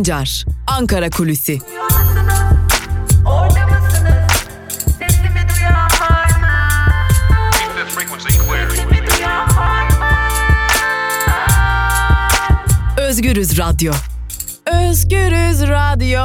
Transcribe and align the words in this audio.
Sancar, 0.00 0.44
Ankara 0.66 1.10
Kulüsi. 1.10 1.58
Özgürüz 12.98 13.58
Radyo. 13.58 13.92
Özgürüz 14.66 15.62
Radyo. 15.62 16.20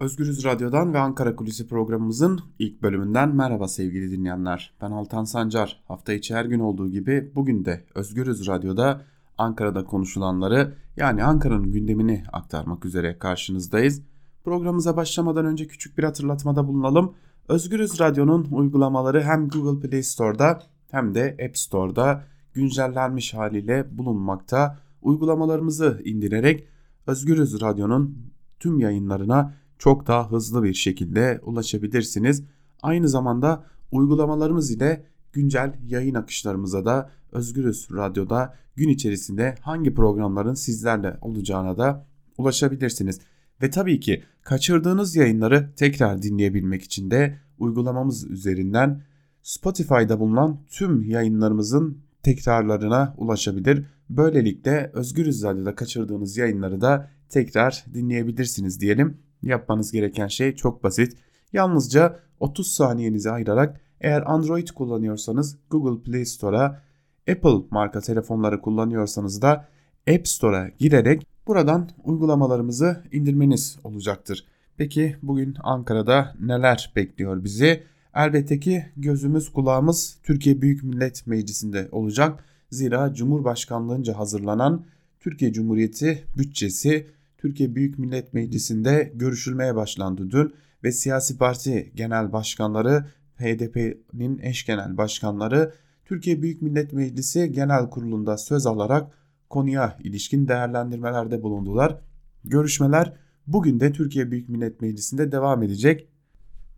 Özgürüz 0.00 0.44
Radyo'dan 0.44 0.94
ve 0.94 0.98
Ankara 0.98 1.36
Kulisi 1.36 1.68
programımızın 1.68 2.40
ilk 2.58 2.82
bölümünden 2.82 3.36
merhaba 3.36 3.68
sevgili 3.68 4.10
dinleyenler. 4.10 4.74
Ben 4.82 4.90
Altan 4.90 5.24
Sancar. 5.24 5.82
Hafta 5.88 6.12
içi 6.12 6.34
her 6.34 6.44
gün 6.44 6.60
olduğu 6.60 6.88
gibi 6.88 7.32
bugün 7.34 7.64
de 7.64 7.84
Özgürüz 7.94 8.46
Radyo'da 8.46 9.11
Ankara'da 9.42 9.84
konuşulanları 9.84 10.74
yani 10.96 11.24
Ankara'nın 11.24 11.72
gündemini 11.72 12.24
aktarmak 12.32 12.84
üzere 12.84 13.18
karşınızdayız. 13.18 14.02
Programımıza 14.44 14.96
başlamadan 14.96 15.46
önce 15.46 15.66
küçük 15.66 15.98
bir 15.98 16.04
hatırlatmada 16.04 16.68
bulunalım. 16.68 17.14
Özgürüz 17.48 18.00
Radyo'nun 18.00 18.48
uygulamaları 18.50 19.22
hem 19.22 19.48
Google 19.48 19.88
Play 19.88 20.02
Store'da 20.02 20.62
hem 20.90 21.14
de 21.14 21.36
App 21.46 21.58
Store'da 21.58 22.24
güncellenmiş 22.52 23.34
haliyle 23.34 23.98
bulunmakta. 23.98 24.78
Uygulamalarımızı 25.02 26.00
indirerek 26.04 26.68
Özgürüz 27.06 27.60
Radyo'nun 27.60 28.16
tüm 28.60 28.78
yayınlarına 28.78 29.54
çok 29.78 30.06
daha 30.06 30.30
hızlı 30.30 30.62
bir 30.62 30.74
şekilde 30.74 31.40
ulaşabilirsiniz. 31.42 32.44
Aynı 32.82 33.08
zamanda 33.08 33.64
uygulamalarımız 33.92 34.70
ile 34.70 35.06
güncel 35.32 35.78
yayın 35.86 36.14
akışlarımıza 36.14 36.84
da 36.84 37.10
Özgürüz 37.32 37.88
Radyo'da 37.92 38.54
gün 38.76 38.88
içerisinde 38.88 39.54
hangi 39.60 39.94
programların 39.94 40.54
sizlerle 40.54 41.18
olacağına 41.20 41.78
da 41.78 42.06
ulaşabilirsiniz. 42.38 43.20
Ve 43.62 43.70
tabii 43.70 44.00
ki 44.00 44.22
kaçırdığınız 44.42 45.16
yayınları 45.16 45.70
tekrar 45.76 46.22
dinleyebilmek 46.22 46.82
için 46.82 47.10
de 47.10 47.38
uygulamamız 47.58 48.30
üzerinden 48.30 49.02
Spotify'da 49.42 50.20
bulunan 50.20 50.60
tüm 50.70 51.02
yayınlarımızın 51.02 51.98
tekrarlarına 52.22 53.14
ulaşabilir. 53.18 53.86
Böylelikle 54.10 54.90
Özgürüz 54.94 55.42
Radyo'da 55.42 55.74
kaçırdığınız 55.74 56.36
yayınları 56.36 56.80
da 56.80 57.10
tekrar 57.28 57.84
dinleyebilirsiniz 57.94 58.80
diyelim. 58.80 59.18
Yapmanız 59.42 59.92
gereken 59.92 60.26
şey 60.26 60.54
çok 60.54 60.84
basit. 60.84 61.16
Yalnızca 61.52 62.18
30 62.40 62.72
saniyenizi 62.72 63.30
ayırarak 63.30 63.80
eğer 64.00 64.22
Android 64.26 64.68
kullanıyorsanız 64.68 65.58
Google 65.70 66.02
Play 66.02 66.24
Store'a, 66.24 66.82
Apple 67.30 67.66
marka 67.70 68.00
telefonları 68.00 68.60
kullanıyorsanız 68.60 69.42
da 69.42 69.68
App 70.10 70.28
Store'a 70.28 70.68
girerek 70.78 71.26
buradan 71.46 71.90
uygulamalarımızı 72.04 73.02
indirmeniz 73.12 73.78
olacaktır. 73.84 74.46
Peki 74.76 75.16
bugün 75.22 75.56
Ankara'da 75.62 76.34
neler 76.40 76.92
bekliyor 76.96 77.44
bizi? 77.44 77.82
Elbette 78.14 78.60
ki 78.60 78.86
gözümüz 78.96 79.52
kulağımız 79.52 80.18
Türkiye 80.22 80.62
Büyük 80.62 80.82
Millet 80.82 81.26
Meclisi'nde 81.26 81.88
olacak. 81.92 82.44
Zira 82.70 83.14
Cumhurbaşkanlığınca 83.14 84.18
hazırlanan 84.18 84.84
Türkiye 85.20 85.52
Cumhuriyeti 85.52 86.24
bütçesi 86.38 87.06
Türkiye 87.38 87.74
Büyük 87.74 87.98
Millet 87.98 88.34
Meclisi'nde 88.34 89.12
görüşülmeye 89.14 89.76
başlandı 89.76 90.30
dün 90.30 90.54
ve 90.84 90.92
siyasi 90.92 91.38
parti 91.38 91.92
genel 91.94 92.32
başkanları 92.32 93.06
HDP'nin 93.36 94.38
eş 94.38 94.66
genel 94.66 94.96
başkanları 94.96 95.72
Türkiye 96.04 96.42
Büyük 96.42 96.62
Millet 96.62 96.92
Meclisi 96.92 97.52
Genel 97.52 97.90
Kurulu'nda 97.90 98.36
söz 98.36 98.66
alarak 98.66 99.12
konuya 99.50 99.98
ilişkin 100.04 100.48
değerlendirmelerde 100.48 101.42
bulundular. 101.42 101.98
Görüşmeler 102.44 103.12
bugün 103.46 103.80
de 103.80 103.92
Türkiye 103.92 104.30
Büyük 104.30 104.48
Millet 104.48 104.80
Meclisi'nde 104.80 105.32
devam 105.32 105.62
edecek. 105.62 106.08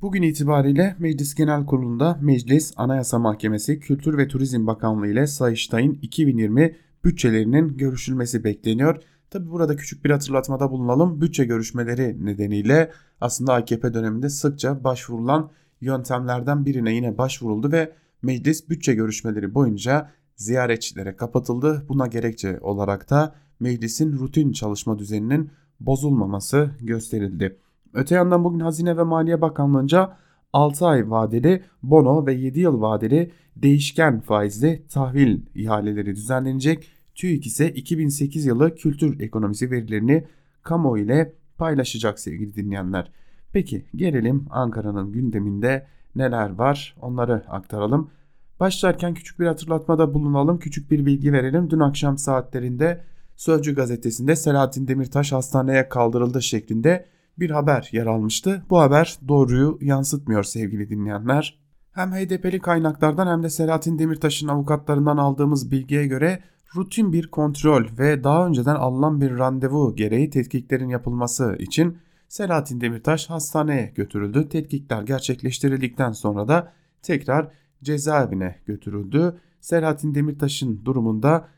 Bugün 0.00 0.22
itibariyle 0.22 0.96
Meclis 0.98 1.34
Genel 1.34 1.66
Kurulu'nda 1.66 2.18
Meclis, 2.22 2.72
Anayasa 2.76 3.18
Mahkemesi, 3.18 3.80
Kültür 3.80 4.18
ve 4.18 4.28
Turizm 4.28 4.66
Bakanlığı 4.66 5.08
ile 5.08 5.26
Sayıştay'ın 5.26 5.98
2020 6.02 6.76
bütçelerinin 7.04 7.76
görüşülmesi 7.76 8.44
bekleniyor. 8.44 9.02
Tabi 9.30 9.50
burada 9.50 9.76
küçük 9.76 10.04
bir 10.04 10.10
hatırlatmada 10.10 10.70
bulunalım. 10.70 11.20
Bütçe 11.20 11.44
görüşmeleri 11.44 12.24
nedeniyle 12.24 12.90
aslında 13.20 13.54
AKP 13.54 13.94
döneminde 13.94 14.28
sıkça 14.28 14.84
başvurulan 14.84 15.50
yöntemlerden 15.80 16.66
birine 16.66 16.94
yine 16.94 17.18
başvuruldu 17.18 17.72
ve 17.72 17.92
meclis 18.24 18.68
bütçe 18.68 18.94
görüşmeleri 18.94 19.54
boyunca 19.54 20.10
ziyaretçilere 20.36 21.16
kapatıldı. 21.16 21.84
Buna 21.88 22.06
gerekçe 22.06 22.58
olarak 22.60 23.10
da 23.10 23.34
meclisin 23.60 24.12
rutin 24.12 24.52
çalışma 24.52 24.98
düzeninin 24.98 25.50
bozulmaması 25.80 26.70
gösterildi. 26.80 27.56
Öte 27.94 28.14
yandan 28.14 28.44
bugün 28.44 28.60
Hazine 28.60 28.96
ve 28.96 29.02
Maliye 29.02 29.40
Bakanlığı'nca 29.40 30.16
6 30.52 30.86
ay 30.86 31.10
vadeli 31.10 31.62
bono 31.82 32.26
ve 32.26 32.32
7 32.34 32.60
yıl 32.60 32.80
vadeli 32.80 33.30
değişken 33.56 34.20
faizli 34.20 34.82
tahvil 34.88 35.40
ihaleleri 35.54 36.16
düzenlenecek. 36.16 36.88
TÜİK 37.14 37.46
ise 37.46 37.70
2008 37.70 38.46
yılı 38.46 38.74
kültür 38.74 39.20
ekonomisi 39.20 39.70
verilerini 39.70 40.24
kamu 40.62 40.98
ile 40.98 41.34
paylaşacak 41.58 42.20
sevgili 42.20 42.54
dinleyenler. 42.54 43.12
Peki 43.52 43.84
gelelim 43.96 44.46
Ankara'nın 44.50 45.12
gündeminde 45.12 45.86
neler 46.16 46.54
var 46.54 46.96
onları 47.00 47.44
aktaralım. 47.48 48.10
Başlarken 48.60 49.14
küçük 49.14 49.40
bir 49.40 49.46
hatırlatmada 49.46 50.14
bulunalım, 50.14 50.58
küçük 50.58 50.90
bir 50.90 51.06
bilgi 51.06 51.32
verelim. 51.32 51.70
Dün 51.70 51.80
akşam 51.80 52.18
saatlerinde 52.18 53.04
Sözcü 53.36 53.74
gazetesinde 53.74 54.36
Selahattin 54.36 54.88
Demirtaş 54.88 55.32
hastaneye 55.32 55.88
kaldırıldı 55.88 56.42
şeklinde 56.42 57.06
bir 57.38 57.50
haber 57.50 57.88
yer 57.92 58.06
almıştı. 58.06 58.62
Bu 58.70 58.80
haber 58.80 59.18
doğruyu 59.28 59.78
yansıtmıyor 59.80 60.42
sevgili 60.42 60.90
dinleyenler. 60.90 61.58
Hem 61.92 62.12
HDP'li 62.12 62.60
kaynaklardan 62.60 63.26
hem 63.26 63.42
de 63.42 63.50
Selahattin 63.50 63.98
Demirtaş'ın 63.98 64.48
avukatlarından 64.48 65.16
aldığımız 65.16 65.70
bilgiye 65.70 66.06
göre 66.06 66.42
rutin 66.76 67.12
bir 67.12 67.30
kontrol 67.30 67.84
ve 67.98 68.24
daha 68.24 68.46
önceden 68.46 68.74
alınan 68.74 69.20
bir 69.20 69.38
randevu 69.38 69.96
gereği 69.96 70.30
tetkiklerin 70.30 70.88
yapılması 70.88 71.56
için 71.58 71.98
Selahattin 72.34 72.80
Demirtaş 72.80 73.30
hastaneye 73.30 73.92
götürüldü. 73.94 74.48
Tetkikler 74.48 75.02
gerçekleştirildikten 75.02 76.12
sonra 76.12 76.48
da 76.48 76.72
tekrar 77.02 77.52
cezaevine 77.82 78.60
götürüldü. 78.66 79.40
Selahattin 79.60 80.14
Demirtaş'ın 80.14 80.84
durumunda 80.84 81.48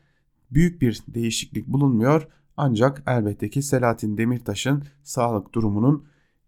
büyük 0.51 0.81
bir 0.81 1.01
değişiklik 1.07 1.67
bulunmuyor 1.67 2.27
ancak 2.57 3.03
elbette 3.07 3.49
ki 3.49 3.61
Selahattin 3.61 4.17
Demirtaş'ın 4.17 4.83
sağlık 5.03 5.53
durumunun 5.53 6.05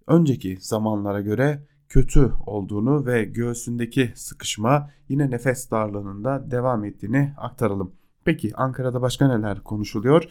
önceki 0.07 0.57
zamanlara 0.61 1.21
göre 1.21 1.67
kötü 1.87 2.31
olduğunu 2.45 3.05
ve 3.05 3.23
göğsündeki 3.23 4.11
sıkışma 4.15 4.89
yine 5.07 5.31
nefes 5.31 5.71
darlığının 5.71 6.23
da 6.23 6.51
devam 6.51 6.85
ettiğini 6.85 7.33
aktaralım. 7.37 7.91
Peki 8.25 8.55
Ankara'da 8.55 9.01
başka 9.01 9.27
neler 9.27 9.63
konuşuluyor? 9.63 10.23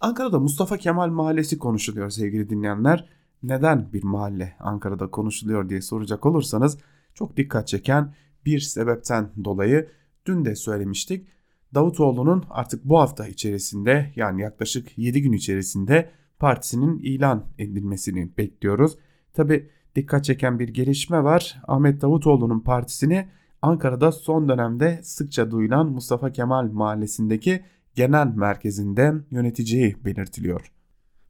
Ankara'da 0.00 0.40
Mustafa 0.40 0.76
Kemal 0.76 1.08
Mahallesi 1.08 1.58
konuşuluyor 1.58 2.10
sevgili 2.10 2.50
dinleyenler. 2.50 3.19
Neden 3.42 3.92
bir 3.92 4.04
mahalle 4.04 4.56
Ankara'da 4.60 5.10
konuşuluyor 5.10 5.68
diye 5.68 5.82
soracak 5.82 6.26
olursanız 6.26 6.78
çok 7.14 7.36
dikkat 7.36 7.68
çeken 7.68 8.14
bir 8.46 8.60
sebepten 8.60 9.30
dolayı 9.44 9.88
dün 10.26 10.44
de 10.44 10.56
söylemiştik. 10.56 11.28
Davutoğlu'nun 11.74 12.44
artık 12.50 12.84
bu 12.84 13.00
hafta 13.00 13.26
içerisinde 13.26 14.12
yani 14.16 14.42
yaklaşık 14.42 14.98
7 14.98 15.22
gün 15.22 15.32
içerisinde 15.32 16.10
partisinin 16.38 16.98
ilan 16.98 17.44
edilmesini 17.58 18.36
bekliyoruz. 18.38 18.98
Tabi 19.32 19.70
dikkat 19.96 20.24
çeken 20.24 20.58
bir 20.58 20.68
gelişme 20.68 21.24
var. 21.24 21.62
Ahmet 21.68 22.02
Davutoğlu'nun 22.02 22.60
partisini 22.60 23.28
Ankara'da 23.62 24.12
son 24.12 24.48
dönemde 24.48 25.00
sıkça 25.02 25.50
duyulan 25.50 25.86
Mustafa 25.92 26.32
Kemal 26.32 26.70
Mahallesi'ndeki 26.72 27.64
genel 27.94 28.26
merkezinden 28.26 29.24
yöneteceği 29.30 30.04
belirtiliyor. 30.04 30.72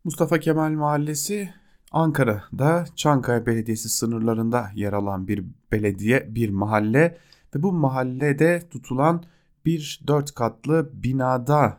Mustafa 0.05 0.39
Kemal 0.39 0.71
Mahallesi 0.71 1.51
Ankara'da 1.91 2.85
Çankaya 2.97 3.47
Belediyesi 3.47 3.89
sınırlarında 3.89 4.71
yer 4.75 4.93
alan 4.93 5.29
bir 5.29 5.45
belediye, 5.73 6.35
bir 6.35 6.51
mahalle 6.51 7.19
ve 7.55 7.63
bu 7.63 7.73
mahallede 7.73 8.63
tutulan 8.71 9.23
bir 9.65 10.01
dört 10.07 10.35
katlı 10.35 10.91
binada 10.93 11.79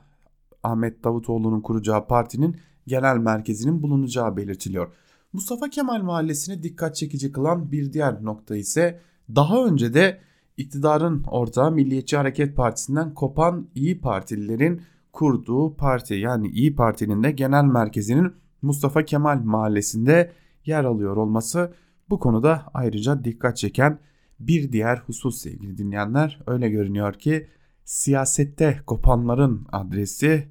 Ahmet 0.64 1.04
Davutoğlu'nun 1.04 1.62
kuracağı 1.62 2.08
partinin 2.08 2.58
genel 2.88 3.18
merkezinin 3.18 3.84
bulunacağı 3.84 4.38
belirtiliyor. 4.38 4.94
Mustafa 5.34 5.70
Kemal 5.70 6.02
Mahallesi'ne 6.02 6.64
dikkat 6.64 6.96
çekici 6.96 7.32
kılan 7.32 7.72
bir 7.72 7.94
diğer 7.94 8.24
nokta 8.24 8.56
ise 8.56 9.00
daha 9.36 9.66
önce 9.66 9.94
de 9.94 10.20
iktidarın 10.58 11.24
ortağı 11.24 11.72
Milliyetçi 11.72 12.18
Hareket 12.18 12.56
Partisi'nden 12.56 13.14
kopan 13.14 13.68
İyi 13.76 14.02
Partililerin 14.02 14.82
kurduğu 15.14 15.76
parti 15.76 16.14
yani 16.14 16.48
İyi 16.48 16.76
Parti'nin 16.76 17.24
de 17.24 17.32
genel 17.32 17.64
merkezinin 17.64 18.41
Mustafa 18.62 19.06
Kemal 19.06 19.40
Mahallesi'nde 19.44 20.32
yer 20.66 20.84
alıyor 20.84 21.18
olması 21.18 21.74
bu 22.10 22.20
konuda 22.20 22.66
ayrıca 22.74 23.24
dikkat 23.24 23.58
çeken 23.58 24.00
bir 24.40 24.72
diğer 24.72 24.98
husus 24.98 25.42
sevgili 25.42 25.78
dinleyenler. 25.78 26.40
Öyle 26.48 26.70
görünüyor 26.70 27.14
ki 27.14 27.48
siyasette 27.86 28.80
kopanların 28.86 29.68
adresi 29.72 30.48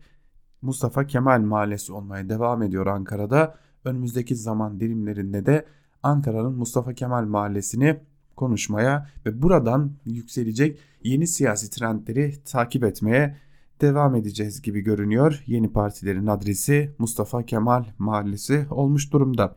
Mustafa 0.62 1.07
Kemal 1.07 1.41
Mahallesi 1.41 1.93
olmaya 1.93 2.29
devam 2.29 2.62
ediyor 2.62 2.87
Ankara'da. 2.87 3.55
Önümüzdeki 3.85 4.37
zaman 4.37 4.81
dilimlerinde 4.81 5.47
de 5.47 5.67
Ankara'nın 6.03 6.55
Mustafa 6.55 6.93
Kemal 6.95 7.25
Mahallesi'ni 7.25 8.01
konuşmaya 8.37 9.06
ve 9.27 9.43
buradan 9.43 9.93
yükselecek 10.05 10.79
yeni 11.03 11.27
siyasi 11.27 11.71
trendleri 11.71 12.45
takip 12.45 12.85
etmeye 12.85 13.37
devam 13.81 14.15
edeceğiz 14.15 14.62
gibi 14.62 14.81
görünüyor. 14.81 15.43
Yeni 15.47 15.73
partilerin 15.73 16.27
adresi 16.27 16.94
Mustafa 16.99 17.43
Kemal 17.43 17.85
Mahallesi 17.99 18.67
olmuş 18.71 19.12
durumda. 19.12 19.56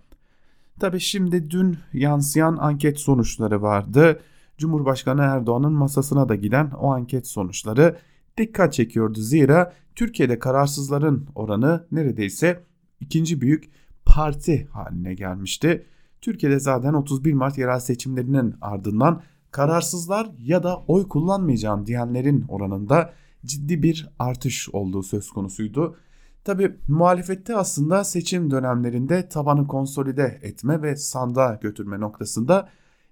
Tabi 0.79 0.99
şimdi 0.99 1.49
dün 1.49 1.77
yansıyan 1.93 2.57
anket 2.57 2.99
sonuçları 2.99 3.61
vardı. 3.61 4.19
Cumhurbaşkanı 4.57 5.21
Erdoğan'ın 5.21 5.73
masasına 5.73 6.29
da 6.29 6.35
giden 6.35 6.71
o 6.71 6.91
anket 6.91 7.27
sonuçları 7.27 7.97
dikkat 8.37 8.73
çekiyordu. 8.73 9.19
Zira 9.19 9.73
Türkiye'de 9.95 10.39
kararsızların 10.39 11.27
oranı 11.35 11.87
neredeyse 11.91 12.63
ikinci 12.99 13.41
büyük 13.41 13.71
parti 14.05 14.67
haline 14.71 15.13
gelmişti. 15.13 15.85
Türkiye'de 16.21 16.59
zaten 16.59 16.93
31 16.93 17.33
Mart 17.33 17.57
yerel 17.57 17.79
seçimlerinin 17.79 18.55
ardından 18.61 19.21
kararsızlar 19.51 20.31
ya 20.39 20.63
da 20.63 20.77
oy 20.87 21.07
kullanmayacağım 21.07 21.85
diyenlerin 21.85 22.45
oranında 22.47 23.13
ciddi 23.45 23.83
bir 23.83 24.09
artış 24.19 24.69
olduğu 24.69 25.03
söz 25.03 25.29
konusuydu. 25.29 25.97
Tabi 26.43 26.75
muhalefette 26.87 27.55
aslında 27.55 28.03
seçim 28.03 28.51
dönemlerinde 28.51 29.29
tabanı 29.29 29.67
konsolide 29.67 30.39
etme 30.41 30.81
ve 30.81 30.95
sandığa 30.95 31.59
götürme 31.61 31.99
noktasında 31.99 32.69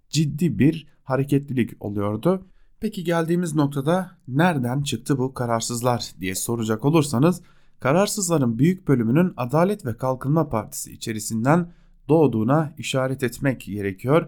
ciddi 0.10 0.60
bir 0.60 0.88
hareketlilik 1.04 1.86
oluyordu. 1.86 2.46
Peki 2.80 3.04
geldiğimiz 3.04 3.56
noktada 3.56 4.12
nereden 4.28 4.82
çıktı 4.82 5.18
bu 5.18 5.34
kararsızlar 5.34 6.12
diye 6.20 6.36
soracak 6.36 6.86
olursanız 6.86 7.42
kararsızların 7.80 8.60
büyük 8.60 8.88
bölümünün 8.88 9.34
Adalet 9.38 9.86
ve 9.86 9.98
Kalkınma 9.98 10.50
Partisi 10.50 10.92
içerisinden 10.92 11.72
doğduğuna 12.10 12.74
işaret 12.78 13.24
etmek 13.24 13.62
gerekiyor. 13.62 14.28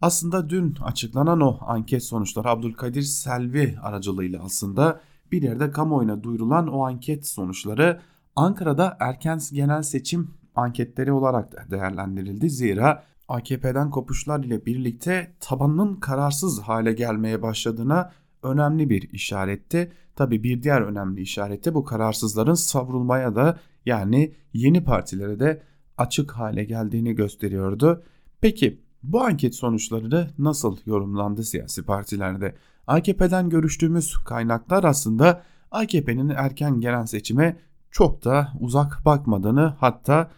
Aslında 0.00 0.50
dün 0.50 0.74
açıklanan 0.82 1.40
o 1.40 1.58
anket 1.66 2.04
sonuçları 2.04 2.48
Abdülkadir 2.48 3.02
Selvi 3.02 3.78
aracılığıyla 3.82 4.42
aslında 4.42 5.00
bir 5.34 5.42
yerde 5.42 5.70
kamuoyuna 5.70 6.22
duyurulan 6.22 6.68
o 6.68 6.86
anket 6.86 7.26
sonuçları 7.26 8.00
Ankara'da 8.36 8.96
erken 9.00 9.40
genel 9.52 9.82
seçim 9.82 10.30
anketleri 10.54 11.12
olarak 11.12 11.52
da 11.52 11.70
değerlendirildi. 11.70 12.50
Zira 12.50 13.02
AKP'den 13.28 13.90
kopuşlar 13.90 14.44
ile 14.44 14.66
birlikte 14.66 15.34
tabanının 15.40 15.94
kararsız 15.94 16.60
hale 16.60 16.92
gelmeye 16.92 17.42
başladığına 17.42 18.12
önemli 18.42 18.90
bir 18.90 19.10
işaretti. 19.12 19.92
Tabi 20.16 20.42
bir 20.42 20.62
diğer 20.62 20.80
önemli 20.80 21.20
işarette 21.20 21.74
bu 21.74 21.84
kararsızların 21.84 22.54
savrulmaya 22.54 23.34
da 23.34 23.58
yani 23.86 24.34
yeni 24.52 24.84
partilere 24.84 25.40
de 25.40 25.62
açık 25.98 26.30
hale 26.30 26.64
geldiğini 26.64 27.14
gösteriyordu. 27.14 28.02
Peki 28.40 28.80
bu 29.02 29.20
anket 29.20 29.54
sonuçları 29.54 30.30
nasıl 30.38 30.76
yorumlandı 30.86 31.44
siyasi 31.44 31.82
partilerde? 31.82 32.54
AKP'den 32.86 33.48
görüştüğümüz 33.48 34.16
kaynaklar 34.16 34.84
aslında 34.84 35.42
AKP'nin 35.70 36.28
erken 36.28 36.80
gelen 36.80 37.04
seçime 37.04 37.56
çok 37.90 38.24
da 38.24 38.52
uzak 38.60 39.04
bakmadığını 39.04 39.74
hatta 39.78 40.30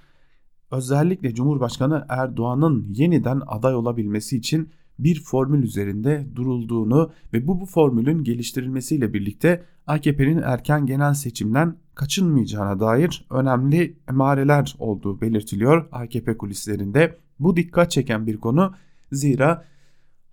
özellikle 0.71 1.35
Cumhurbaşkanı 1.35 2.07
Erdoğan'ın 2.09 2.87
yeniden 2.93 3.43
aday 3.47 3.75
olabilmesi 3.75 4.37
için 4.37 4.71
bir 4.99 5.23
formül 5.23 5.63
üzerinde 5.63 6.27
durulduğunu 6.35 7.11
ve 7.33 7.47
bu 7.47 7.61
bu 7.61 7.67
formülün 7.67 8.25
geliştirilmesiyle 8.25 9.15
birlikte 9.15 9.65
AKP'nin 9.87 10.43
erken 10.43 10.87
genel 10.87 11.15
seçimden 11.15 11.77
kaçınmayacağına 11.95 12.81
dair 12.81 13.27
önemli 13.31 13.97
emareler 14.09 14.77
olduğu 14.79 15.21
belirtiliyor 15.21 15.89
AKP 15.93 16.37
kulislerinde. 16.39 17.19
Bu 17.39 17.57
dikkat 17.57 17.91
çeken 17.91 18.27
bir 18.27 18.37
konu 18.37 18.75
zira 19.13 19.65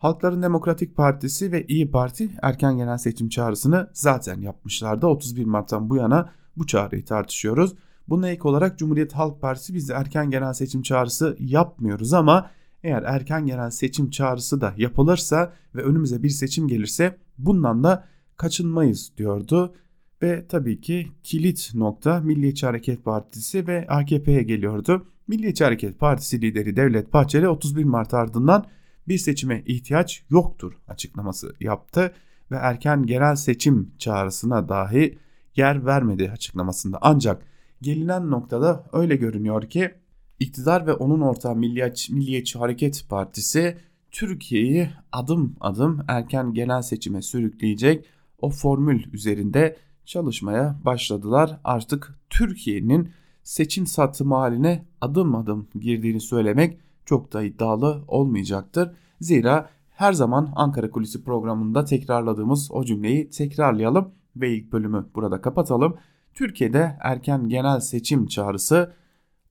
Halkların 0.03 0.44
Demokratik 0.44 0.95
Partisi 0.95 1.51
ve 1.51 1.65
İyi 1.67 1.91
Parti 1.91 2.29
erken 2.41 2.77
genel 2.77 2.97
seçim 2.97 3.29
çağrısını 3.29 3.89
zaten 3.94 4.41
yapmışlardı. 4.41 5.07
31 5.07 5.45
Mart'tan 5.45 5.89
bu 5.89 5.95
yana 5.95 6.29
bu 6.57 6.67
çağrıyı 6.67 7.05
tartışıyoruz. 7.05 7.75
Buna 8.07 8.29
ek 8.29 8.41
olarak 8.44 8.79
Cumhuriyet 8.79 9.13
Halk 9.13 9.41
Partisi 9.41 9.73
biz 9.73 9.89
erken 9.89 10.29
genel 10.29 10.53
seçim 10.53 10.81
çağrısı 10.81 11.38
yapmıyoruz 11.39 12.13
ama 12.13 12.50
eğer 12.83 13.03
erken 13.03 13.45
genel 13.45 13.69
seçim 13.69 14.09
çağrısı 14.09 14.61
da 14.61 14.73
yapılırsa 14.77 15.53
ve 15.75 15.81
önümüze 15.81 16.23
bir 16.23 16.29
seçim 16.29 16.67
gelirse 16.67 17.17
bundan 17.38 17.83
da 17.83 18.05
kaçınmayız 18.38 19.11
diyordu. 19.17 19.73
Ve 20.21 20.47
tabii 20.47 20.81
ki 20.81 21.11
kilit 21.23 21.71
nokta 21.75 22.19
Milliyetçi 22.19 22.65
Hareket 22.65 23.05
Partisi 23.05 23.67
ve 23.67 23.88
AKP'ye 23.88 24.44
geliyordu. 24.44 25.05
Milliyetçi 25.27 25.63
Hareket 25.63 26.00
Partisi 26.00 26.41
lideri 26.41 26.75
Devlet 26.75 27.13
Bahçeli 27.13 27.47
31 27.47 27.83
Mart 27.83 28.13
ardından 28.13 28.65
bir 29.07 29.17
seçime 29.17 29.63
ihtiyaç 29.65 30.23
yoktur 30.29 30.73
açıklaması 30.88 31.55
yaptı 31.59 32.13
ve 32.51 32.55
erken 32.55 33.05
genel 33.05 33.35
seçim 33.35 33.91
çağrısına 33.97 34.69
dahi 34.69 35.17
yer 35.55 35.85
vermedi 35.85 36.31
açıklamasında. 36.31 36.97
Ancak 37.01 37.45
gelinen 37.81 38.31
noktada 38.31 38.89
öyle 38.94 39.15
görünüyor 39.15 39.69
ki 39.69 39.91
iktidar 40.39 40.88
ve 40.88 40.94
onun 40.94 41.21
ortağı 41.21 41.55
Milliyetçi, 41.55 42.13
Milliyetçi 42.13 42.59
Hareket 42.59 43.05
Partisi 43.09 43.77
Türkiye'yi 44.11 44.89
adım 45.11 45.55
adım 45.59 46.05
erken 46.07 46.53
genel 46.53 46.81
seçime 46.81 47.21
sürükleyecek 47.21 48.05
o 48.41 48.50
formül 48.50 49.13
üzerinde 49.13 49.77
çalışmaya 50.05 50.79
başladılar. 50.85 51.59
Artık 51.63 52.15
Türkiye'nin 52.29 53.09
seçim 53.44 53.88
satımı 53.88 54.35
haline 54.35 54.85
adım 55.01 55.35
adım 55.35 55.67
girdiğini 55.79 56.21
söylemek 56.21 56.79
çok 57.05 57.33
da 57.33 57.44
iddialı 57.44 58.03
olmayacaktır. 58.07 58.91
Zira 59.19 59.69
her 59.89 60.13
zaman 60.13 60.53
Ankara 60.55 60.89
Kulisi 60.89 61.23
programında 61.23 61.85
tekrarladığımız 61.85 62.71
o 62.71 62.85
cümleyi 62.85 63.29
tekrarlayalım 63.29 64.11
ve 64.35 64.55
ilk 64.55 64.71
bölümü 64.71 65.05
burada 65.15 65.41
kapatalım. 65.41 65.97
Türkiye'de 66.33 66.97
erken 67.00 67.50
genel 67.50 67.79
seçim 67.79 68.27
çağrısı 68.27 68.94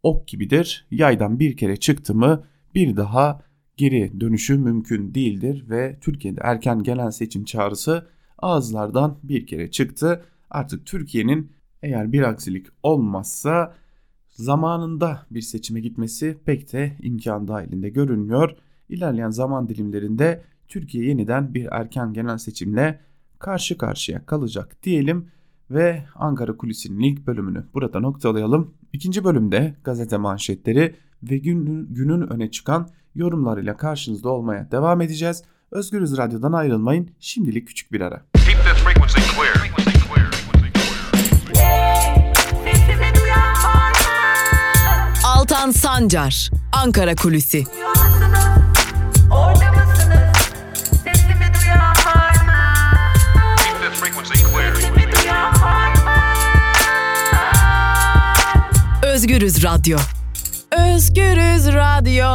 ok 0.03 0.29
gibidir. 0.29 0.87
Yaydan 0.91 1.39
bir 1.39 1.57
kere 1.57 1.77
çıktı 1.77 2.15
mı 2.15 2.45
bir 2.75 2.97
daha 2.97 3.41
geri 3.77 4.21
dönüşü 4.21 4.59
mümkün 4.59 5.15
değildir 5.15 5.65
ve 5.71 5.99
Türkiye'de 6.01 6.41
erken 6.45 6.83
genel 6.83 7.11
seçim 7.11 7.45
çağrısı 7.45 8.09
ağızlardan 8.39 9.19
bir 9.23 9.47
kere 9.47 9.71
çıktı. 9.71 10.25
Artık 10.51 10.87
Türkiye'nin 10.87 11.53
eğer 11.83 12.13
bir 12.13 12.23
aksilik 12.23 12.67
olmazsa 12.83 13.75
zamanında 14.33 15.27
bir 15.31 15.41
seçime 15.41 15.81
gitmesi 15.81 16.39
pek 16.45 16.73
de 16.73 16.97
imkan 17.03 17.49
dahilinde 17.49 17.89
görünmüyor. 17.89 18.57
İlerleyen 18.89 19.31
zaman 19.31 19.69
dilimlerinde 19.69 20.43
Türkiye 20.69 21.05
yeniden 21.05 21.55
bir 21.55 21.69
erken 21.71 22.13
genel 22.13 22.39
seçimle 22.39 23.01
karşı 23.39 23.79
karşıya 23.79 24.27
kalacak 24.27 24.77
diyelim 24.83 25.27
ve 25.71 26.05
Ankara 26.15 26.57
Kulisi'nin 26.57 27.01
ilk 27.01 27.27
bölümünü 27.27 27.65
burada 27.75 28.01
noktalayalım. 28.01 28.75
İkinci 28.93 29.25
bölümde 29.25 29.75
gazete 29.85 30.17
manşetleri 30.17 30.95
ve 31.23 31.39
günün, 31.39 31.95
günün 31.95 32.21
öne 32.21 32.51
çıkan 32.51 32.89
yorumlarıyla 33.15 33.77
karşınızda 33.77 34.29
olmaya 34.29 34.71
devam 34.71 35.01
edeceğiz. 35.01 35.43
Özgürüz 35.71 36.17
Radyo'dan 36.17 36.53
ayrılmayın. 36.53 37.09
Şimdilik 37.21 37.69
küçük 37.69 37.93
bir 37.93 38.01
ara. 38.01 38.42
Altan 45.53 45.71
Sancar, 45.71 46.51
Ankara 46.73 47.15
Kulüsi. 47.15 47.65
Özgürüz 59.03 59.65
Radyo. 59.65 59.99
Özgürüz 60.79 61.67
Radyo. 61.67 62.27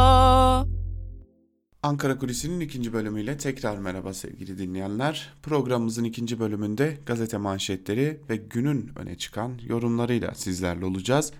Ankara 1.82 2.18
Kulisi'nin 2.18 2.60
ikinci 2.60 2.92
bölümüyle 2.92 3.36
tekrar 3.36 3.78
merhaba 3.78 4.14
sevgili 4.14 4.58
dinleyenler. 4.58 5.32
Programımızın 5.42 6.04
ikinci 6.04 6.40
bölümünde 6.40 6.98
gazete 7.06 7.36
manşetleri 7.36 8.20
ve 8.30 8.36
günün 8.36 8.90
öne 8.96 9.14
çıkan 9.14 9.58
yorumlarıyla 9.66 10.34
sizlerle 10.34 10.84
olacağız. 10.84 11.32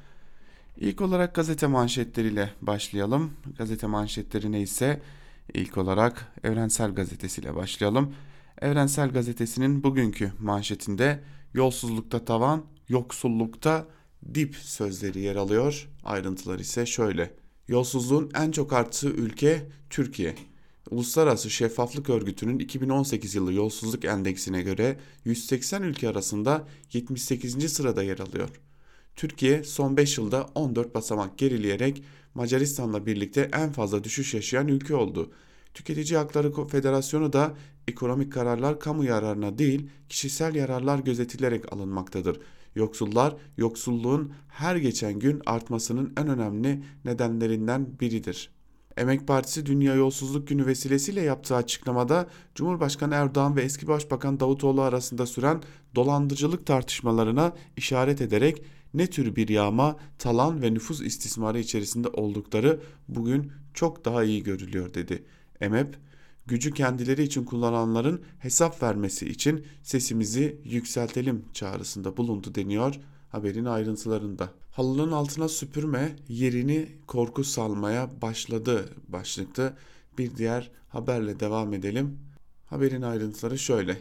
İlk 0.80 1.00
olarak 1.00 1.34
gazete 1.34 1.66
manşetleriyle 1.66 2.50
başlayalım. 2.60 3.30
Gazete 3.58 3.86
manşetleri 3.86 4.52
neyse 4.52 5.02
ilk 5.54 5.78
olarak 5.78 6.32
Evrensel 6.44 6.94
Gazetesi 6.94 7.40
ile 7.40 7.54
başlayalım. 7.54 8.14
Evrensel 8.60 9.10
Gazetesi'nin 9.10 9.82
bugünkü 9.82 10.32
manşetinde 10.40 11.20
yolsuzlukta 11.54 12.24
tavan, 12.24 12.64
yoksullukta 12.88 13.86
dip 14.34 14.56
sözleri 14.56 15.20
yer 15.20 15.36
alıyor. 15.36 15.88
Ayrıntılar 16.04 16.58
ise 16.58 16.86
şöyle. 16.86 17.34
Yolsuzluğun 17.68 18.30
en 18.34 18.50
çok 18.50 18.72
arttığı 18.72 19.10
ülke 19.10 19.68
Türkiye. 19.90 20.34
Uluslararası 20.90 21.50
Şeffaflık 21.50 22.10
Örgütü'nün 22.10 22.58
2018 22.58 23.34
yılı 23.34 23.52
yolsuzluk 23.52 24.04
endeksine 24.04 24.62
göre 24.62 24.98
180 25.24 25.82
ülke 25.82 26.08
arasında 26.08 26.68
78. 26.92 27.72
sırada 27.72 28.02
yer 28.02 28.18
alıyor. 28.18 28.48
Türkiye 29.18 29.64
son 29.64 29.96
5 29.96 30.18
yılda 30.18 30.46
14 30.54 30.94
basamak 30.94 31.38
gerileyerek 31.38 32.02
Macaristan'la 32.34 33.06
birlikte 33.06 33.50
en 33.54 33.72
fazla 33.72 34.04
düşüş 34.04 34.34
yaşayan 34.34 34.68
ülke 34.68 34.94
oldu. 34.94 35.32
Tüketici 35.74 36.18
Hakları 36.18 36.66
Federasyonu 36.66 37.32
da 37.32 37.54
ekonomik 37.88 38.32
kararlar 38.32 38.80
kamu 38.80 39.04
yararına 39.04 39.58
değil 39.58 39.90
kişisel 40.08 40.54
yararlar 40.54 40.98
gözetilerek 40.98 41.72
alınmaktadır. 41.72 42.40
Yoksullar 42.74 43.36
yoksulluğun 43.56 44.32
her 44.48 44.76
geçen 44.76 45.18
gün 45.18 45.42
artmasının 45.46 46.12
en 46.16 46.28
önemli 46.28 46.82
nedenlerinden 47.04 48.00
biridir. 48.00 48.50
Emek 48.96 49.26
Partisi 49.26 49.66
Dünya 49.66 49.94
Yolsuzluk 49.94 50.48
Günü 50.48 50.66
vesilesiyle 50.66 51.20
yaptığı 51.20 51.56
açıklamada 51.56 52.28
Cumhurbaşkanı 52.54 53.14
Erdoğan 53.14 53.56
ve 53.56 53.62
eski 53.62 53.88
Başbakan 53.88 54.40
Davutoğlu 54.40 54.82
arasında 54.82 55.26
süren 55.26 55.62
dolandırıcılık 55.94 56.66
tartışmalarına 56.66 57.52
işaret 57.76 58.20
ederek 58.20 58.62
ne 58.94 59.06
tür 59.06 59.36
bir 59.36 59.48
yağma, 59.48 59.96
talan 60.18 60.62
ve 60.62 60.74
nüfus 60.74 61.00
istismarı 61.00 61.58
içerisinde 61.58 62.08
oldukları 62.08 62.80
bugün 63.08 63.52
çok 63.74 64.04
daha 64.04 64.24
iyi 64.24 64.42
görülüyor 64.42 64.94
dedi. 64.94 65.24
EMEP, 65.60 65.96
gücü 66.46 66.74
kendileri 66.74 67.22
için 67.22 67.44
kullananların 67.44 68.22
hesap 68.38 68.82
vermesi 68.82 69.28
için 69.28 69.66
sesimizi 69.82 70.60
yükseltelim 70.64 71.44
çağrısında 71.54 72.16
bulundu 72.16 72.54
deniyor 72.54 73.00
haberin 73.28 73.64
ayrıntılarında. 73.64 74.50
Halının 74.70 75.12
altına 75.12 75.48
süpürme 75.48 76.16
yerini 76.28 76.88
korku 77.06 77.44
salmaya 77.44 78.22
başladı 78.22 78.88
başlıklı 79.08 79.76
bir 80.18 80.36
diğer 80.36 80.70
haberle 80.88 81.40
devam 81.40 81.74
edelim. 81.74 82.18
Haberin 82.66 83.02
ayrıntıları 83.02 83.58
şöyle. 83.58 83.98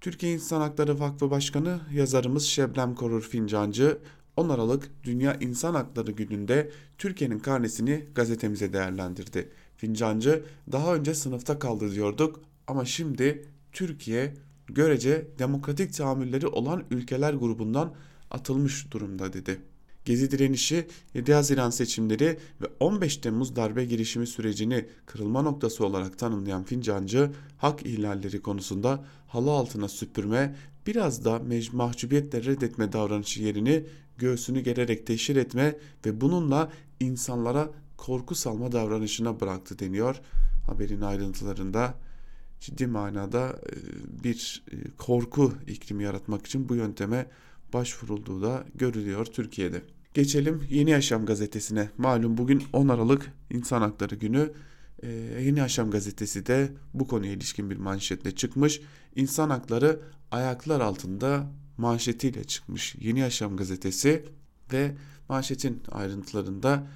Türkiye 0.00 0.32
İnsan 0.32 0.60
Hakları 0.60 1.00
Vakfı 1.00 1.30
Başkanı 1.30 1.80
yazarımız 1.92 2.44
Şebnem 2.44 2.94
Korur 2.94 3.22
Fincancı 3.22 3.98
10 4.38 4.48
Aralık 4.48 4.90
Dünya 5.04 5.34
İnsan 5.34 5.74
Hakları 5.74 6.10
Günü'nde 6.10 6.70
Türkiye'nin 6.98 7.38
karnesini 7.38 8.04
gazetemize 8.14 8.72
değerlendirdi. 8.72 9.48
Fincancı 9.76 10.42
daha 10.72 10.94
önce 10.94 11.14
sınıfta 11.14 11.58
kaldı 11.58 11.94
diyorduk 11.94 12.40
ama 12.66 12.84
şimdi 12.84 13.44
Türkiye 13.72 14.34
görece 14.66 15.28
demokratik 15.38 15.94
tahammülleri 15.94 16.46
olan 16.46 16.84
ülkeler 16.90 17.34
grubundan 17.34 17.94
atılmış 18.30 18.92
durumda 18.92 19.32
dedi. 19.32 19.60
Gezi 20.04 20.30
direnişi 20.30 20.86
7 21.14 21.32
Haziran 21.34 21.70
seçimleri 21.70 22.38
ve 22.62 22.66
15 22.80 23.16
Temmuz 23.16 23.56
darbe 23.56 23.84
girişimi 23.84 24.26
sürecini 24.26 24.86
kırılma 25.06 25.42
noktası 25.42 25.86
olarak 25.86 26.18
tanımlayan 26.18 26.64
Fincancı, 26.64 27.30
hak 27.56 27.86
ihlalleri 27.86 28.42
konusunda 28.42 29.04
halı 29.26 29.50
altına 29.50 29.88
süpürme, 29.88 30.56
biraz 30.86 31.24
da 31.24 31.42
mahcubiyetle 31.72 32.44
reddetme 32.44 32.92
davranışı 32.92 33.42
yerini 33.42 33.84
göğsünü 34.18 34.60
gererek 34.60 35.06
teşhir 35.06 35.36
etme 35.36 35.76
ve 36.06 36.20
bununla 36.20 36.72
insanlara 37.00 37.70
korku 37.96 38.34
salma 38.34 38.72
davranışına 38.72 39.40
bıraktı 39.40 39.78
deniyor 39.78 40.20
haberin 40.66 41.00
ayrıntılarında. 41.00 41.94
Ciddi 42.60 42.86
manada 42.86 43.48
e, 43.48 43.74
bir 44.24 44.64
e, 44.72 44.76
korku 44.98 45.52
iklimi 45.66 46.04
yaratmak 46.04 46.46
için 46.46 46.68
bu 46.68 46.74
yönteme 46.74 47.26
başvurulduğu 47.72 48.42
da 48.42 48.64
görülüyor 48.74 49.24
Türkiye'de. 49.24 49.82
Geçelim 50.14 50.66
Yeni 50.70 50.90
Yaşam 50.90 51.26
gazetesine. 51.26 51.90
Malum 51.98 52.36
bugün 52.36 52.62
10 52.72 52.88
Aralık 52.88 53.32
İnsan 53.50 53.80
Hakları 53.80 54.14
Günü. 54.14 54.52
Ee, 55.02 55.08
Yeni 55.42 55.58
Yaşam 55.58 55.90
gazetesi 55.90 56.46
de 56.46 56.72
bu 56.94 57.08
konuya 57.08 57.32
ilişkin 57.32 57.70
bir 57.70 57.76
manşetle 57.76 58.30
çıkmış. 58.34 58.80
İnsan 59.16 59.50
hakları 59.50 60.00
ayaklar 60.30 60.80
altında 60.80 61.46
manşetiyle 61.78 62.44
çıkmış 62.44 62.96
Yeni 63.00 63.20
Yaşam 63.20 63.56
gazetesi 63.56 64.24
ve 64.72 64.94
manşetin 65.28 65.82
ayrıntılarında 65.90 66.86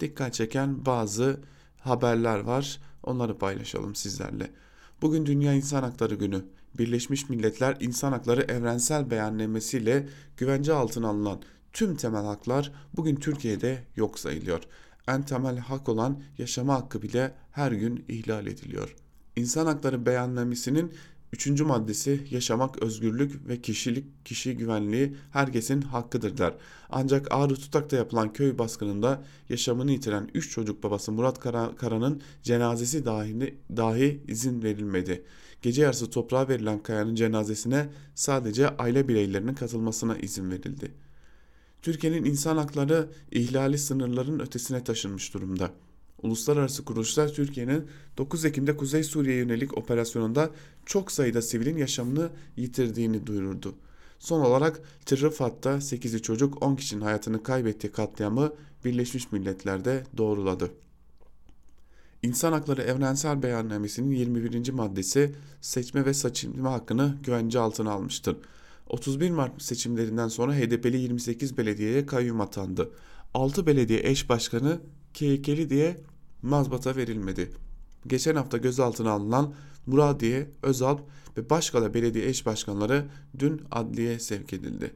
dikkat 0.00 0.34
çeken 0.34 0.86
bazı 0.86 1.40
haberler 1.80 2.38
var. 2.38 2.80
Onları 3.02 3.38
paylaşalım 3.38 3.94
sizlerle. 3.94 4.50
Bugün 5.02 5.26
Dünya 5.26 5.52
İnsan 5.52 5.82
Hakları 5.82 6.14
Günü. 6.14 6.44
Birleşmiş 6.78 7.28
Milletler 7.28 7.76
İnsan 7.80 8.12
Hakları 8.12 8.42
Evrensel 8.42 9.10
Beyannamesiyle 9.10 10.08
güvence 10.36 10.72
altına 10.72 11.08
alınan 11.08 11.42
tüm 11.72 11.96
temel 11.96 12.24
haklar 12.24 12.72
bugün 12.96 13.16
Türkiye'de 13.16 13.84
yok 13.96 14.18
sayılıyor. 14.18 14.62
En 15.08 15.22
temel 15.22 15.58
hak 15.58 15.88
olan 15.88 16.22
yaşama 16.38 16.74
hakkı 16.74 17.02
bile 17.02 17.34
her 17.50 17.72
gün 17.72 18.04
ihlal 18.08 18.46
ediliyor. 18.46 18.96
İnsan 19.36 19.66
Hakları 19.66 20.06
Beyannamesi'nin 20.06 20.92
Üçüncü 21.32 21.64
maddesi 21.64 22.20
yaşamak, 22.30 22.82
özgürlük 22.82 23.48
ve 23.48 23.60
kişilik, 23.60 24.26
kişi 24.26 24.56
güvenliği 24.56 25.16
herkesin 25.30 25.82
hakkıdır 25.82 26.38
der. 26.38 26.54
Ancak 26.90 27.26
Ağrı 27.30 27.54
Tutak'ta 27.54 27.96
yapılan 27.96 28.32
köy 28.32 28.58
baskınında 28.58 29.24
yaşamını 29.48 29.92
yitiren 29.92 30.30
3 30.34 30.50
çocuk 30.50 30.82
babası 30.82 31.12
Murat 31.12 31.40
Kara, 31.40 31.76
Kara'nın 31.76 32.22
cenazesi 32.42 33.04
dahi, 33.04 33.54
dahi 33.76 34.20
izin 34.28 34.62
verilmedi. 34.62 35.24
Gece 35.62 35.82
yarısı 35.82 36.10
toprağa 36.10 36.48
verilen 36.48 36.82
Kaya'nın 36.82 37.14
cenazesine 37.14 37.88
sadece 38.14 38.68
aile 38.68 39.08
bireylerinin 39.08 39.54
katılmasına 39.54 40.18
izin 40.18 40.50
verildi. 40.50 40.92
Türkiye'nin 41.82 42.24
insan 42.24 42.56
hakları 42.56 43.08
ihlali 43.30 43.78
sınırların 43.78 44.40
ötesine 44.40 44.84
taşınmış 44.84 45.34
durumda. 45.34 45.70
Uluslararası 46.22 46.84
kuruluşlar 46.84 47.28
Türkiye'nin 47.28 47.86
9 48.18 48.44
Ekim'de 48.44 48.76
Kuzey 48.76 49.02
Suriye 49.04 49.36
yönelik 49.36 49.78
operasyonunda 49.78 50.50
çok 50.86 51.12
sayıda 51.12 51.42
sivilin 51.42 51.76
yaşamını 51.76 52.30
yitirdiğini 52.56 53.26
duyurdu. 53.26 53.74
Son 54.18 54.40
olarak 54.40 54.80
Tırrıfat'ta 55.06 55.70
8'i 55.70 56.22
çocuk 56.22 56.62
10 56.62 56.76
kişinin 56.76 57.00
hayatını 57.00 57.42
kaybettiği 57.42 57.92
katliamı 57.92 58.52
Birleşmiş 58.84 59.32
Milletler'de 59.32 60.04
doğruladı. 60.16 60.70
İnsan 62.22 62.52
Hakları 62.52 62.82
Evrensel 62.82 63.42
Beyannamesi'nin 63.42 64.10
21. 64.10 64.70
maddesi 64.70 65.34
seçme 65.60 66.04
ve 66.04 66.14
seçilme 66.14 66.68
hakkını 66.68 67.16
güvence 67.24 67.58
altına 67.58 67.90
almıştır. 67.90 68.36
31 68.88 69.30
Mart 69.30 69.62
seçimlerinden 69.62 70.28
sonra 70.28 70.54
HDP'li 70.54 70.96
28 70.96 71.58
belediyeye 71.58 72.06
kayyum 72.06 72.40
atandı. 72.40 72.90
6 73.34 73.66
belediye 73.66 74.00
eş 74.02 74.28
başkanı 74.28 74.80
KK'li 75.14 75.70
diye 75.70 75.96
mazbata 76.42 76.96
verilmedi. 76.96 77.50
Geçen 78.06 78.36
hafta 78.36 78.58
gözaltına 78.58 79.10
alınan 79.10 79.54
Muradiye, 79.86 80.50
Özalp 80.62 81.00
ve 81.36 81.50
Başkala 81.50 81.94
belediye 81.94 82.28
eş 82.28 82.46
başkanları 82.46 83.04
dün 83.38 83.62
adliye 83.70 84.18
sevk 84.18 84.52
edildi. 84.52 84.94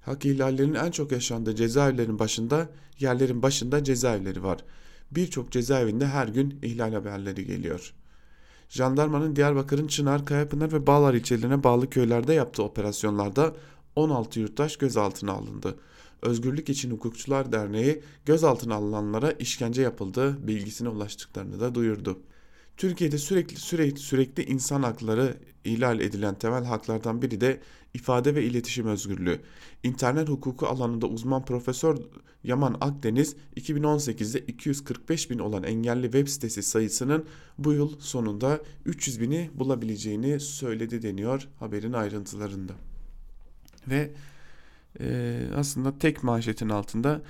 Hak 0.00 0.24
ihlallerinin 0.24 0.74
en 0.74 0.90
çok 0.90 1.12
yaşandığı 1.12 1.54
cezaevlerin 1.54 2.18
başında, 2.18 2.68
yerlerin 2.98 3.42
başında 3.42 3.84
cezaevleri 3.84 4.42
var. 4.42 4.64
Birçok 5.10 5.52
cezaevinde 5.52 6.06
her 6.06 6.28
gün 6.28 6.58
ihlal 6.62 6.92
haberleri 6.92 7.44
geliyor. 7.44 7.94
Jandarmanın 8.68 9.36
Diyarbakır'ın 9.36 9.86
Çınar, 9.86 10.26
Kayapınar 10.26 10.72
ve 10.72 10.86
Bağlar 10.86 11.14
ilçelerine 11.14 11.64
bağlı 11.64 11.90
köylerde 11.90 12.34
yaptığı 12.34 12.62
operasyonlarda 12.62 13.54
16 13.96 14.40
yurttaş 14.40 14.76
gözaltına 14.76 15.32
alındı. 15.32 15.78
Özgürlük 16.22 16.68
İçin 16.68 16.90
Hukukçular 16.90 17.52
Derneği 17.52 18.02
gözaltına 18.26 18.74
alınanlara 18.74 19.32
işkence 19.32 19.82
yapıldığı 19.82 20.46
bilgisine 20.46 20.88
ulaştıklarını 20.88 21.60
da 21.60 21.74
duyurdu. 21.74 22.18
Türkiye'de 22.76 23.18
sürekli 23.18 23.56
sürekli 23.56 23.98
sürekli 23.98 24.44
insan 24.44 24.82
hakları 24.82 25.36
ihlal 25.64 26.00
edilen 26.00 26.34
temel 26.34 26.64
haklardan 26.64 27.22
biri 27.22 27.40
de 27.40 27.60
ifade 27.94 28.34
ve 28.34 28.44
iletişim 28.44 28.86
özgürlüğü. 28.86 29.40
İnternet 29.82 30.28
hukuku 30.28 30.66
alanında 30.66 31.06
uzman 31.06 31.44
Profesör 31.44 31.98
Yaman 32.44 32.76
Akdeniz 32.80 33.36
2018'de 33.56 34.40
245 34.40 35.30
bin 35.30 35.38
olan 35.38 35.62
engelli 35.62 36.02
web 36.02 36.28
sitesi 36.28 36.62
sayısının 36.62 37.24
bu 37.58 37.72
yıl 37.72 38.00
sonunda 38.00 38.60
300 38.84 39.20
bini 39.20 39.50
bulabileceğini 39.54 40.40
söyledi 40.40 41.02
deniyor 41.02 41.48
haberin 41.58 41.92
ayrıntılarında. 41.92 42.72
Ve 43.88 44.10
e, 45.00 45.40
aslında 45.56 45.98
tek 45.98 46.22
manşetin 46.22 46.68
altında 46.68 47.22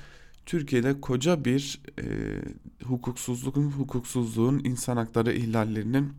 Türkiye'de 0.47 1.01
koca 1.01 1.45
bir 1.45 1.81
e, 1.99 2.05
hukuksuzluğun, 2.85 3.71
hukuksuzluğun, 3.71 4.61
insan 4.65 4.97
hakları 4.97 5.33
ihlallerinin 5.33 6.13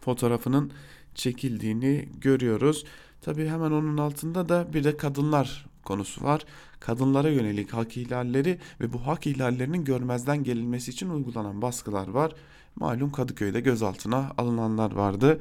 fotoğrafının 0.00 0.72
çekildiğini 1.14 2.08
görüyoruz. 2.20 2.84
Tabi 3.20 3.46
hemen 3.46 3.70
onun 3.70 3.98
altında 3.98 4.48
da 4.48 4.72
bir 4.72 4.84
de 4.84 4.96
kadınlar 4.96 5.66
konusu 5.84 6.24
var. 6.24 6.44
Kadınlara 6.80 7.28
yönelik 7.28 7.72
hak 7.72 7.96
ihlalleri 7.96 8.58
ve 8.80 8.92
bu 8.92 9.06
hak 9.06 9.26
ihlallerinin 9.26 9.84
görmezden 9.84 10.44
gelinmesi 10.44 10.90
için 10.90 11.10
uygulanan 11.10 11.62
baskılar 11.62 12.08
var. 12.08 12.32
Malum 12.76 13.12
Kadıköy'de 13.12 13.60
gözaltına 13.60 14.32
alınanlar 14.38 14.92
vardı. 14.92 15.40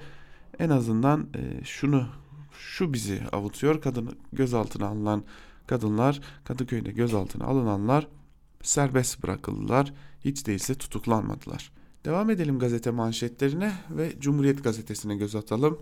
En 0.59 0.69
azından 0.69 1.27
e, 1.35 1.63
şunu 1.63 2.07
şu 2.59 2.93
bizi 2.93 3.21
avutuyor. 3.31 3.81
Kadın 3.81 4.17
gözaltına 4.33 4.87
alınan 4.87 5.23
kadınlar 5.67 6.21
Kadıköy'de 6.43 6.91
gözaltına 6.91 7.45
alınanlar 7.45 8.07
serbest 8.61 9.23
bırakıldılar. 9.23 9.93
Hiç 10.25 10.47
değilse 10.47 10.75
tutuklanmadılar. 10.75 11.71
Devam 12.05 12.29
edelim 12.29 12.59
gazete 12.59 12.91
manşetlerine 12.91 13.73
ve 13.89 14.19
Cumhuriyet 14.19 14.63
gazetesine 14.63 15.15
göz 15.15 15.35
atalım. 15.35 15.79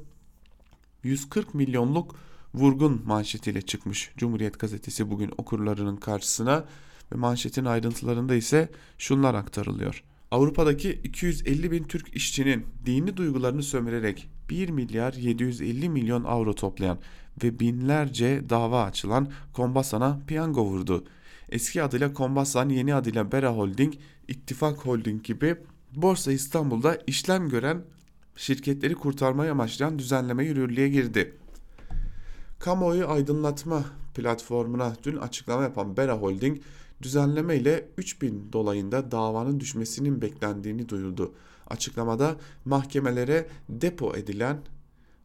140 1.04 1.54
milyonluk 1.54 2.16
vurgun 2.54 3.02
manşetiyle 3.06 3.62
çıkmış 3.62 4.12
Cumhuriyet 4.18 4.60
gazetesi 4.60 5.12
bugün 5.12 5.32
okurlarının 5.38 5.98
karşısına 5.98 6.66
ve 7.12 7.16
manşetin 7.16 7.66
ayrıntılarında 7.66 8.36
ise 8.36 8.70
şunlar 8.98 9.34
aktarılıyor. 9.34 10.04
Avrupa'daki 10.34 10.94
250 11.04 11.72
bin 11.72 11.84
Türk 11.84 12.16
işçinin 12.16 12.66
dini 12.86 13.18
duygularını 13.18 13.64
sömürerek 13.64 14.30
1 14.50 14.70
milyar 14.70 15.14
750 15.14 15.90
milyon 15.90 16.24
avro 16.24 16.56
toplayan 16.56 17.00
ve 17.44 17.60
binlerce 17.60 18.50
dava 18.50 18.84
açılan 18.84 19.32
Kombasan'a 19.54 20.20
piyango 20.28 20.66
vurdu. 20.66 21.04
Eski 21.50 21.84
adıyla 21.84 22.14
Kombasan, 22.14 22.70
yeni 22.70 22.96
adıyla 22.96 23.32
Bera 23.32 23.54
Holding, 23.54 23.94
İttifak 24.28 24.78
Holding 24.78 25.24
gibi 25.24 25.56
Borsa 25.96 26.32
İstanbul'da 26.32 26.98
işlem 27.08 27.50
gören 27.50 27.82
şirketleri 28.36 28.96
kurtarmayı 28.96 29.52
amaçlayan 29.52 30.00
düzenleme 30.00 30.46
yürürlüğe 30.46 30.90
girdi. 30.90 31.38
Kamuoyu 32.60 33.10
aydınlatma 33.10 33.86
platformuna 34.16 34.96
dün 35.04 35.18
açıklama 35.18 35.64
yapan 35.64 35.98
Bera 35.98 36.14
Holding 36.14 36.58
düzenleme 37.04 37.58
ile 37.58 37.90
3000 37.98 38.50
dolayında 38.54 39.12
davanın 39.12 39.60
düşmesinin 39.60 40.22
beklendiğini 40.22 40.90
duyurdu. 40.90 41.34
Açıklamada 41.68 42.36
mahkemelere 42.66 43.48
depo 43.70 44.16
edilen 44.16 44.58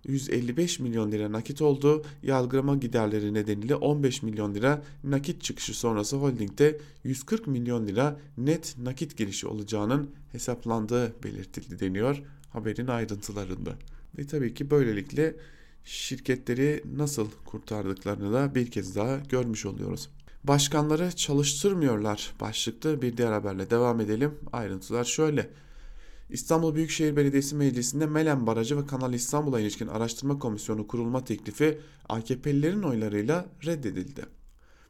155 0.05 0.81
milyon 0.81 1.13
lira 1.13 1.33
nakit 1.33 1.63
oldu. 1.63 2.05
Yargılama 2.23 2.77
giderleri 2.77 3.35
nedeniyle 3.35 3.75
15 3.75 4.23
milyon 4.23 4.55
lira 4.55 4.83
nakit 5.05 5.43
çıkışı 5.43 5.79
sonrası 5.79 6.17
holdingde 6.17 6.81
140 7.05 7.47
milyon 7.47 7.87
lira 7.87 8.21
net 8.39 8.77
nakit 8.79 9.17
girişi 9.17 9.47
olacağının 9.47 10.11
hesaplandığı 10.33 11.15
belirtildi 11.25 11.81
deniyor 11.81 12.23
haberin 12.51 12.87
ayrıntılarında. 12.87 13.75
Ve 14.19 14.27
tabii 14.27 14.55
ki 14.55 14.71
böylelikle 14.71 15.37
şirketleri 15.85 16.83
nasıl 16.97 17.29
kurtardıklarını 17.45 18.33
da 18.33 18.55
bir 18.55 18.71
kez 18.71 18.97
daha 18.97 19.17
görmüş 19.17 19.67
oluyoruz. 19.67 20.09
Başkanları 20.45 21.17
çalıştırmıyorlar 21.17 22.35
başlıklı 22.41 23.03
bir 23.03 23.17
diğer 23.17 23.33
haberle 23.33 23.71
devam 23.71 24.01
edelim. 24.01 24.35
Ayrıntılar 24.53 25.05
şöyle. 25.05 25.51
İstanbul 26.31 26.75
Büyükşehir 26.75 27.17
Belediyesi 27.17 27.57
Meclisi'nde 27.57 28.07
Melen 28.07 28.47
Barajı 28.47 28.83
ve 28.83 28.87
Kanal 28.87 29.15
İstanbul'a 29.15 29.61
ilişkin 29.61 29.87
araştırma 29.87 30.39
komisyonu 30.39 30.87
kurulma 30.87 31.25
teklifi 31.25 31.81
AKP'lilerin 32.09 32.83
oylarıyla 32.83 33.47
reddedildi. 33.67 34.27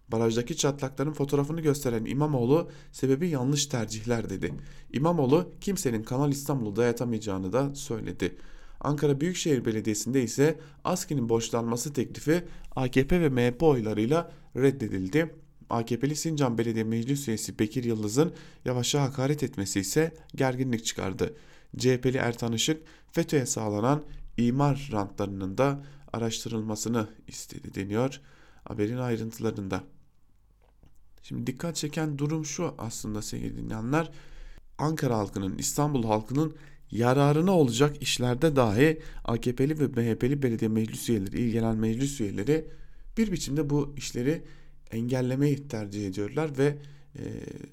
Barajdaki 0.09 0.57
çatlakların 0.57 1.13
fotoğrafını 1.13 1.61
gösteren 1.61 2.05
İmamoğlu 2.05 2.71
sebebi 2.93 3.29
yanlış 3.29 3.67
tercihler 3.67 4.31
dedi. 4.31 4.55
İmamoğlu 4.93 5.53
kimsenin 5.61 6.03
Kanal 6.03 6.33
İstanbul'u 6.33 6.77
dayatamayacağını 6.77 7.53
da 7.53 7.75
söyledi. 7.75 8.37
Ankara 8.81 9.21
Büyükşehir 9.21 9.65
Belediyesi'nde 9.65 10.23
ise 10.23 10.61
ASKİ'nin 10.85 11.29
borçlanması 11.29 11.93
teklifi 11.93 12.45
AKP 12.77 13.21
ve 13.21 13.29
MHP 13.29 13.63
oylarıyla 13.63 14.33
reddedildi. 14.57 15.35
AKP'li 15.71 16.17
Sincan 16.17 16.59
Belediye 16.59 16.85
Meclis 16.85 17.29
Üyesi 17.29 17.59
Bekir 17.59 17.85
Yıldız'ın 17.85 18.33
Yavaş'a 18.65 19.03
hakaret 19.03 19.43
etmesi 19.43 19.81
ise 19.81 20.15
gerginlik 20.35 20.85
çıkardı. 20.85 21.35
CHP'li 21.77 22.17
Ertan 22.17 22.53
Işık 22.53 22.83
FETÖ'ye 23.13 23.47
sağlanan 23.47 24.03
imar 24.37 24.89
rantlarının 24.93 25.59
da 25.59 25.85
araştırılmasını 26.13 27.09
istedi 27.29 27.75
deniyor 27.75 28.21
haberin 28.65 28.99
ayrıntılarında. 28.99 29.85
Şimdi 31.23 31.47
dikkat 31.47 31.77
çeken 31.77 32.19
durum 32.19 32.47
şu 32.47 32.75
aslında 32.79 33.23
sevgili 33.23 33.57
dinleyenler. 33.57 34.11
Ankara 34.79 35.19
halkının, 35.19 35.59
İstanbul 35.59 36.05
halkının 36.05 36.57
yararına 36.91 37.53
olacak 37.53 38.03
işlerde 38.03 38.57
dahi 38.57 39.01
AKP'li 39.25 39.79
ve 39.79 39.87
MHP'li 39.87 40.43
belediye 40.43 40.69
meclis 40.69 41.09
üyeleri, 41.09 41.41
ilgilenen 41.41 41.77
meclis 41.77 42.21
üyeleri 42.21 42.65
bir 43.19 43.33
biçimde 43.33 43.71
bu 43.71 43.95
işleri 43.97 44.43
engellemeyi 44.91 45.69
tercih 45.69 46.09
ediyorlar 46.09 46.59
ve 46.59 46.79
e, 47.19 47.23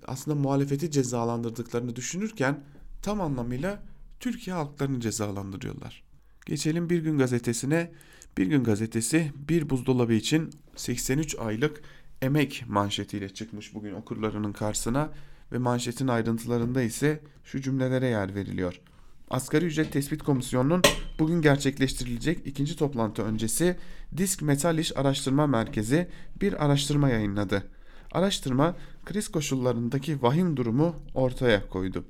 aslında 0.07 0.35
muhalefeti 0.35 0.91
cezalandırdıklarını 0.91 1.95
düşünürken 1.95 2.63
tam 3.01 3.21
anlamıyla 3.21 3.83
Türkiye 4.19 4.55
halklarını 4.55 4.99
cezalandırıyorlar. 4.99 6.03
Geçelim 6.45 6.89
Bir 6.89 7.03
Gün 7.03 7.17
Gazetesi'ne. 7.17 7.91
Bir 8.37 8.47
Gün 8.47 8.63
Gazetesi 8.63 9.31
bir 9.49 9.69
buzdolabı 9.69 10.13
için 10.13 10.49
83 10.75 11.35
aylık 11.39 11.81
emek 12.21 12.63
manşetiyle 12.67 13.29
çıkmış 13.29 13.73
bugün 13.73 13.93
okurlarının 13.93 14.53
karşısına 14.53 15.09
ve 15.51 15.57
manşetin 15.57 16.07
ayrıntılarında 16.07 16.81
ise 16.81 17.21
şu 17.43 17.61
cümlelere 17.61 18.07
yer 18.07 18.35
veriliyor. 18.35 18.81
Asgari 19.29 19.65
Ücret 19.65 19.91
Tespit 19.91 20.23
Komisyonu'nun 20.23 20.81
bugün 21.19 21.41
gerçekleştirilecek 21.41 22.47
ikinci 22.47 22.75
toplantı 22.75 23.21
öncesi 23.21 23.75
Disk 24.17 24.41
Metal 24.41 24.77
İş 24.77 24.97
Araştırma 24.97 25.47
Merkezi 25.47 26.07
bir 26.41 26.65
araştırma 26.65 27.09
yayınladı. 27.09 27.63
Araştırma 28.11 28.75
kriz 29.05 29.27
koşullarındaki 29.27 30.21
vahim 30.21 30.57
durumu 30.57 30.95
ortaya 31.13 31.69
koydu. 31.69 32.05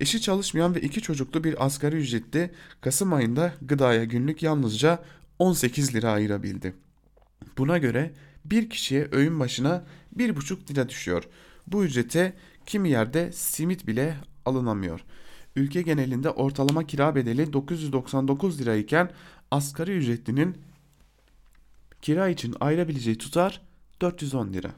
Eşi 0.00 0.20
çalışmayan 0.20 0.74
ve 0.74 0.80
iki 0.80 1.00
çocuklu 1.00 1.44
bir 1.44 1.66
asgari 1.66 1.96
ücretli 1.96 2.50
Kasım 2.80 3.12
ayında 3.12 3.52
gıdaya 3.62 4.04
günlük 4.04 4.42
yalnızca 4.42 5.02
18 5.38 5.94
lira 5.94 6.10
ayırabildi. 6.10 6.74
Buna 7.58 7.78
göre 7.78 8.12
bir 8.44 8.70
kişiye 8.70 9.08
öğün 9.12 9.40
başına 9.40 9.84
1,5 10.16 10.70
lira 10.70 10.88
düşüyor. 10.88 11.24
Bu 11.66 11.84
ücrete 11.84 12.32
kimi 12.66 12.90
yerde 12.90 13.32
simit 13.32 13.86
bile 13.86 14.16
alınamıyor. 14.44 15.00
Ülke 15.56 15.82
genelinde 15.82 16.30
ortalama 16.30 16.86
kira 16.86 17.14
bedeli 17.14 17.52
999 17.52 18.60
lira 18.60 18.74
iken 18.76 19.10
asgari 19.50 19.96
ücretlinin 19.96 20.56
kira 22.02 22.28
için 22.28 22.54
ayırabileceği 22.60 23.18
tutar 23.18 23.60
410 24.00 24.52
lira. 24.52 24.70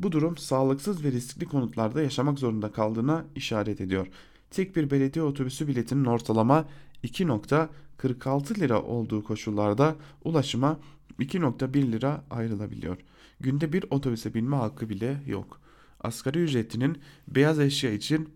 Bu 0.00 0.12
durum 0.12 0.36
sağlıksız 0.36 1.04
ve 1.04 1.12
riskli 1.12 1.46
konutlarda 1.46 2.02
yaşamak 2.02 2.38
zorunda 2.38 2.72
kaldığına 2.72 3.24
işaret 3.36 3.80
ediyor. 3.80 4.06
Tek 4.50 4.76
bir 4.76 4.90
belediye 4.90 5.24
otobüsü 5.24 5.68
biletinin 5.68 6.04
ortalama 6.04 6.68
2.46 7.04 8.60
lira 8.60 8.82
olduğu 8.82 9.24
koşullarda 9.24 9.96
ulaşıma 10.24 10.78
2.1 11.20 11.92
lira 11.92 12.24
ayrılabiliyor. 12.30 12.96
Günde 13.40 13.72
bir 13.72 13.84
otobüse 13.90 14.34
binme 14.34 14.56
hakkı 14.56 14.88
bile 14.88 15.22
yok. 15.26 15.60
Asgari 16.00 16.38
ücretlinin 16.38 16.98
beyaz 17.28 17.60
eşya 17.60 17.92
için 17.92 18.28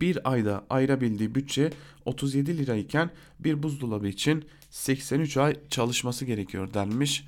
bir 0.00 0.32
ayda 0.32 0.64
ayırabildiği 0.70 1.34
bütçe 1.34 1.70
37 2.04 2.58
lira 2.58 2.76
iken 2.76 3.10
bir 3.40 3.62
buzdolabı 3.62 4.08
için 4.08 4.44
83 4.70 5.36
ay 5.36 5.56
çalışması 5.68 6.24
gerekiyor 6.24 6.74
denmiş. 6.74 7.26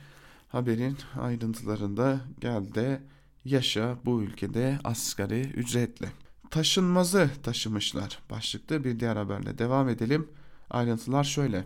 Haberin 0.48 0.96
ayrıntılarında 1.20 2.20
gel 2.40 2.74
de 2.74 3.00
yaşa 3.44 3.98
bu 4.04 4.22
ülkede 4.22 4.78
asgari 4.84 5.40
ücretle. 5.40 6.08
Taşınmazı 6.50 7.30
taşımışlar. 7.42 8.18
Başlıkta 8.30 8.84
bir 8.84 9.00
diğer 9.00 9.16
haberle 9.16 9.58
devam 9.58 9.88
edelim. 9.88 10.28
Ayrıntılar 10.70 11.24
şöyle. 11.24 11.64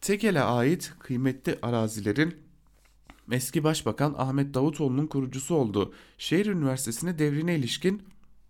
Tekel'e 0.00 0.40
ait 0.40 0.92
kıymetli 0.98 1.58
arazilerin 1.62 2.36
eski 3.32 3.64
başbakan 3.64 4.14
Ahmet 4.18 4.54
Davutoğlu'nun 4.54 5.06
kurucusu 5.06 5.54
olduğu 5.54 5.94
şehir 6.18 6.46
üniversitesine 6.46 7.18
devrine 7.18 7.54
ilişkin 7.54 8.02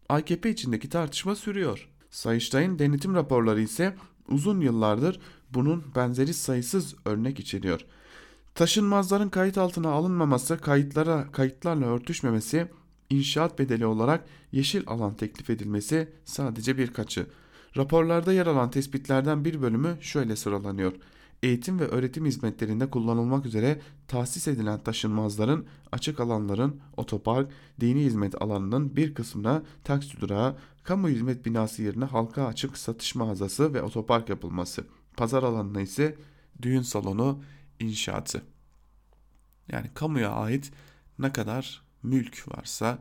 AKP 0.08 0.50
içindeki 0.50 0.88
tartışma 0.88 1.34
sürüyor. 1.34 1.88
Sayıştay'ın 2.10 2.78
denetim 2.78 3.14
raporları 3.14 3.60
ise 3.60 3.96
uzun 4.28 4.60
yıllardır 4.60 5.20
bunun 5.50 5.84
benzeri 5.94 6.34
sayısız 6.34 6.94
örnek 7.04 7.40
içeriyor. 7.40 7.80
Taşınmazların 8.54 9.28
kayıt 9.28 9.58
altına 9.58 9.90
alınmaması, 9.90 10.58
kayıtlara 10.58 11.32
kayıtlarla 11.32 11.86
örtüşmemesi, 11.86 12.68
inşaat 13.10 13.58
bedeli 13.58 13.86
olarak 13.86 14.24
yeşil 14.52 14.82
alan 14.86 15.14
teklif 15.14 15.50
edilmesi 15.50 16.08
sadece 16.24 16.78
birkaçı. 16.78 17.26
Raporlarda 17.76 18.32
yer 18.32 18.46
alan 18.46 18.70
tespitlerden 18.70 19.44
bir 19.44 19.62
bölümü 19.62 19.96
şöyle 20.00 20.36
sıralanıyor 20.36 20.92
eğitim 21.42 21.80
ve 21.80 21.84
öğretim 21.84 22.26
hizmetlerinde 22.26 22.90
kullanılmak 22.90 23.46
üzere 23.46 23.80
tahsis 24.08 24.48
edilen 24.48 24.78
taşınmazların 24.82 25.66
açık 25.92 26.20
alanların 26.20 26.80
otopark, 26.96 27.50
dini 27.80 28.00
hizmet 28.00 28.42
alanının 28.42 28.96
bir 28.96 29.14
kısmına 29.14 29.62
taksi 29.84 30.20
durağı, 30.20 30.56
kamu 30.82 31.08
hizmet 31.08 31.46
binası 31.46 31.82
yerine 31.82 32.04
halka 32.04 32.46
açık 32.46 32.78
satış 32.78 33.14
mağazası 33.14 33.74
ve 33.74 33.82
otopark 33.82 34.28
yapılması. 34.28 34.84
Pazar 35.16 35.42
alanına 35.42 35.80
ise 35.80 36.16
düğün 36.62 36.82
salonu 36.82 37.42
inşaatı. 37.80 38.42
Yani 39.72 39.90
kamuya 39.94 40.30
ait 40.30 40.72
ne 41.18 41.32
kadar 41.32 41.82
mülk 42.02 42.44
varsa 42.48 42.98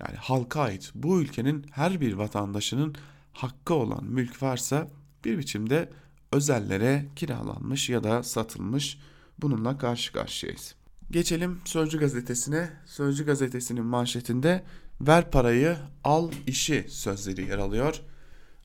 yani 0.00 0.16
halka 0.16 0.60
ait 0.60 0.92
bu 0.94 1.20
ülkenin 1.20 1.66
her 1.70 2.00
bir 2.00 2.12
vatandaşının 2.12 2.94
hakkı 3.32 3.74
olan 3.74 4.04
mülk 4.04 4.42
varsa 4.42 4.88
bir 5.24 5.38
biçimde 5.38 5.90
özellere 6.32 7.06
kiralanmış 7.16 7.88
ya 7.88 8.04
da 8.04 8.22
satılmış 8.22 8.98
bununla 9.38 9.78
karşı 9.78 10.12
karşıyayız. 10.12 10.74
Geçelim 11.10 11.60
Sözcü 11.64 11.98
gazetesine. 11.98 12.70
Sözcü 12.86 13.26
gazetesinin 13.26 13.84
manşetinde 13.84 14.64
ver 15.00 15.30
parayı 15.30 15.76
al 16.04 16.30
işi 16.46 16.84
sözleri 16.88 17.48
yer 17.48 17.58
alıyor. 17.58 18.00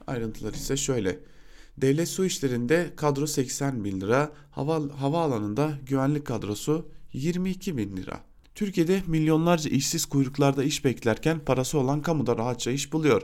Ayrıntılar 0.08 0.54
ise 0.54 0.78
şöyle. 0.78 1.20
Devlet 1.78 2.10
su 2.10 2.26
işlerinde 2.26 2.94
kadro 2.96 3.28
80 3.28 3.84
bin 3.84 4.02
lira, 4.02 4.32
hava, 4.52 4.82
havaalanında 4.98 5.72
güvenlik 5.86 6.26
kadrosu 6.26 6.90
22 7.14 7.78
bin 7.78 7.98
lira. 7.98 8.20
Türkiye'de 8.56 9.02
milyonlarca 9.08 9.70
işsiz 9.70 10.06
kuyruklarda 10.06 10.64
iş 10.64 10.86
beklerken 10.86 11.40
parası 11.40 11.80
olan 11.80 12.02
kamuda 12.02 12.38
rahatça 12.38 12.72
iş 12.72 12.94
buluyor. 12.94 13.22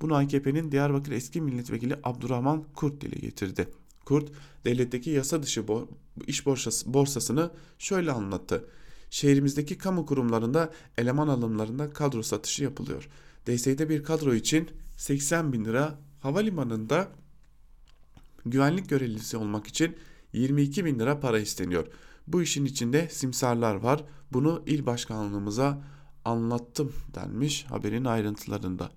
Bunu 0.00 0.14
AKP'nin 0.14 0.72
Diyarbakır 0.72 1.12
eski 1.12 1.40
milletvekili 1.40 1.96
Abdurrahman 2.04 2.64
Kurt 2.74 3.00
dile 3.00 3.18
getirdi. 3.18 3.68
Kurt, 4.10 4.28
devletteki 4.64 5.10
yasa 5.10 5.42
dışı 5.42 5.64
iş 6.26 6.46
borsası, 6.46 6.94
borsasını 6.94 7.50
şöyle 7.78 8.12
anlattı. 8.12 8.64
Şehrimizdeki 9.10 9.78
kamu 9.78 10.06
kurumlarında 10.06 10.72
eleman 10.98 11.28
alımlarında 11.28 11.90
kadro 11.90 12.22
satışı 12.22 12.62
yapılıyor. 12.62 13.08
DSİ'de 13.46 13.88
bir 13.88 14.02
kadro 14.02 14.34
için 14.34 14.70
80 14.96 15.52
bin 15.52 15.64
lira, 15.64 15.98
havalimanında 16.20 17.08
güvenlik 18.46 18.88
görevlisi 18.88 19.36
olmak 19.36 19.66
için 19.66 19.96
22 20.32 20.84
bin 20.84 20.98
lira 20.98 21.20
para 21.20 21.38
isteniyor. 21.38 21.86
Bu 22.26 22.42
işin 22.42 22.64
içinde 22.64 23.08
simsarlar 23.08 23.74
var. 23.74 24.04
Bunu 24.32 24.62
il 24.66 24.86
başkanlığımıza 24.86 25.82
anlattım 26.24 26.92
denmiş 27.14 27.64
haberin 27.64 28.04
ayrıntılarında. 28.04 28.90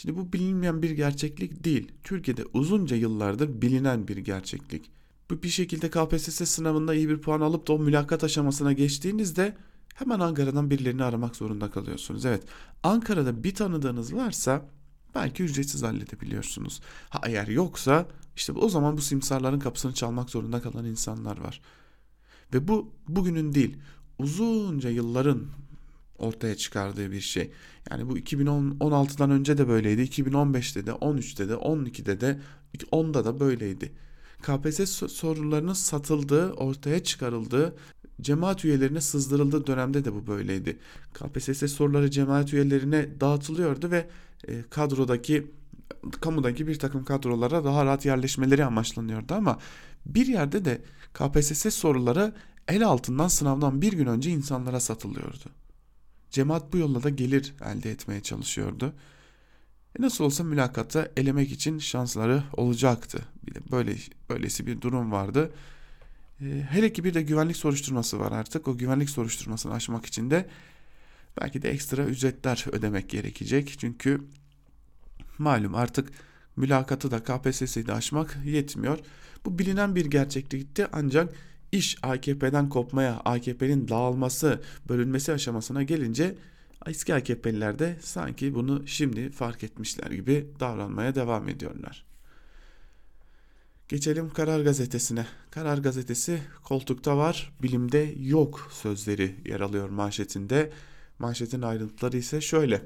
Şimdi 0.00 0.16
bu 0.16 0.32
bilinmeyen 0.32 0.82
bir 0.82 0.90
gerçeklik 0.90 1.64
değil. 1.64 1.92
Türkiye'de 2.04 2.44
uzunca 2.52 2.96
yıllardır 2.96 3.62
bilinen 3.62 4.08
bir 4.08 4.16
gerçeklik. 4.16 4.90
Bu 5.30 5.42
bir 5.42 5.48
şekilde 5.48 5.90
KPSS 5.90 6.48
sınavında 6.48 6.94
iyi 6.94 7.08
bir 7.08 7.18
puan 7.18 7.40
alıp 7.40 7.68
da 7.68 7.72
o 7.72 7.78
mülakat 7.78 8.24
aşamasına 8.24 8.72
geçtiğinizde 8.72 9.56
hemen 9.94 10.20
Ankara'dan 10.20 10.70
birilerini 10.70 11.04
aramak 11.04 11.36
zorunda 11.36 11.70
kalıyorsunuz. 11.70 12.26
Evet 12.26 12.42
Ankara'da 12.82 13.44
bir 13.44 13.54
tanıdığınız 13.54 14.14
varsa 14.14 14.66
belki 15.14 15.42
ücretsiz 15.42 15.82
halledebiliyorsunuz. 15.82 16.80
Ha 17.08 17.20
eğer 17.26 17.48
yoksa 17.48 18.06
işte 18.36 18.52
o 18.52 18.68
zaman 18.68 18.96
bu 18.96 19.00
simsarların 19.00 19.60
kapısını 19.60 19.94
çalmak 19.94 20.30
zorunda 20.30 20.62
kalan 20.62 20.84
insanlar 20.84 21.40
var. 21.40 21.60
Ve 22.54 22.68
bu 22.68 22.92
bugünün 23.08 23.54
değil 23.54 23.76
uzunca 24.18 24.90
yılların 24.90 25.46
ortaya 26.20 26.56
çıkardığı 26.56 27.10
bir 27.12 27.20
şey. 27.20 27.50
Yani 27.90 28.08
bu 28.08 28.18
2016'dan 28.18 29.30
önce 29.30 29.58
de 29.58 29.68
böyleydi. 29.68 30.02
2015'te 30.02 30.86
de, 30.86 30.90
13'te 30.90 31.48
de, 31.48 31.52
12'de 31.52 32.20
de, 32.20 32.40
10'da 32.92 33.24
da 33.24 33.40
böyleydi. 33.40 33.92
KPSS 34.42 35.12
sorularının 35.12 35.72
satıldığı, 35.72 36.52
ortaya 36.52 37.02
çıkarıldığı, 37.02 37.76
cemaat 38.20 38.64
üyelerine 38.64 39.00
sızdırıldığı 39.00 39.66
dönemde 39.66 40.04
de 40.04 40.14
bu 40.14 40.26
böyleydi. 40.26 40.78
KPSS 41.14 41.72
soruları 41.72 42.10
cemaat 42.10 42.52
üyelerine 42.52 43.20
dağıtılıyordu 43.20 43.90
ve 43.90 44.08
e, 44.48 44.62
kadrodaki 44.70 45.46
kamudaki 46.20 46.66
bir 46.66 46.78
takım 46.78 47.04
kadrolara 47.04 47.64
daha 47.64 47.84
rahat 47.84 48.06
yerleşmeleri 48.06 48.64
amaçlanıyordu 48.64 49.34
ama 49.34 49.58
bir 50.06 50.26
yerde 50.26 50.64
de 50.64 50.82
KPSS 51.12 51.74
soruları 51.74 52.34
el 52.68 52.86
altından 52.86 53.28
sınavdan 53.28 53.82
bir 53.82 53.92
gün 53.92 54.06
önce 54.06 54.30
insanlara 54.30 54.80
satılıyordu. 54.80 55.59
Cemaat 56.30 56.72
bu 56.72 56.78
yolla 56.78 57.02
da 57.02 57.08
gelir 57.08 57.54
elde 57.64 57.90
etmeye 57.90 58.20
çalışıyordu. 58.22 58.94
E 59.98 60.02
nasıl 60.02 60.24
olsa 60.24 60.44
mülakatta 60.44 61.08
elemek 61.16 61.52
için 61.52 61.78
şansları 61.78 62.42
olacaktı. 62.52 63.22
Bir 63.46 63.54
de 63.54 63.58
böyle 63.70 63.96
böylesi 64.28 64.66
bir 64.66 64.80
durum 64.80 65.12
vardı. 65.12 65.52
E, 66.40 66.44
hele 66.70 66.92
ki 66.92 67.04
bir 67.04 67.14
de 67.14 67.22
güvenlik 67.22 67.56
soruşturması 67.56 68.20
var 68.20 68.32
artık. 68.32 68.68
O 68.68 68.78
güvenlik 68.78 69.10
soruşturmasını 69.10 69.74
aşmak 69.74 70.06
için 70.06 70.30
de 70.30 70.48
belki 71.40 71.62
de 71.62 71.70
ekstra 71.70 72.04
ücretler 72.04 72.64
ödemek 72.72 73.08
gerekecek. 73.08 73.78
Çünkü 73.78 74.20
malum 75.38 75.74
artık 75.74 76.12
mülakatı 76.56 77.10
da 77.10 77.22
KPSS'yi 77.22 77.86
de 77.86 77.92
aşmak 77.92 78.38
yetmiyor. 78.44 78.98
Bu 79.44 79.58
bilinen 79.58 79.94
bir 79.94 80.06
gerçeklikti 80.06 80.86
ancak 80.92 81.34
iş 81.72 81.96
AKP'den 82.02 82.68
kopmaya, 82.68 83.20
AKP'nin 83.24 83.88
dağılması, 83.88 84.60
bölünmesi 84.88 85.32
aşamasına 85.32 85.82
gelince 85.82 86.34
eski 86.86 87.14
AKP'liler 87.14 87.78
de 87.78 87.96
sanki 88.00 88.54
bunu 88.54 88.86
şimdi 88.86 89.30
fark 89.30 89.64
etmişler 89.64 90.10
gibi 90.10 90.46
davranmaya 90.60 91.14
devam 91.14 91.48
ediyorlar. 91.48 92.04
Geçelim 93.88 94.30
Karar 94.30 94.60
Gazetesi'ne. 94.60 95.26
Karar 95.50 95.78
Gazetesi 95.78 96.42
koltukta 96.64 97.16
var, 97.16 97.52
bilimde 97.62 98.14
yok 98.20 98.68
sözleri 98.72 99.36
yer 99.46 99.60
alıyor 99.60 99.88
manşetinde. 99.88 100.72
Manşetin 101.18 101.62
ayrıntıları 101.62 102.16
ise 102.16 102.40
şöyle. 102.40 102.82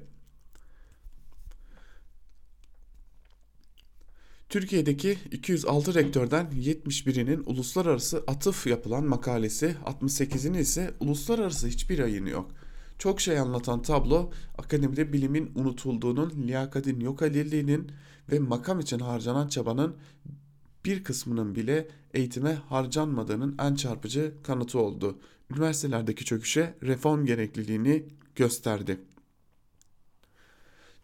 Türkiye'deki 4.55 5.19
206 5.33 5.95
rektörden 5.95 6.47
71'inin 6.47 7.43
uluslararası 7.47 8.25
atıf 8.27 8.67
yapılan 8.67 9.05
makalesi, 9.05 9.77
68'inin 9.87 10.59
ise 10.59 10.95
uluslararası 11.01 11.67
hiçbir 11.67 11.99
yayını 11.99 12.31
yok. 12.31 12.51
Çok 12.99 13.21
şey 13.21 13.38
anlatan 13.38 13.83
tablo, 13.83 14.31
akademide 14.59 15.12
bilimin 15.12 15.53
unutulduğunun, 15.55 16.31
liyakatin 16.47 17.01
yok 17.01 17.23
edildiğinin 17.23 17.90
ve 18.33 18.38
makam 18.38 18.81
için 18.81 18.99
harcanan 18.99 19.49
çabanın 19.49 19.97
bir 20.85 21.05
kısmının 21.05 21.55
bile 21.55 21.88
eğitime 22.12 22.55
harcanmadığının 22.55 23.57
en 23.59 23.75
çarpıcı 23.75 24.35
kanıtı 24.43 24.79
oldu. 24.79 25.19
Üniversitelerdeki 25.51 26.25
çöküşe 26.25 26.75
reform 26.83 27.25
gerekliliğini 27.25 28.05
gösterdi. 28.37 29.01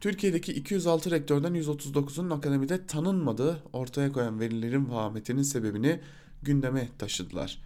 Türkiye'deki 0.00 0.52
206 0.52 1.10
rektörden 1.10 1.54
139'unun 1.54 2.34
akademide 2.34 2.86
tanınmadığı 2.86 3.62
ortaya 3.72 4.12
koyan 4.12 4.40
verilerin 4.40 4.90
vahametinin 4.90 5.42
sebebini 5.42 6.00
gündeme 6.42 6.88
taşıdılar. 6.98 7.62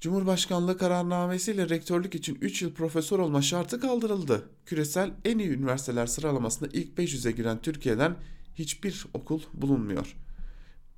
Cumhurbaşkanlığı 0.00 0.78
kararnamesiyle 0.78 1.68
rektörlük 1.68 2.14
için 2.14 2.38
3 2.40 2.62
yıl 2.62 2.72
profesör 2.72 3.18
olma 3.18 3.42
şartı 3.42 3.80
kaldırıldı. 3.80 4.48
Küresel 4.66 5.10
en 5.24 5.38
iyi 5.38 5.50
üniversiteler 5.50 6.06
sıralamasında 6.06 6.70
ilk 6.72 6.98
500'e 6.98 7.32
giren 7.32 7.62
Türkiye'den 7.62 8.16
hiçbir 8.54 9.06
okul 9.14 9.40
bulunmuyor. 9.54 10.16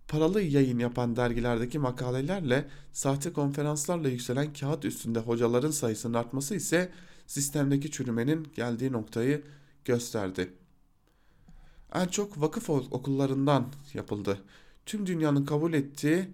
Paralı 0.09 0.43
yayın 0.43 0.79
yapan 0.79 1.17
dergilerdeki 1.17 1.79
makalelerle, 1.79 2.69
sahte 2.93 3.33
konferanslarla 3.33 4.09
yükselen 4.09 4.53
kağıt 4.53 4.85
üstünde 4.85 5.19
hocaların 5.19 5.71
sayısının 5.71 6.15
artması 6.15 6.55
ise 6.55 6.93
sistemdeki 7.27 7.91
çürümenin 7.91 8.49
geldiği 8.57 8.93
noktayı 8.93 9.43
gösterdi. 9.85 10.53
En 11.95 12.07
çok 12.07 12.41
vakıf 12.41 12.71
okullarından 12.71 13.67
yapıldı. 13.95 14.39
Tüm 14.87 15.07
dünyanın 15.07 15.45
kabul 15.45 15.73
ettiği 15.73 16.29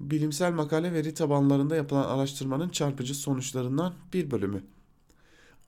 bilimsel 0.00 0.52
makale 0.52 0.92
veri 0.92 1.14
tabanlarında 1.14 1.76
yapılan 1.76 2.04
araştırmanın 2.04 2.68
çarpıcı 2.68 3.14
sonuçlarından 3.14 3.94
bir 4.12 4.30
bölümü. 4.30 4.64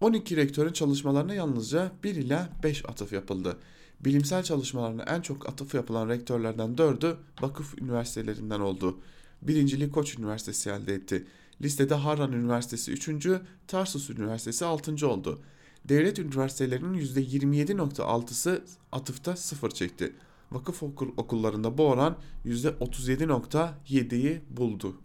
12 0.01 0.37
rektörün 0.37 0.73
çalışmalarına 0.73 1.35
yalnızca 1.35 1.93
1 2.05 2.15
ila 2.15 2.49
5 2.63 2.85
atıf 2.85 3.13
yapıldı. 3.13 3.57
Bilimsel 4.01 4.43
çalışmalarına 4.43 5.03
en 5.03 5.21
çok 5.21 5.49
atıf 5.49 5.75
yapılan 5.75 6.09
rektörlerden 6.09 6.75
4'ü 6.75 7.17
vakıf 7.41 7.83
üniversitelerinden 7.83 8.61
oldu. 8.61 8.99
Birinciliği 9.43 9.91
Koç 9.91 10.19
Üniversitesi 10.19 10.71
elde 10.71 10.95
etti. 10.95 11.27
Listede 11.63 11.95
Harran 11.95 12.33
Üniversitesi 12.33 12.93
3. 12.93 13.29
Tarsus 13.67 14.11
Üniversitesi 14.11 14.65
6. 14.65 15.09
oldu 15.09 15.41
devlet 15.89 16.19
üniversitelerinin 16.19 16.99
%27.6'sı 16.99 18.65
atıfta 18.93 19.37
sıfır 19.37 19.71
çekti. 19.71 20.13
Vakıf 20.53 20.83
okul, 20.83 21.09
okullarında 21.17 21.79
bu 21.79 21.87
oran 21.87 22.17
%37.7'yi 22.47 24.41
buldu. 24.51 24.97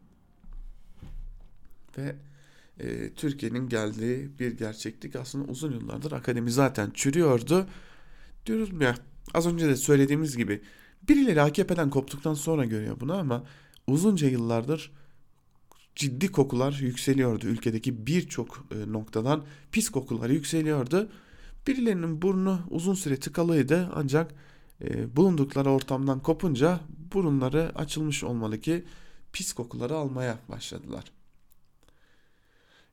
Ve 1.98 2.16
e, 2.80 3.14
Türkiye'nin 3.14 3.70
geldiği 3.70 4.40
bir 4.40 4.58
gerçeklik 4.58 5.16
aslında 5.16 5.52
uzun 5.52 5.72
yıllardır 5.72 6.12
akademi 6.12 6.52
zaten 6.52 6.92
çürüyordu. 6.94 7.68
Diyoruz 8.46 8.82
ya 8.82 8.96
az 9.34 9.48
önce 9.48 9.68
de 9.68 9.76
söylediğimiz 9.76 10.38
gibi 10.38 10.62
birileri 11.10 11.42
AKP'den 11.42 11.90
koptuktan 11.90 12.34
sonra 12.34 12.66
görüyor 12.66 13.00
bunu 13.00 13.14
ama 13.14 13.44
uzunca 13.88 14.28
yıllardır 14.28 14.92
ciddi 15.96 16.32
kokular 16.32 16.74
yükseliyordu 16.82 17.48
ülkedeki 17.48 18.08
birçok 18.08 18.66
e, 18.72 18.92
noktadan 18.92 19.46
pis 19.72 19.90
kokular 19.90 20.30
yükseliyordu. 20.30 21.10
Birilerinin 21.68 22.22
burnu 22.22 22.62
uzun 22.70 22.94
süre 22.94 23.20
tıkalıydı 23.20 23.90
ancak 23.94 24.32
e, 24.82 25.16
bulundukları 25.16 25.70
ortamdan 25.72 26.20
kopunca 26.20 26.80
burunları 27.14 27.72
açılmış 27.76 28.24
olmalı 28.24 28.62
ki 28.62 28.86
pis 29.34 29.54
kokuları 29.54 29.96
almaya 29.96 30.40
başladılar. 30.50 31.04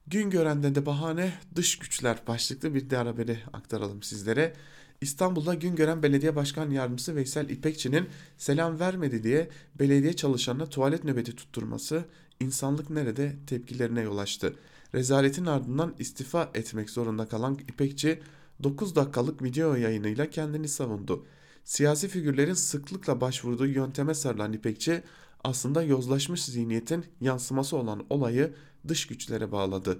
Gün 0.06 0.30
görende 0.30 0.74
de 0.74 0.86
bahane 0.86 1.32
dış 1.54 1.78
güçler 1.78 2.18
başlıklı 2.26 2.74
bir 2.74 2.90
diğer 2.90 3.06
haberi 3.06 3.38
aktaralım 3.52 4.02
sizlere. 4.02 4.54
İstanbul'da 5.00 5.54
Güngören 5.54 6.02
Belediye 6.02 6.36
Başkan 6.36 6.70
Yardımcısı 6.70 7.16
Veysel 7.16 7.48
İpekçi'nin 7.48 8.08
selam 8.38 8.80
vermedi 8.80 9.22
diye 9.22 9.48
belediye 9.78 10.12
çalışanına 10.12 10.66
tuvalet 10.66 11.04
nöbeti 11.04 11.36
tutturması 11.36 12.04
insanlık 12.40 12.90
nerede 12.90 13.36
tepkilerine 13.46 14.00
yol 14.00 14.18
açtı. 14.18 14.54
Rezaletin 14.94 15.46
ardından 15.46 15.94
istifa 15.98 16.50
etmek 16.54 16.90
zorunda 16.90 17.28
kalan 17.28 17.54
İpekçi 17.54 18.22
9 18.62 18.96
dakikalık 18.96 19.42
video 19.42 19.74
yayınıyla 19.74 20.30
kendini 20.30 20.68
savundu. 20.68 21.26
Siyasi 21.64 22.08
figürlerin 22.08 22.54
sıklıkla 22.54 23.20
başvurduğu 23.20 23.66
yönteme 23.66 24.14
sarılan 24.14 24.52
İpekçi 24.52 25.02
aslında 25.44 25.82
yozlaşmış 25.82 26.44
zihniyetin 26.44 27.04
yansıması 27.20 27.76
olan 27.76 28.06
olayı 28.10 28.54
dış 28.88 29.06
güçlere 29.06 29.52
bağladı. 29.52 29.98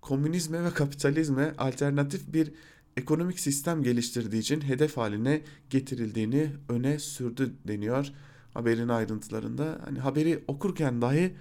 Komünizme 0.00 0.64
ve 0.64 0.70
kapitalizme 0.70 1.54
alternatif 1.58 2.32
bir 2.32 2.52
ekonomik 2.96 3.40
sistem 3.40 3.82
geliştirdiği 3.82 4.42
için 4.42 4.60
hedef 4.60 4.96
haline 4.96 5.42
getirildiğini 5.70 6.50
öne 6.68 6.98
sürdü 6.98 7.54
deniyor 7.68 8.12
haberin 8.54 8.88
ayrıntılarında. 8.88 9.80
Hani 9.84 9.98
haberi 9.98 10.44
okurken 10.48 11.02
dahi 11.02 11.34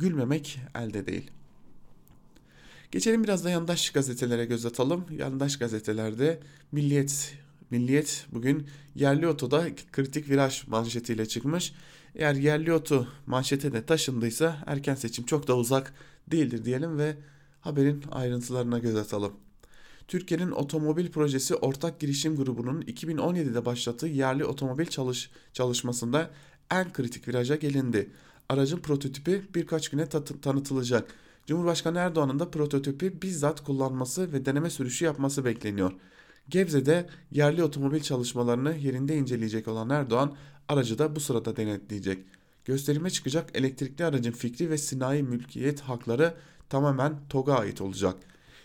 gülmemek 0.00 0.60
elde 0.74 1.06
değil. 1.06 1.30
Geçelim 2.90 3.24
biraz 3.24 3.44
da 3.44 3.50
yandaş 3.50 3.90
gazetelere 3.90 4.44
göz 4.44 4.66
atalım. 4.66 5.04
Yandaş 5.10 5.58
gazetelerde 5.58 6.40
Milliyet 6.72 7.34
Milliyet 7.70 8.26
bugün 8.32 8.66
yerli 8.94 9.28
otoda 9.28 9.66
kritik 9.92 10.30
viraj 10.30 10.66
manşetiyle 10.66 11.26
çıkmış. 11.26 11.72
Eğer 12.14 12.34
yerli 12.34 12.72
oto 12.72 13.06
manşete 13.26 13.72
de 13.72 13.86
taşındıysa 13.86 14.64
erken 14.66 14.94
seçim 14.94 15.24
çok 15.24 15.48
da 15.48 15.56
uzak 15.56 15.94
değildir 16.28 16.64
diyelim 16.64 16.98
ve 16.98 17.16
haberin 17.60 18.04
ayrıntılarına 18.10 18.78
göz 18.78 18.96
atalım. 18.96 19.32
Türkiye'nin 20.08 20.50
otomobil 20.50 21.10
projesi 21.10 21.54
ortak 21.54 22.00
girişim 22.00 22.36
grubunun 22.36 22.82
2017'de 22.82 23.64
başlattığı 23.64 24.06
yerli 24.06 24.44
otomobil 24.44 24.86
çalış 24.86 25.30
çalışmasında 25.52 26.30
en 26.70 26.92
kritik 26.92 27.28
viraja 27.28 27.56
gelindi. 27.56 28.10
Aracın 28.50 28.78
prototipi 28.78 29.42
birkaç 29.54 29.88
güne 29.88 30.06
tanıtılacak. 30.42 31.14
Cumhurbaşkanı 31.46 31.98
Erdoğan'ın 31.98 32.38
da 32.38 32.50
prototipi 32.50 33.22
bizzat 33.22 33.64
kullanması 33.64 34.32
ve 34.32 34.46
deneme 34.46 34.70
sürüşü 34.70 35.04
yapması 35.04 35.44
bekleniyor. 35.44 35.92
Gebze'de 36.48 37.06
yerli 37.30 37.64
otomobil 37.64 38.00
çalışmalarını 38.00 38.74
yerinde 38.76 39.16
inceleyecek 39.16 39.68
olan 39.68 39.90
Erdoğan 39.90 40.36
aracı 40.68 40.98
da 40.98 41.16
bu 41.16 41.20
sırada 41.20 41.56
denetleyecek. 41.56 42.24
Gösterime 42.64 43.10
çıkacak 43.10 43.50
elektrikli 43.54 44.04
aracın 44.04 44.32
fikri 44.32 44.70
ve 44.70 44.78
sinayi 44.78 45.22
mülkiyet 45.22 45.80
hakları 45.80 46.34
tamamen 46.68 47.14
TOG'a 47.28 47.58
ait 47.58 47.80
olacak. 47.80 48.16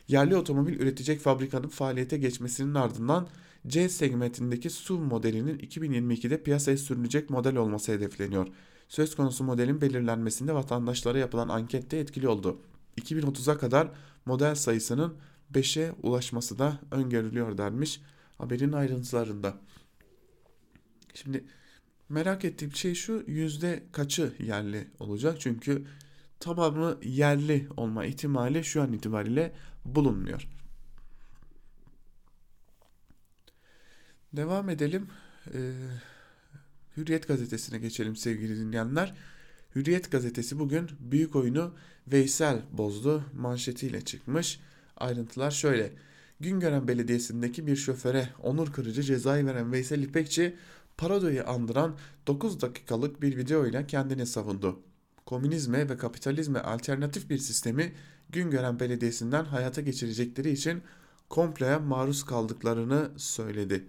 Yerli 0.07 0.35
otomobil 0.35 0.79
üretecek 0.79 1.19
fabrikanın 1.19 1.67
faaliyete 1.67 2.17
geçmesinin 2.17 2.75
ardından 2.75 3.27
C 3.67 3.89
segmentindeki 3.89 4.69
SUV 4.69 4.99
modelinin 4.99 5.59
2022'de 5.59 6.43
piyasaya 6.43 6.77
sürülecek 6.77 7.29
model 7.29 7.55
olması 7.55 7.91
hedefleniyor. 7.91 8.47
Söz 8.87 9.15
konusu 9.15 9.43
modelin 9.43 9.81
belirlenmesinde 9.81 10.53
vatandaşlara 10.53 11.17
yapılan 11.17 11.49
ankette 11.49 11.97
etkili 11.97 12.27
oldu. 12.27 12.61
2030'a 13.01 13.57
kadar 13.57 13.91
model 14.25 14.55
sayısının 14.55 15.17
5'e 15.53 15.91
ulaşması 16.03 16.59
da 16.59 16.79
öngörülüyor 16.91 17.57
denmiş 17.57 18.01
haberin 18.37 18.71
ayrıntılarında. 18.71 19.57
Şimdi 21.13 21.45
merak 22.09 22.45
ettiğim 22.45 22.75
şey 22.75 22.95
şu 22.95 23.23
yüzde 23.27 23.83
kaçı 23.91 24.33
yerli 24.39 24.87
olacak? 24.99 25.37
Çünkü 25.39 25.85
tamamı 26.39 26.97
yerli 27.03 27.67
olma 27.77 28.05
ihtimali 28.05 28.63
şu 28.63 28.81
an 28.81 28.93
itibariyle 28.93 29.55
bulunmuyor. 29.85 30.47
Devam 34.33 34.69
edelim. 34.69 35.07
Ee, 35.53 35.73
Hürriyet 36.97 37.27
gazetesine 37.27 37.77
geçelim 37.77 38.15
sevgili 38.15 38.57
dinleyenler. 38.57 39.13
Hürriyet 39.75 40.11
gazetesi 40.11 40.59
bugün 40.59 40.89
büyük 40.99 41.35
oyunu 41.35 41.73
Veysel 42.07 42.61
bozdu 42.71 43.23
manşetiyle 43.33 44.01
çıkmış. 44.01 44.59
Ayrıntılar 44.97 45.51
şöyle. 45.51 45.93
Güngören 46.39 46.87
Belediyesi'ndeki 46.87 47.67
bir 47.67 47.75
şoföre 47.75 48.29
onur 48.43 48.73
kırıcı 48.73 49.03
cezayı 49.03 49.45
veren 49.45 49.71
Veysel 49.71 50.03
İpekçi 50.03 50.55
parodoyu 50.97 51.49
andıran 51.49 51.95
9 52.27 52.61
dakikalık 52.61 53.21
bir 53.21 53.37
video 53.37 53.67
ile 53.67 53.87
kendini 53.87 54.25
savundu. 54.25 54.79
Komünizme 55.25 55.89
ve 55.89 55.97
kapitalizme 55.97 56.59
alternatif 56.59 57.29
bir 57.29 57.37
sistemi 57.37 57.93
Güngören 58.29 58.79
Belediyesi'nden 58.79 59.45
hayata 59.45 59.81
geçirecekleri 59.81 60.51
için 60.51 60.81
kompleye 61.29 61.77
maruz 61.77 62.25
kaldıklarını 62.25 63.11
söyledi. 63.17 63.85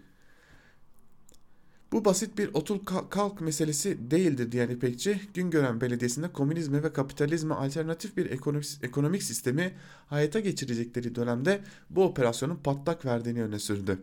Bu 1.96 2.04
basit 2.04 2.38
bir 2.38 2.50
otul 2.54 2.78
kalk 3.10 3.40
meselesi 3.40 4.10
değildir 4.10 4.52
diyen 4.52 4.68
İpekçi, 4.68 5.20
Güngören 5.34 5.80
Belediyesi'nde 5.80 6.32
komünizme 6.32 6.82
ve 6.82 6.92
kapitalizme 6.92 7.54
alternatif 7.54 8.16
bir 8.16 8.30
ekonomik, 8.30 8.66
ekonomik 8.82 9.22
sistemi 9.22 9.74
hayata 10.06 10.40
geçirecekleri 10.40 11.14
dönemde 11.14 11.60
bu 11.90 12.04
operasyonun 12.04 12.56
patlak 12.56 13.04
verdiğini 13.04 13.42
öne 13.42 13.58
sürdü. 13.58 13.98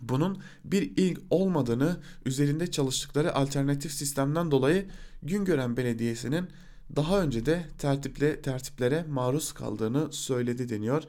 Bunun 0.00 0.42
bir 0.64 0.92
ilk 0.96 1.20
olmadığını, 1.30 2.00
üzerinde 2.26 2.70
çalıştıkları 2.70 3.34
alternatif 3.34 3.92
sistemden 3.92 4.50
dolayı 4.50 4.86
Güngören 5.22 5.76
Belediyesi'nin 5.76 6.48
daha 6.96 7.22
önce 7.22 7.46
de 7.46 7.64
tertiple, 7.78 8.42
tertiplere 8.42 9.04
maruz 9.08 9.52
kaldığını 9.52 10.12
söyledi 10.12 10.68
deniyor 10.68 11.02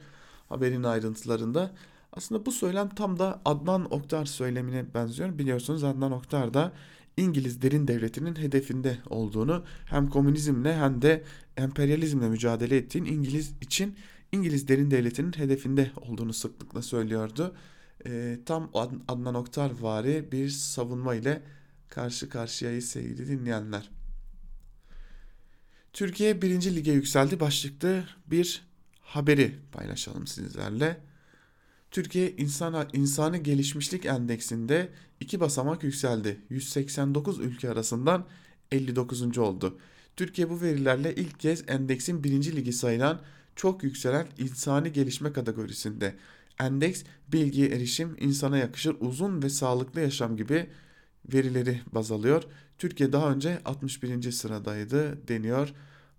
haberin 0.48 0.82
ayrıntılarında. 0.82 1.70
Aslında 2.12 2.46
bu 2.46 2.52
söylem 2.52 2.88
tam 2.88 3.18
da 3.18 3.42
Adnan 3.44 3.94
Oktar 3.94 4.24
söylemine 4.24 4.94
benziyor. 4.94 5.38
Biliyorsunuz 5.38 5.84
Adnan 5.84 6.12
Oktar 6.12 6.54
da 6.54 6.72
İngiliz 7.16 7.62
derin 7.62 7.88
devletinin 7.88 8.36
hedefinde 8.36 8.98
olduğunu 9.10 9.64
hem 9.84 10.08
komünizmle 10.08 10.76
hem 10.76 11.02
de 11.02 11.24
emperyalizmle 11.56 12.28
mücadele 12.28 12.76
ettiğin 12.76 13.04
İngiliz 13.04 13.52
için 13.60 13.96
İngiliz 14.32 14.68
derin 14.68 14.90
devletinin 14.90 15.32
hedefinde 15.32 15.90
olduğunu 15.96 16.32
sıklıkla 16.32 16.82
söylüyordu. 16.82 17.54
E, 18.06 18.38
tam 18.46 18.70
Adnan 19.08 19.34
Oktar 19.34 19.70
vari 19.80 20.32
bir 20.32 20.48
savunma 20.48 21.14
ile 21.14 21.42
karşı 21.88 22.28
karşıyayız 22.28 22.84
sevgili 22.84 23.28
dinleyenler. 23.28 23.90
Türkiye 25.92 26.42
1. 26.42 26.76
Lige 26.76 26.92
yükseldi 26.92 27.40
başlıklı 27.40 28.04
bir 28.26 28.62
haberi 29.00 29.54
paylaşalım 29.72 30.26
sizlerle. 30.26 31.11
Türkiye 31.92 32.30
İnsan, 32.36 32.88
İnsani 32.92 33.42
Gelişmişlik 33.42 34.06
Endeksinde 34.06 34.88
iki 35.20 35.40
basamak 35.40 35.82
yükseldi. 35.84 36.40
189 36.50 37.40
ülke 37.40 37.70
arasından 37.70 38.26
59. 38.70 39.38
oldu. 39.38 39.78
Türkiye 40.16 40.50
bu 40.50 40.60
verilerle 40.60 41.14
ilk 41.14 41.40
kez 41.40 41.64
endeksin 41.68 42.24
birinci 42.24 42.56
ligi 42.56 42.72
sayılan 42.72 43.20
çok 43.56 43.82
yükselen 43.82 44.26
insani 44.38 44.92
gelişme 44.92 45.32
kategorisinde. 45.32 46.14
Endeks 46.60 47.04
bilgiye 47.32 47.68
erişim, 47.68 48.16
insana 48.20 48.58
yakışır 48.58 48.96
uzun 49.00 49.42
ve 49.42 49.48
sağlıklı 49.48 50.00
yaşam 50.00 50.36
gibi 50.36 50.70
verileri 51.32 51.80
baz 51.92 52.12
alıyor. 52.12 52.42
Türkiye 52.78 53.12
daha 53.12 53.32
önce 53.32 53.58
61. 53.64 54.32
sıradaydı 54.32 55.28
deniyor. 55.28 55.72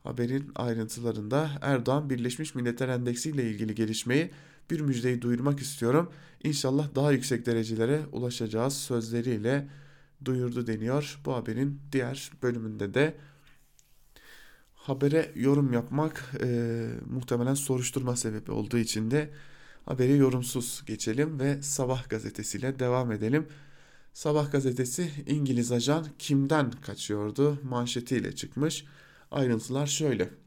Haberin 0.04 0.52
ayrıntılarında 0.56 1.52
Erdoğan 1.62 2.10
Birleşmiş 2.10 2.56
Milletler 2.56 2.90
Endeksi 2.90 3.30
ile 3.30 3.52
ilgili 3.52 3.76
gelişmeyi 3.76 4.32
bir 4.70 4.80
müjdeyi 4.80 5.22
duyurmak 5.22 5.60
istiyorum. 5.60 6.12
İnşallah 6.44 6.96
daha 6.96 7.12
yüksek 7.12 7.46
derecelere 7.46 8.02
ulaşacağız 8.12 8.74
sözleriyle 8.74 9.68
duyurdu 10.26 10.68
deniyor. 10.68 11.20
Bu 11.26 11.34
haberin 11.34 11.80
diğer 11.92 12.32
bölümünde 12.44 12.94
de 12.94 13.16
habere 14.74 15.32
yorum 15.36 15.74
yapmak 15.74 16.32
e, 16.44 16.88
muhtemelen 17.06 17.54
soruşturma 17.54 18.16
sebebi 18.16 18.52
olduğu 18.52 18.78
için 18.78 19.12
de 19.12 19.30
haberi 19.86 20.18
yorumsuz 20.18 20.84
geçelim 20.86 21.40
ve 21.40 21.62
Sabah 21.62 22.10
gazetesiyle 22.10 22.80
devam 22.80 23.12
edelim. 23.12 23.48
Sabah 24.14 24.52
gazetesi 24.52 25.12
İngiliz 25.28 25.72
ajan 25.72 26.08
kimden 26.20 26.72
kaçıyordu 26.72 27.60
manşetiyle 27.64 28.36
çıkmış. 28.36 28.86
Ayrıntılar 29.32 29.88
şöyle. 29.88 30.43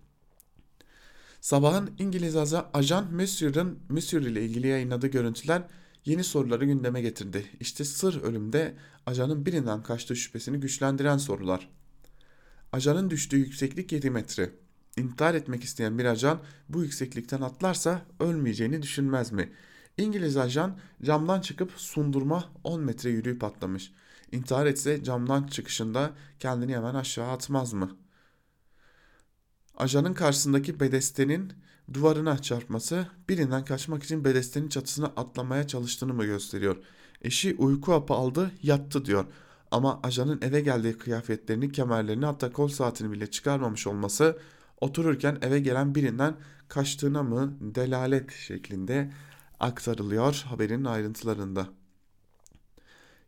Sabahın 1.46 1.90
İngiliz 1.98 2.36
ajan 2.74 3.14
Monsieur'ın 3.14 3.78
Monsieur 3.88 4.22
ile 4.22 4.44
ilgili 4.44 4.66
yayınladığı 4.66 5.06
görüntüler 5.06 5.62
yeni 6.04 6.24
soruları 6.24 6.64
gündeme 6.64 7.00
getirdi. 7.02 7.46
İşte 7.60 7.84
sır 7.84 8.22
ölümde 8.22 8.76
ajanın 9.06 9.46
birinden 9.46 9.82
kaçtığı 9.82 10.16
şüphesini 10.16 10.60
güçlendiren 10.60 11.16
sorular. 11.16 11.68
Ajanın 12.72 13.10
düştüğü 13.10 13.36
yükseklik 13.36 13.92
7 13.92 14.10
metre. 14.10 14.50
İntihar 14.96 15.34
etmek 15.34 15.64
isteyen 15.64 15.98
bir 15.98 16.04
ajan 16.04 16.40
bu 16.68 16.82
yükseklikten 16.82 17.40
atlarsa 17.40 18.02
ölmeyeceğini 18.20 18.82
düşünmez 18.82 19.32
mi? 19.32 19.52
İngiliz 19.98 20.36
ajan 20.36 20.78
camdan 21.02 21.40
çıkıp 21.40 21.72
sundurma 21.76 22.44
10 22.64 22.80
metre 22.80 23.10
yürüyüp 23.10 23.44
atlamış. 23.44 23.92
İntihar 24.32 24.66
etse 24.66 25.04
camdan 25.04 25.46
çıkışında 25.46 26.10
kendini 26.38 26.76
hemen 26.76 26.94
aşağı 26.94 27.30
atmaz 27.30 27.72
mı?'' 27.72 28.05
Ajanın 29.76 30.14
karşısındaki 30.14 30.80
bedestenin 30.80 31.52
duvarına 31.94 32.38
çarpması 32.38 33.06
birinden 33.28 33.64
kaçmak 33.64 34.02
için 34.02 34.24
bedestenin 34.24 34.68
çatısına 34.68 35.06
atlamaya 35.06 35.66
çalıştığını 35.66 36.14
mı 36.14 36.24
gösteriyor? 36.24 36.76
Eşi 37.22 37.54
uyku 37.58 37.92
hapı 37.92 38.14
aldı 38.14 38.50
yattı 38.62 39.04
diyor. 39.04 39.24
Ama 39.70 40.00
ajanın 40.02 40.40
eve 40.42 40.60
geldiği 40.60 40.98
kıyafetlerini, 40.98 41.72
kemerlerini 41.72 42.24
hatta 42.24 42.52
kol 42.52 42.68
saatini 42.68 43.12
bile 43.12 43.26
çıkarmamış 43.26 43.86
olması 43.86 44.38
otururken 44.80 45.38
eve 45.42 45.60
gelen 45.60 45.94
birinden 45.94 46.36
kaçtığına 46.68 47.22
mı 47.22 47.56
delalet 47.60 48.32
şeklinde 48.32 49.12
aktarılıyor 49.60 50.44
haberin 50.48 50.84
ayrıntılarında. 50.84 51.68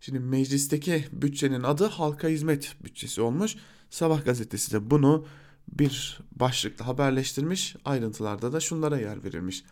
Şimdi 0.01 0.21
meclisteki 0.21 1.05
bütçenin 1.13 1.63
adı 1.63 1.85
halka 1.87 2.29
hizmet 2.29 2.77
bütçesi 2.85 3.21
olmuş. 3.21 3.57
Sabah 3.91 4.25
gazetesi 4.25 4.73
de 4.73 4.91
bunu 4.91 5.27
bir 5.73 6.21
başlıkla 6.33 6.87
haberleştirmiş. 6.87 7.77
Ayrıntılarda 7.85 8.53
da 8.53 8.61
şunlara 8.61 8.99
yer 8.99 9.25
verilmiş. 9.25 9.65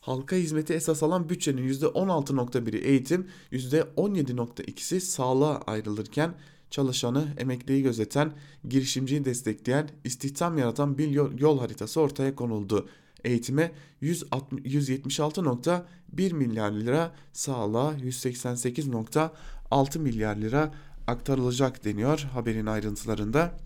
Halka 0.00 0.36
hizmeti 0.36 0.74
esas 0.74 1.02
alan 1.02 1.28
bütçenin 1.28 1.68
%16.1'i 1.68 2.78
eğitim, 2.78 3.26
%17.2'si 3.52 5.00
sağlığa 5.00 5.60
ayrılırken 5.66 6.34
çalışanı, 6.70 7.28
emekliyi 7.38 7.82
gözeten, 7.82 8.32
girişimciyi 8.68 9.24
destekleyen, 9.24 9.90
istihdam 10.04 10.58
yaratan 10.58 10.98
bir 10.98 11.08
yol, 11.08 11.38
yol 11.38 11.58
haritası 11.58 12.00
ortaya 12.00 12.34
konuldu. 12.34 12.88
Eğitime 13.24 13.72
176.1 14.02 16.32
milyar 16.32 16.72
lira, 16.72 17.14
sağlığa 17.32 17.94
188.6 17.94 19.98
milyar 19.98 20.36
lira 20.36 20.74
aktarılacak 21.06 21.84
deniyor 21.84 22.18
haberin 22.18 22.66
ayrıntılarında. 22.66 23.63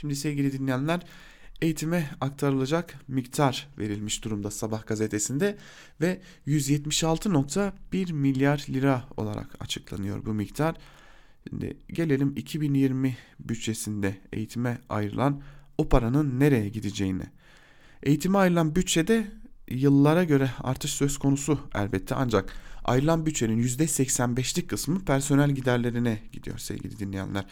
Şimdi 0.00 0.16
sevgili 0.16 0.52
dinleyenler 0.52 1.00
eğitime 1.62 2.10
aktarılacak 2.20 2.94
miktar 3.08 3.68
verilmiş 3.78 4.24
durumda 4.24 4.50
Sabah 4.50 4.86
gazetesinde 4.86 5.58
ve 6.00 6.20
176.1 6.46 8.12
milyar 8.12 8.66
lira 8.68 9.04
olarak 9.16 9.46
açıklanıyor 9.60 10.26
bu 10.26 10.34
miktar. 10.34 10.76
Şimdi 11.48 11.76
gelelim 11.88 12.32
2020 12.36 13.16
bütçesinde 13.40 14.16
eğitime 14.32 14.78
ayrılan 14.88 15.42
o 15.78 15.88
paranın 15.88 16.40
nereye 16.40 16.68
gideceğine. 16.68 17.32
Eğitime 18.02 18.38
ayrılan 18.38 18.76
bütçede 18.76 19.26
yıllara 19.68 20.24
göre 20.24 20.50
artış 20.60 20.90
söz 20.90 21.18
konusu 21.18 21.60
elbette 21.74 22.14
ancak 22.14 22.52
ayrılan 22.84 23.26
bütçenin 23.26 23.62
%85'lik 23.62 24.70
kısmı 24.70 25.04
personel 25.04 25.50
giderlerine 25.50 26.22
gidiyor 26.32 26.58
sevgili 26.58 26.98
dinleyenler. 26.98 27.44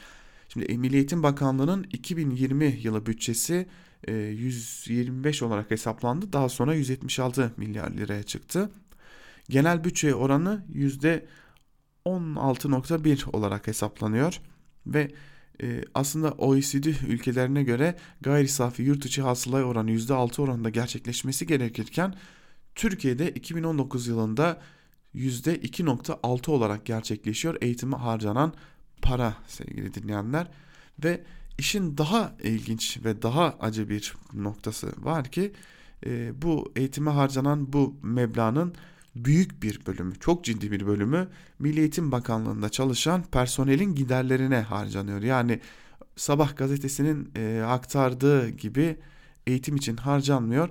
Şimdi 0.56 0.78
Milli 0.78 0.96
Eğitim 0.96 1.22
Bakanlığı'nın 1.22 1.86
2020 1.92 2.78
yılı 2.82 3.06
bütçesi 3.06 3.66
125 4.08 5.42
e, 5.42 5.44
olarak 5.44 5.70
hesaplandı. 5.70 6.32
Daha 6.32 6.48
sonra 6.48 6.74
176 6.74 7.52
milyar 7.56 7.90
liraya 7.90 8.22
çıktı. 8.22 8.70
Genel 9.48 9.84
bütçe 9.84 10.14
oranı 10.14 10.64
%16.1 10.74 13.36
olarak 13.36 13.66
hesaplanıyor 13.66 14.40
ve 14.86 15.10
e, 15.62 15.82
aslında 15.94 16.30
OECD 16.30 16.86
ülkelerine 17.08 17.62
göre 17.62 17.96
gayri 18.20 18.48
safi 18.48 18.82
yurt 18.82 19.06
içi 19.06 19.22
hasılaya 19.22 19.64
oranı 19.64 19.90
%6 19.90 20.42
oranında 20.42 20.70
gerçekleşmesi 20.70 21.46
gerekirken 21.46 22.14
Türkiye'de 22.74 23.30
2019 23.30 24.06
yılında 24.06 24.60
%2.6 25.14 26.50
olarak 26.50 26.86
gerçekleşiyor 26.86 27.56
eğitime 27.60 27.96
harcanan 27.96 28.54
para 29.02 29.34
sevgili 29.46 29.94
dinleyenler 29.94 30.46
ve 31.04 31.20
işin 31.58 31.98
daha 31.98 32.32
ilginç 32.42 32.98
ve 33.04 33.22
daha 33.22 33.56
acı 33.60 33.88
bir 33.88 34.14
noktası 34.34 34.92
var 34.98 35.24
ki 35.24 35.52
e, 36.06 36.42
bu 36.42 36.72
eğitime 36.76 37.10
harcanan 37.10 37.72
bu 37.72 37.96
meblağın 38.02 38.74
büyük 39.16 39.62
bir 39.62 39.86
bölümü, 39.86 40.14
çok 40.20 40.44
ciddi 40.44 40.72
bir 40.72 40.86
bölümü 40.86 41.28
Milli 41.58 41.80
Eğitim 41.80 42.12
Bakanlığı'nda 42.12 42.68
çalışan 42.68 43.22
personelin 43.22 43.94
giderlerine 43.94 44.60
harcanıyor. 44.60 45.22
Yani 45.22 45.60
Sabah 46.16 46.56
gazetesinin 46.56 47.30
e, 47.36 47.62
aktardığı 47.66 48.48
gibi 48.48 48.96
eğitim 49.46 49.76
için 49.76 49.96
harcanmıyor. 49.96 50.68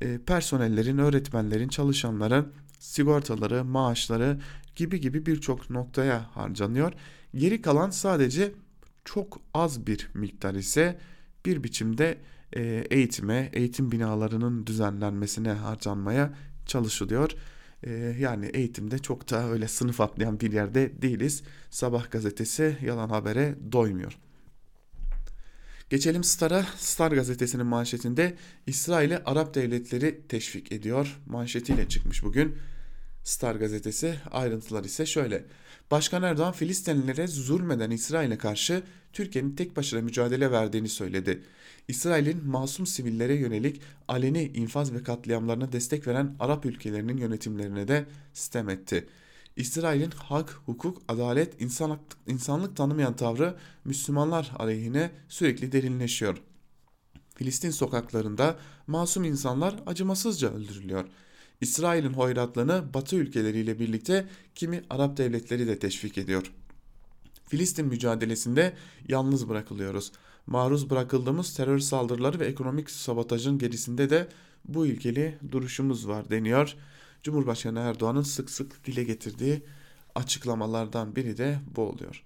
E, 0.00 0.18
personellerin, 0.18 0.98
öğretmenlerin, 0.98 1.68
çalışanların 1.68 2.52
sigortaları, 2.78 3.64
maaşları 3.64 4.40
gibi 4.76 5.00
gibi 5.00 5.26
birçok 5.26 5.70
noktaya 5.70 6.36
harcanıyor. 6.36 6.92
Geri 7.34 7.62
kalan 7.62 7.90
sadece 7.90 8.52
çok 9.04 9.40
az 9.54 9.86
bir 9.86 10.08
miktar 10.14 10.54
ise 10.54 10.98
bir 11.46 11.64
biçimde 11.64 12.18
e, 12.56 12.62
eğitime, 12.90 13.50
eğitim 13.52 13.92
binalarının 13.92 14.66
düzenlenmesine 14.66 15.50
harcanmaya 15.52 16.34
çalışılıyor. 16.66 17.30
E, 17.82 17.90
yani 18.20 18.46
eğitimde 18.46 18.98
çok 18.98 19.30
da 19.30 19.50
öyle 19.50 19.68
sınıf 19.68 20.00
atlayan 20.00 20.40
bir 20.40 20.52
yerde 20.52 21.02
değiliz. 21.02 21.42
Sabah 21.70 22.10
gazetesi 22.10 22.76
yalan 22.82 23.08
habere 23.08 23.54
doymuyor. 23.72 24.18
Geçelim 25.90 26.24
Star'a. 26.24 26.66
Star 26.76 27.12
gazetesinin 27.12 27.66
manşetinde 27.66 28.36
İsrail'e 28.66 29.24
Arap 29.24 29.54
devletleri 29.54 30.20
teşvik 30.28 30.72
ediyor. 30.72 31.20
Manşetiyle 31.26 31.88
çıkmış 31.88 32.22
bugün. 32.22 32.56
Star 33.24 33.54
gazetesi 33.54 34.14
ayrıntılar 34.30 34.84
ise 34.84 35.06
şöyle. 35.06 35.44
Başkan 35.90 36.22
Erdoğan 36.22 36.52
Filistinlilere 36.52 37.26
zulmeden 37.26 37.90
İsrail'e 37.90 38.38
karşı 38.38 38.82
Türkiye'nin 39.12 39.56
tek 39.56 39.76
başına 39.76 40.00
mücadele 40.00 40.50
verdiğini 40.50 40.88
söyledi. 40.88 41.42
İsrail'in 41.88 42.46
masum 42.46 42.86
sivillere 42.86 43.34
yönelik 43.34 43.80
aleni 44.08 44.42
infaz 44.42 44.92
ve 44.94 45.02
katliamlarına 45.02 45.72
destek 45.72 46.06
veren 46.06 46.36
Arap 46.40 46.66
ülkelerinin 46.66 47.16
yönetimlerine 47.16 47.88
de 47.88 48.06
sistem 48.32 48.68
etti. 48.68 49.08
İsrail'in 49.56 50.10
hak, 50.10 50.50
hukuk, 50.66 51.02
adalet, 51.08 51.62
insanlık, 51.62 52.00
insanlık 52.26 52.76
tanımayan 52.76 53.16
tavrı 53.16 53.56
Müslümanlar 53.84 54.52
aleyhine 54.58 55.10
sürekli 55.28 55.72
derinleşiyor. 55.72 56.38
Filistin 57.34 57.70
sokaklarında 57.70 58.58
masum 58.86 59.24
insanlar 59.24 59.74
acımasızca 59.86 60.50
öldürülüyor.'' 60.50 61.29
İsrail'in 61.60 62.12
hoyratlığını 62.12 62.84
Batı 62.94 63.16
ülkeleriyle 63.16 63.78
birlikte 63.78 64.26
kimi 64.54 64.82
Arap 64.90 65.16
devletleri 65.16 65.66
de 65.66 65.78
teşvik 65.78 66.18
ediyor. 66.18 66.52
Filistin 67.48 67.86
mücadelesinde 67.86 68.72
yalnız 69.08 69.48
bırakılıyoruz. 69.48 70.12
Maruz 70.46 70.90
bırakıldığımız 70.90 71.54
terör 71.54 71.78
saldırıları 71.78 72.40
ve 72.40 72.46
ekonomik 72.46 72.90
sabotajın 72.90 73.58
gerisinde 73.58 74.10
de 74.10 74.28
bu 74.64 74.86
ilkeli 74.86 75.38
duruşumuz 75.52 76.08
var 76.08 76.30
deniyor. 76.30 76.74
Cumhurbaşkanı 77.22 77.78
Erdoğan'ın 77.78 78.22
sık 78.22 78.50
sık 78.50 78.86
dile 78.86 79.04
getirdiği 79.04 79.62
açıklamalardan 80.14 81.16
biri 81.16 81.38
de 81.38 81.58
bu 81.76 81.82
oluyor. 81.82 82.24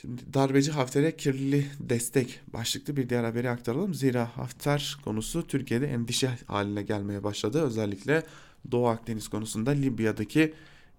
Şimdi 0.00 0.22
darbeci 0.34 0.72
Hafter'e 0.72 1.16
kirli 1.16 1.66
destek 1.80 2.40
başlıklı 2.52 2.96
bir 2.96 3.08
diğer 3.08 3.24
haberi 3.24 3.50
aktaralım. 3.50 3.94
Zira 3.94 4.36
Hafter 4.36 4.96
konusu 5.04 5.46
Türkiye'de 5.46 5.86
endişe 5.86 6.30
haline 6.46 6.82
gelmeye 6.82 7.24
başladı. 7.24 7.62
Özellikle 7.62 8.22
Doğu 8.70 8.86
Akdeniz 8.86 9.28
konusunda 9.28 9.70
Libya'daki 9.70 10.54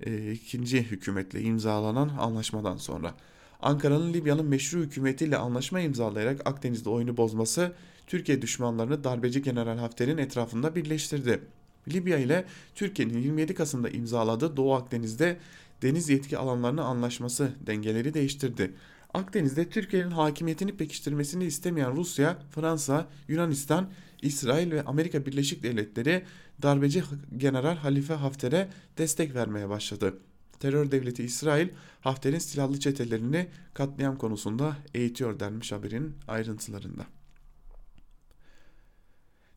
e, 0.05 0.31
ikinci 0.31 0.84
hükümetle 0.84 1.41
imzalanan 1.41 2.10
anlaşmadan 2.19 2.77
sonra. 2.77 3.15
Ankara'nın 3.62 4.13
Libya'nın 4.13 4.45
meşru 4.45 4.79
hükümetiyle 4.79 5.38
anlaşma 5.38 5.79
imzalayarak 5.79 6.47
Akdeniz'de 6.47 6.89
oyunu 6.89 7.17
bozması 7.17 7.73
Türkiye 8.08 8.41
düşmanlarını 8.41 9.03
darbeci 9.03 9.41
General 9.41 9.77
Hafter'in 9.77 10.17
etrafında 10.17 10.75
birleştirdi. 10.75 11.41
Libya 11.88 12.17
ile 12.17 12.45
Türkiye'nin 12.75 13.17
27 13.17 13.53
Kasım'da 13.53 13.89
imzaladığı 13.89 14.58
Doğu 14.58 14.73
Akdeniz'de 14.73 15.38
deniz 15.81 16.09
yetki 16.09 16.38
alanlarını 16.38 16.83
anlaşması 16.83 17.51
dengeleri 17.67 18.13
değiştirdi. 18.13 18.73
Akdeniz'de 19.13 19.69
Türkiye'nin 19.69 20.11
hakimiyetini 20.11 20.77
pekiştirmesini 20.77 21.45
istemeyen 21.45 21.95
Rusya, 21.95 22.38
Fransa, 22.51 23.07
Yunanistan, 23.27 23.89
İsrail 24.21 24.71
ve 24.71 24.83
Amerika 24.83 25.25
Birleşik 25.25 25.63
Devletleri 25.63 26.23
darbeci 26.61 27.03
General 27.38 27.75
Halife 27.75 28.13
Hafter'e 28.13 28.69
destek 28.97 29.35
vermeye 29.35 29.69
başladı. 29.69 30.17
Terör 30.59 30.91
devleti 30.91 31.23
İsrail 31.23 31.69
Hafter'in 32.01 32.39
silahlı 32.39 32.79
çetelerini 32.79 33.47
katliam 33.73 34.17
konusunda 34.17 34.77
eğitiyor 34.93 35.39
denmiş 35.39 35.71
haberin 35.71 36.15
ayrıntılarında. 36.27 37.05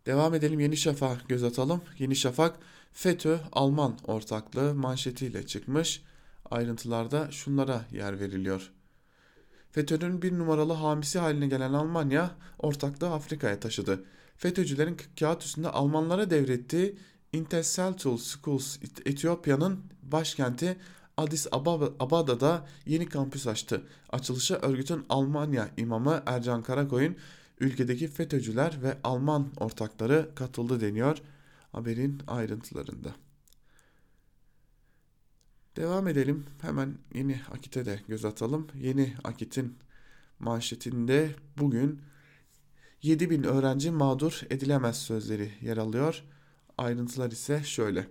Devam 0.07 0.35
edelim 0.35 0.61
Yeni 0.61 0.77
Şafak 0.77 1.29
göz 1.29 1.45
atalım. 1.45 1.83
Yeni 1.99 2.17
Şafak 2.17 2.59
FETÖ 2.93 3.39
Alman 3.53 3.99
ortaklığı 4.05 4.75
manşetiyle 4.75 5.47
çıkmış. 5.47 6.03
Ayrıntılarda 6.51 7.31
şunlara 7.31 7.85
yer 7.93 8.21
veriliyor. 8.21 8.71
FETÖ'nün 9.71 10.23
bir 10.23 10.39
numaralı 10.39 10.73
hamisi 10.73 11.19
haline 11.19 11.47
gelen 11.47 11.73
Almanya 11.73 12.31
ortaklığı 12.59 13.13
Afrika'ya 13.13 13.61
taşıdı. 13.61 14.05
FETÖ'cülerin 14.37 14.97
kağıt 15.19 15.43
üstünde 15.43 15.69
Almanlara 15.69 16.31
devrettiği 16.31 16.99
Interceltual 17.33 18.17
Schools 18.17 18.77
Etiyopya'nın 19.07 19.81
başkenti 20.03 20.77
Addis 21.17 21.47
Ababa'da 21.53 22.67
yeni 22.87 23.07
kampüs 23.07 23.47
açtı. 23.47 23.83
Açılışa 24.11 24.55
örgütün 24.57 25.07
Almanya 25.09 25.69
imamı 25.77 26.23
Ercan 26.27 26.63
Karakoyun 26.63 27.17
ülkedeki 27.61 28.09
FETÖ'cüler 28.09 28.83
ve 28.83 28.99
Alman 29.05 29.49
ortakları 29.57 30.31
katıldı 30.35 30.81
deniyor 30.81 31.19
haberin 31.73 32.23
ayrıntılarında. 32.27 33.15
Devam 35.79 36.09
edelim. 36.09 36.45
Hemen 36.63 36.95
yeni 37.15 37.41
Akit'e 37.53 37.87
de 37.87 38.01
göz 38.09 38.25
atalım. 38.25 38.67
Yeni 38.81 39.15
Akit'in 39.25 39.75
manşetinde 40.39 41.31
bugün 41.59 42.01
7000 43.03 43.43
öğrenci 43.43 43.91
mağdur 43.91 44.41
edilemez 44.51 44.97
sözleri 44.99 45.51
yer 45.63 45.77
alıyor. 45.77 46.23
Ayrıntılar 46.79 47.31
ise 47.31 47.63
şöyle. 47.65 48.07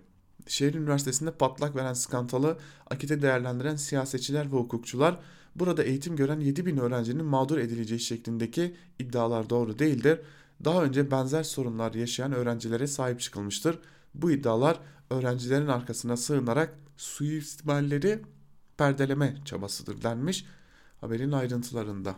Şehir 0.46 0.74
Üniversitesi'nde 0.74 1.30
patlak 1.30 1.76
veren 1.76 1.92
skandalı 1.92 2.58
akite 2.90 3.22
değerlendiren 3.22 3.76
siyasetçiler 3.76 4.46
ve 4.46 4.56
hukukçular 4.56 5.20
burada 5.56 5.82
eğitim 5.82 6.16
gören 6.16 6.40
7 6.40 6.66
bin 6.66 6.76
öğrencinin 6.76 7.24
mağdur 7.24 7.58
edileceği 7.58 8.00
şeklindeki 8.00 8.76
iddialar 8.98 9.50
doğru 9.50 9.78
değildir. 9.78 10.20
Daha 10.64 10.84
önce 10.84 11.10
benzer 11.10 11.42
sorunlar 11.42 11.94
yaşayan 11.94 12.32
öğrencilere 12.32 12.86
sahip 12.86 13.20
çıkılmıştır. 13.20 13.78
Bu 14.14 14.30
iddialar 14.30 14.80
öğrencilerin 15.10 15.68
arkasına 15.68 16.16
sığınarak 16.16 16.87
suistimalleri 16.98 18.22
perdeleme 18.76 19.36
çabasıdır 19.44 20.02
denmiş 20.02 20.44
haberin 21.00 21.32
ayrıntılarında. 21.32 22.16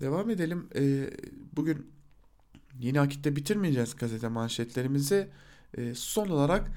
Devam 0.00 0.30
edelim. 0.30 0.68
Ee, 0.76 1.10
bugün 1.56 1.90
yine 2.78 3.00
akitte 3.00 3.36
bitirmeyeceğiz 3.36 3.96
gazete 3.96 4.28
manşetlerimizi. 4.28 5.28
Ee, 5.78 5.94
son 5.94 6.28
olarak 6.28 6.70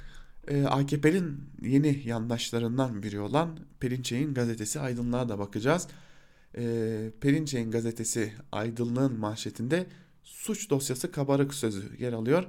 e, 0.47 0.65
AKP'nin 0.65 1.49
yeni 1.61 2.01
yandaşlarından 2.05 3.03
biri 3.03 3.19
olan 3.19 3.59
Perinçek'in 3.79 4.33
gazetesi 4.33 4.79
Aydınlığa 4.79 5.29
da 5.29 5.39
bakacağız. 5.39 5.87
Ee, 6.57 7.11
Perinçek'in 7.21 7.71
gazetesi 7.71 8.33
Aydınlığın 8.51 9.19
manşetinde 9.19 9.87
suç 10.23 10.69
dosyası 10.69 11.11
kabarık 11.11 11.53
sözü 11.53 11.89
yer 11.99 12.13
alıyor. 12.13 12.45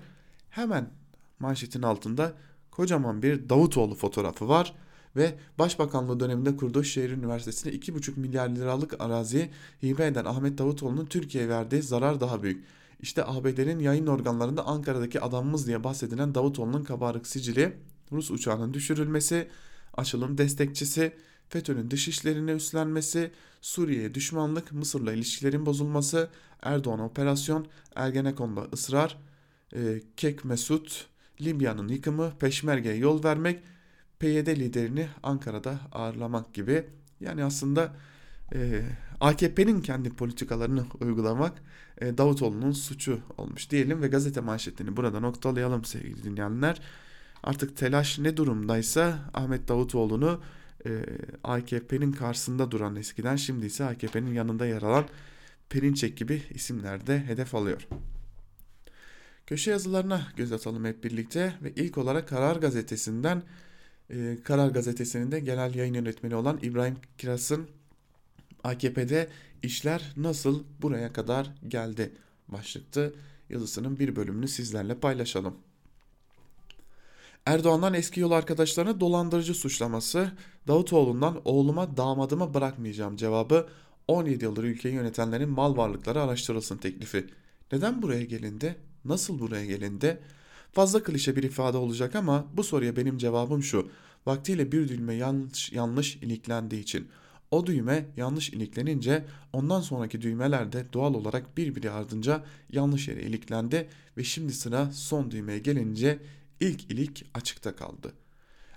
Hemen 0.50 0.90
manşetin 1.38 1.82
altında 1.82 2.34
kocaman 2.70 3.22
bir 3.22 3.48
Davutoğlu 3.48 3.94
fotoğrafı 3.94 4.48
var 4.48 4.74
ve 5.16 5.34
Başbakanlığı 5.58 6.20
döneminde 6.20 6.56
kurduğu 6.56 6.84
şehir 6.84 7.10
üniversitesine 7.10 7.72
2,5 7.72 8.20
milyar 8.20 8.48
liralık 8.48 9.00
arazi 9.00 9.50
hibe 9.82 10.06
eden 10.06 10.24
Ahmet 10.24 10.58
Davutoğlu'nun 10.58 11.06
Türkiye'ye 11.06 11.50
verdiği 11.50 11.82
zarar 11.82 12.20
daha 12.20 12.42
büyük. 12.42 12.64
İşte 13.00 13.24
ABD'nin 13.24 13.78
yayın 13.78 14.06
organlarında 14.06 14.66
Ankara'daki 14.66 15.20
adamımız 15.20 15.66
diye 15.66 15.84
bahsedilen 15.84 16.34
Davutoğlu'nun 16.34 16.84
kabarık 16.84 17.26
sicili, 17.26 17.76
Rus 18.12 18.30
uçağının 18.30 18.74
düşürülmesi, 18.74 19.48
açılım 19.94 20.38
destekçisi, 20.38 21.12
FETÖ'nün 21.48 21.90
dış 21.90 22.08
işlerini 22.08 22.50
üstlenmesi, 22.50 23.30
Suriye'ye 23.60 24.14
düşmanlık, 24.14 24.72
Mısır'la 24.72 25.12
ilişkilerin 25.12 25.66
bozulması, 25.66 26.28
Erdoğan 26.62 27.00
operasyon, 27.00 27.66
Ergenekon'da 27.94 28.66
ısrar, 28.72 29.18
e, 29.74 30.00
Kek 30.16 30.44
Mesut, 30.44 31.06
Libya'nın 31.42 31.88
yıkımı, 31.88 32.32
Peşmerge'ye 32.38 32.96
yol 32.96 33.24
vermek, 33.24 33.62
PYD 34.18 34.46
liderini 34.46 35.08
Ankara'da 35.22 35.80
ağırlamak 35.92 36.54
gibi. 36.54 36.84
Yani 37.20 37.44
aslında 37.44 37.92
e, 38.54 38.82
AKP'nin 39.20 39.80
kendi 39.80 40.10
politikalarını 40.10 40.84
uygulamak 41.00 41.62
e, 42.00 42.18
Davutoğlu'nun 42.18 42.72
suçu 42.72 43.20
olmuş 43.38 43.70
diyelim 43.70 44.02
ve 44.02 44.08
gazete 44.08 44.40
manşetini 44.40 44.96
burada 44.96 45.20
noktalayalım 45.20 45.84
sevgili 45.84 46.24
dinleyenler. 46.24 46.80
Artık 47.42 47.76
telaş 47.76 48.18
ne 48.18 48.36
durumdaysa 48.36 49.30
Ahmet 49.34 49.68
Davutoğlu'nu 49.68 50.40
e, 50.86 50.90
AKP'nin 51.44 52.12
karşısında 52.12 52.70
duran 52.70 52.96
eskiden 52.96 53.36
şimdi 53.36 53.66
ise 53.66 53.84
AKP'nin 53.84 54.34
yanında 54.34 54.66
yer 54.66 54.82
alan 54.82 55.04
Perinçek 55.68 56.16
gibi 56.16 56.42
isimler 56.50 57.06
de 57.06 57.26
hedef 57.26 57.54
alıyor. 57.54 57.88
Köşe 59.50 59.70
yazılarına 59.70 60.26
göz 60.36 60.52
atalım 60.52 60.84
hep 60.84 61.04
birlikte 61.04 61.54
ve 61.62 61.72
ilk 61.76 61.98
olarak 61.98 62.28
Karar 62.28 62.56
Gazetesi'nden 62.56 63.42
e, 64.10 64.38
Karar 64.44 64.68
Gazetesi'nin 64.68 65.32
de 65.32 65.40
genel 65.40 65.74
yayın 65.74 65.94
yönetmeni 65.94 66.34
olan 66.34 66.58
İbrahim 66.62 66.96
Kiras'ın 67.18 67.66
AKP'de 68.64 69.28
işler 69.62 70.12
nasıl 70.16 70.64
buraya 70.82 71.12
kadar 71.12 71.50
geldi 71.68 72.12
başlıklı 72.48 73.14
yazısının 73.48 73.98
bir 73.98 74.16
bölümünü 74.16 74.48
sizlerle 74.48 74.94
paylaşalım. 74.94 75.54
Erdoğan'dan 77.46 77.94
eski 77.94 78.20
yol 78.20 78.30
arkadaşlarına 78.30 79.00
dolandırıcı 79.00 79.54
suçlaması, 79.54 80.32
Davutoğlu'ndan 80.68 81.40
oğluma 81.44 81.96
damadımı 81.96 82.54
bırakmayacağım 82.54 83.16
cevabı, 83.16 83.68
17 84.08 84.44
yıldır 84.44 84.64
ülkeyi 84.64 84.94
yönetenlerin 84.94 85.50
mal 85.50 85.76
varlıkları 85.76 86.22
araştırılsın 86.22 86.76
teklifi. 86.76 87.26
Neden 87.72 88.02
buraya 88.02 88.24
gelindi? 88.24 88.89
Nasıl 89.04 89.38
buraya 89.38 89.66
gelindi? 89.66 90.20
Fazla 90.72 91.02
klişe 91.02 91.36
bir 91.36 91.42
ifade 91.42 91.76
olacak 91.76 92.14
ama 92.14 92.46
bu 92.56 92.64
soruya 92.64 92.96
benim 92.96 93.18
cevabım 93.18 93.62
şu. 93.62 93.90
Vaktiyle 94.26 94.72
bir 94.72 94.88
düğme 94.88 95.14
yanlış, 95.14 95.72
yanlış 95.72 96.16
iliklendiği 96.16 96.82
için. 96.82 97.08
O 97.50 97.66
düğme 97.66 98.06
yanlış 98.16 98.50
iliklenince 98.50 99.24
ondan 99.52 99.80
sonraki 99.80 100.22
düğmeler 100.22 100.72
de 100.72 100.86
doğal 100.92 101.14
olarak 101.14 101.56
birbiri 101.56 101.90
ardınca 101.90 102.44
yanlış 102.72 103.08
yere 103.08 103.22
iliklendi 103.22 103.88
ve 104.16 104.24
şimdi 104.24 104.52
sıra 104.52 104.90
son 104.92 105.30
düğmeye 105.30 105.58
gelince 105.58 106.18
ilk 106.60 106.92
ilik 106.92 107.24
açıkta 107.34 107.76
kaldı. 107.76 108.12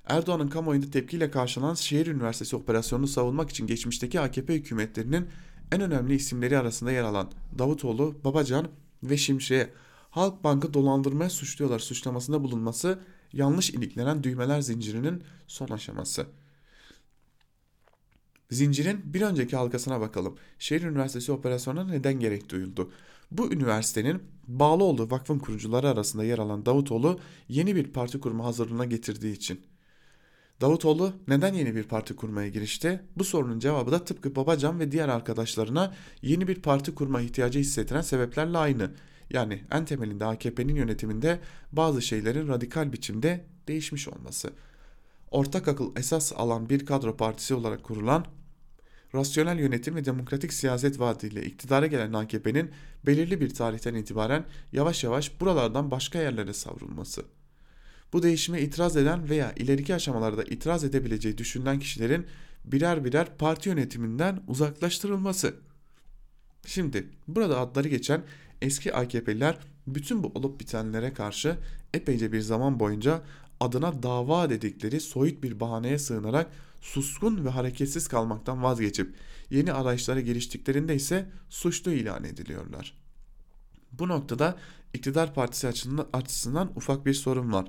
Erdoğan'ın 0.05 0.47
kamuoyunda 0.47 0.91
tepkiyle 0.91 1.31
karşılanan 1.31 1.73
şehir 1.73 2.07
üniversitesi 2.07 2.55
operasyonunu 2.55 3.07
savunmak 3.07 3.49
için 3.49 3.67
geçmişteki 3.67 4.19
AKP 4.19 4.53
hükümetlerinin 4.53 5.27
en 5.71 5.81
önemli 5.81 6.15
isimleri 6.15 6.57
arasında 6.57 6.91
yer 6.91 7.03
alan 7.03 7.31
Davutoğlu, 7.59 8.15
Babacan 8.23 8.67
ve 9.03 9.17
Şimşek'e 9.17 9.73
Halkbank'ı 10.13 10.73
dolandırmaya 10.73 11.29
suçluyorlar 11.29 11.79
suçlamasında 11.79 12.43
bulunması 12.43 12.99
yanlış 13.33 13.69
iliklenen 13.69 14.23
düğmeler 14.23 14.61
zincirinin 14.61 15.23
son 15.47 15.67
aşaması. 15.67 16.25
Zincirin 18.51 19.13
bir 19.13 19.21
önceki 19.21 19.55
halkasına 19.55 20.01
bakalım. 20.01 20.37
Şehir 20.59 20.81
Üniversitesi 20.81 21.31
operasyonuna 21.31 21.83
neden 21.91 22.19
gerek 22.19 22.49
duyuldu? 22.49 22.91
Bu 23.31 23.53
üniversitenin 23.53 24.23
bağlı 24.47 24.83
olduğu 24.83 25.11
vakfın 25.11 25.39
kurucuları 25.39 25.89
arasında 25.89 26.23
yer 26.23 26.39
alan 26.39 26.65
Davutoğlu 26.65 27.19
yeni 27.47 27.75
bir 27.75 27.93
parti 27.93 28.19
kurma 28.19 28.45
hazırlığına 28.45 28.85
getirdiği 28.85 29.33
için. 29.33 29.61
Davutoğlu 30.61 31.13
neden 31.27 31.53
yeni 31.53 31.75
bir 31.75 31.83
parti 31.83 32.15
kurmaya 32.15 32.49
girişti? 32.49 33.01
Bu 33.17 33.23
sorunun 33.23 33.59
cevabı 33.59 33.91
da 33.91 34.05
tıpkı 34.05 34.35
Babacan 34.35 34.79
ve 34.79 34.91
diğer 34.91 35.09
arkadaşlarına 35.09 35.93
yeni 36.21 36.47
bir 36.47 36.61
parti 36.61 36.95
kurma 36.95 37.21
ihtiyacı 37.21 37.59
hissettiren 37.59 38.01
sebeplerle 38.01 38.57
aynı. 38.57 38.91
Yani 39.33 39.63
en 39.71 39.85
temelinde 39.85 40.25
AKP'nin 40.25 40.75
yönetiminde 40.75 41.39
bazı 41.71 42.01
şeylerin 42.01 42.47
radikal 42.47 42.93
biçimde 42.93 43.45
değişmiş 43.67 44.07
olması. 44.07 44.53
Ortak 45.31 45.67
akıl 45.67 45.95
esas 45.95 46.33
alan 46.35 46.69
bir 46.69 46.85
kadro 46.85 47.17
partisi 47.17 47.53
olarak 47.53 47.83
kurulan 47.83 48.25
rasyonel 49.15 49.59
yönetim 49.59 49.95
ve 49.95 50.05
demokratik 50.05 50.53
siyaset 50.53 50.99
vaadiyle 50.99 51.45
iktidara 51.45 51.87
gelen 51.87 52.13
AKP'nin 52.13 52.71
belirli 53.05 53.41
bir 53.41 53.53
tarihten 53.53 53.95
itibaren 53.95 54.45
yavaş 54.71 55.03
yavaş 55.03 55.41
buralardan 55.41 55.91
başka 55.91 56.19
yerlere 56.19 56.53
savrulması. 56.53 57.25
Bu 58.13 58.23
değişime 58.23 58.61
itiraz 58.61 58.97
eden 58.97 59.29
veya 59.29 59.53
ileriki 59.53 59.95
aşamalarda 59.95 60.43
itiraz 60.43 60.83
edebileceği 60.83 61.37
düşünülen 61.37 61.79
kişilerin 61.79 62.25
birer 62.65 63.05
birer 63.05 63.37
parti 63.37 63.69
yönetiminden 63.69 64.43
uzaklaştırılması. 64.47 65.55
Şimdi 66.65 67.09
burada 67.27 67.59
adları 67.59 67.87
geçen 67.87 68.21
eski 68.63 68.93
AKP'liler 68.93 69.57
bütün 69.87 70.23
bu 70.23 70.31
olup 70.35 70.59
bitenlere 70.59 71.13
karşı 71.13 71.57
epeyce 71.93 72.31
bir 72.31 72.41
zaman 72.41 72.79
boyunca 72.79 73.21
adına 73.59 74.03
dava 74.03 74.49
dedikleri 74.49 74.99
soyut 74.99 75.43
bir 75.43 75.59
bahaneye 75.59 75.99
sığınarak 75.99 76.51
suskun 76.81 77.45
ve 77.45 77.49
hareketsiz 77.49 78.07
kalmaktan 78.07 78.63
vazgeçip 78.63 79.15
yeni 79.49 79.73
arayışlara 79.73 80.19
giriştiklerinde 80.19 80.95
ise 80.95 81.29
suçlu 81.49 81.91
ilan 81.91 82.23
ediliyorlar. 82.23 82.97
Bu 83.91 84.07
noktada 84.07 84.57
iktidar 84.93 85.33
partisi 85.33 85.67
açısından 86.13 86.71
ufak 86.75 87.05
bir 87.05 87.13
sorun 87.13 87.53
var. 87.53 87.65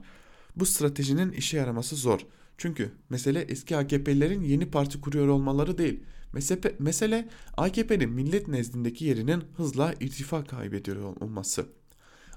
Bu 0.56 0.66
stratejinin 0.66 1.32
işe 1.32 1.56
yaraması 1.56 1.96
zor. 1.96 2.20
Çünkü 2.58 2.92
mesele 3.10 3.40
eski 3.40 3.76
AKP'lilerin 3.76 4.42
yeni 4.42 4.70
parti 4.70 5.00
kuruyor 5.00 5.28
olmaları 5.28 5.78
değil. 5.78 6.00
Mesele, 6.34 6.74
mesele 6.78 7.28
AKP'nin 7.56 8.10
millet 8.10 8.48
nezdindeki 8.48 9.04
yerinin 9.04 9.44
hızla 9.56 9.94
irtifa 10.00 10.44
kaybediyor 10.44 11.16
olması. 11.20 11.66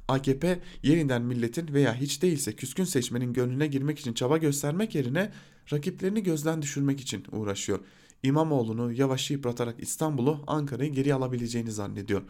AKP 0.07 0.59
yeniden 0.83 1.21
milletin 1.21 1.73
veya 1.73 1.95
hiç 1.95 2.21
değilse 2.21 2.55
küskün 2.55 2.83
seçmenin 2.83 3.33
gönlüne 3.33 3.67
girmek 3.67 3.99
için 3.99 4.13
çaba 4.13 4.37
göstermek 4.37 4.95
yerine 4.95 5.31
rakiplerini 5.73 6.23
gözden 6.23 6.61
düşürmek 6.61 7.01
için 7.01 7.23
uğraşıyor. 7.31 7.79
İmamoğlu'nu 8.23 8.91
yavaş 8.91 9.31
yıpratarak 9.31 9.75
İstanbul'u 9.79 10.43
Ankara'yı 10.47 10.93
geri 10.93 11.13
alabileceğini 11.13 11.71
zannediyor. 11.71 12.21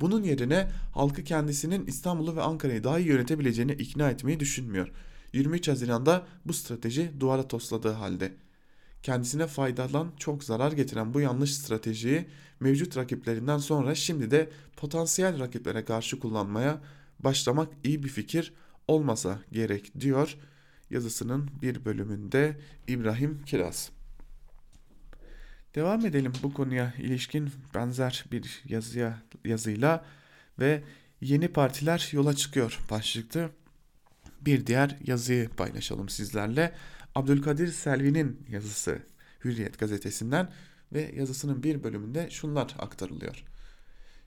Bunun 0.00 0.22
yerine 0.22 0.68
halkı 0.94 1.24
kendisinin 1.24 1.86
İstanbul'u 1.86 2.36
ve 2.36 2.42
Ankara'yı 2.42 2.84
daha 2.84 2.98
iyi 2.98 3.08
yönetebileceğini 3.08 3.72
ikna 3.72 4.10
etmeyi 4.10 4.40
düşünmüyor. 4.40 4.92
23 5.32 5.68
Haziran'da 5.68 6.26
bu 6.44 6.52
strateji 6.52 7.12
duvara 7.20 7.48
tosladığı 7.48 7.92
halde 7.92 8.32
kendisine 9.02 9.46
faydalan 9.46 10.12
çok 10.18 10.44
zarar 10.44 10.72
getiren 10.72 11.14
bu 11.14 11.20
yanlış 11.20 11.54
stratejiyi 11.54 12.26
mevcut 12.60 12.96
rakiplerinden 12.96 13.58
sonra 13.58 13.94
şimdi 13.94 14.30
de 14.30 14.50
potansiyel 14.76 15.40
rakiplere 15.40 15.84
karşı 15.84 16.20
kullanmaya 16.20 16.80
başlamak 17.20 17.68
iyi 17.84 18.02
bir 18.02 18.08
fikir 18.08 18.52
olmasa 18.88 19.38
gerek 19.52 20.00
diyor 20.00 20.36
yazısının 20.90 21.50
bir 21.62 21.84
bölümünde 21.84 22.60
İbrahim 22.88 23.42
Kiraz. 23.46 23.90
Devam 25.74 26.06
edelim 26.06 26.32
bu 26.42 26.54
konuya 26.54 26.94
ilişkin 26.98 27.50
benzer 27.74 28.24
bir 28.32 28.62
yazıya 28.64 29.22
yazıyla 29.44 30.04
ve 30.58 30.82
yeni 31.20 31.48
partiler 31.48 32.08
yola 32.12 32.36
çıkıyor 32.36 32.78
başlıklı. 32.90 33.50
bir 34.40 34.66
diğer 34.66 34.96
yazıyı 35.04 35.48
paylaşalım 35.48 36.08
sizlerle. 36.08 36.74
Abdülkadir 37.14 37.68
Selvi'nin 37.68 38.46
yazısı 38.48 38.98
Hürriyet 39.44 39.78
gazetesinden 39.78 40.52
ve 40.92 41.12
yazısının 41.16 41.62
bir 41.62 41.82
bölümünde 41.82 42.30
şunlar 42.30 42.76
aktarılıyor. 42.78 43.44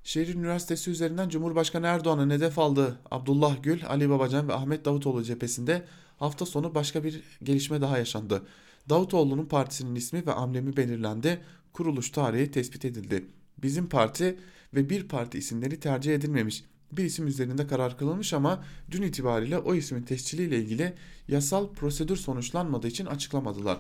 Şehir 0.04 0.36
Üniversitesi 0.36 0.92
üzerinden 0.92 1.30
Cumhurbaşkanı 1.30 1.88
Erdoğan'ın 1.88 2.30
hedef 2.30 2.60
aldığı 2.60 3.00
Abdullah 3.12 3.64
Gül, 3.64 3.86
Ali 3.88 4.10
Babacan 4.10 4.48
ve 4.48 4.54
Ahmet 4.54 4.86
Davutoğlu 4.86 5.24
cephesinde 5.24 5.86
hafta 6.18 6.46
sonu 6.46 6.76
başka 6.76 7.04
bir 7.04 7.24
gelişme 7.44 7.82
daha 7.82 7.98
yaşandı. 7.98 8.44
Davutoğlu'nun 8.90 9.46
partisinin 9.46 9.96
ismi 9.96 10.26
ve 10.26 10.34
amblemi 10.34 10.78
belirlendi, 10.78 11.42
kuruluş 11.74 12.12
tarihi 12.12 12.52
tespit 12.52 12.86
edildi. 12.86 13.26
Bizim 13.58 13.90
parti 13.90 14.40
ve 14.74 14.90
bir 14.90 15.08
parti 15.08 15.38
isimleri 15.38 15.80
tercih 15.80 16.16
edilmemiş. 16.16 16.64
Bir 16.92 17.04
isim 17.04 17.28
üzerinde 17.28 17.68
karar 17.68 17.98
kılınmış 17.98 18.34
ama 18.34 18.64
dün 18.92 19.02
itibariyle 19.02 19.58
o 19.58 19.76
ismin 19.76 20.02
tesciliyle 20.02 20.58
ilgili 20.58 20.94
yasal 21.28 21.74
prosedür 21.74 22.18
sonuçlanmadığı 22.18 22.88
için 22.88 23.06
açıklamadılar. 23.06 23.80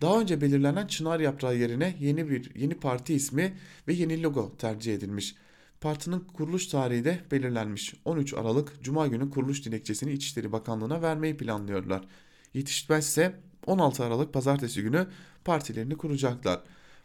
Daha 0.00 0.20
önce 0.20 0.40
belirlenen 0.40 0.86
çınar 0.86 1.20
yaprağı 1.20 1.56
yerine 1.56 1.96
yeni 2.00 2.30
bir 2.30 2.54
yeni 2.54 2.74
parti 2.74 3.14
ismi 3.14 3.56
ve 3.88 3.92
yeni 3.92 4.22
logo 4.22 4.56
tercih 4.58 4.94
edilmiş. 4.94 5.34
Partinin 5.80 6.20
kuruluş 6.20 6.66
tarihi 6.66 7.04
de 7.04 7.20
belirlenmiş. 7.30 7.94
13 8.04 8.34
Aralık 8.34 8.82
Cuma 8.82 9.06
günü 9.06 9.30
kuruluş 9.30 9.64
dilekçesini 9.64 10.12
İçişleri 10.12 10.52
Bakanlığı'na 10.52 11.02
vermeyi 11.02 11.36
planlıyorlar. 11.36 12.04
Yetişmezse 12.54 13.40
16 13.66 14.04
Aralık 14.04 14.32
Pazartesi 14.32 14.82
günü 14.82 15.06
partilerini 15.44 15.96
kuracaklar. 15.96 16.60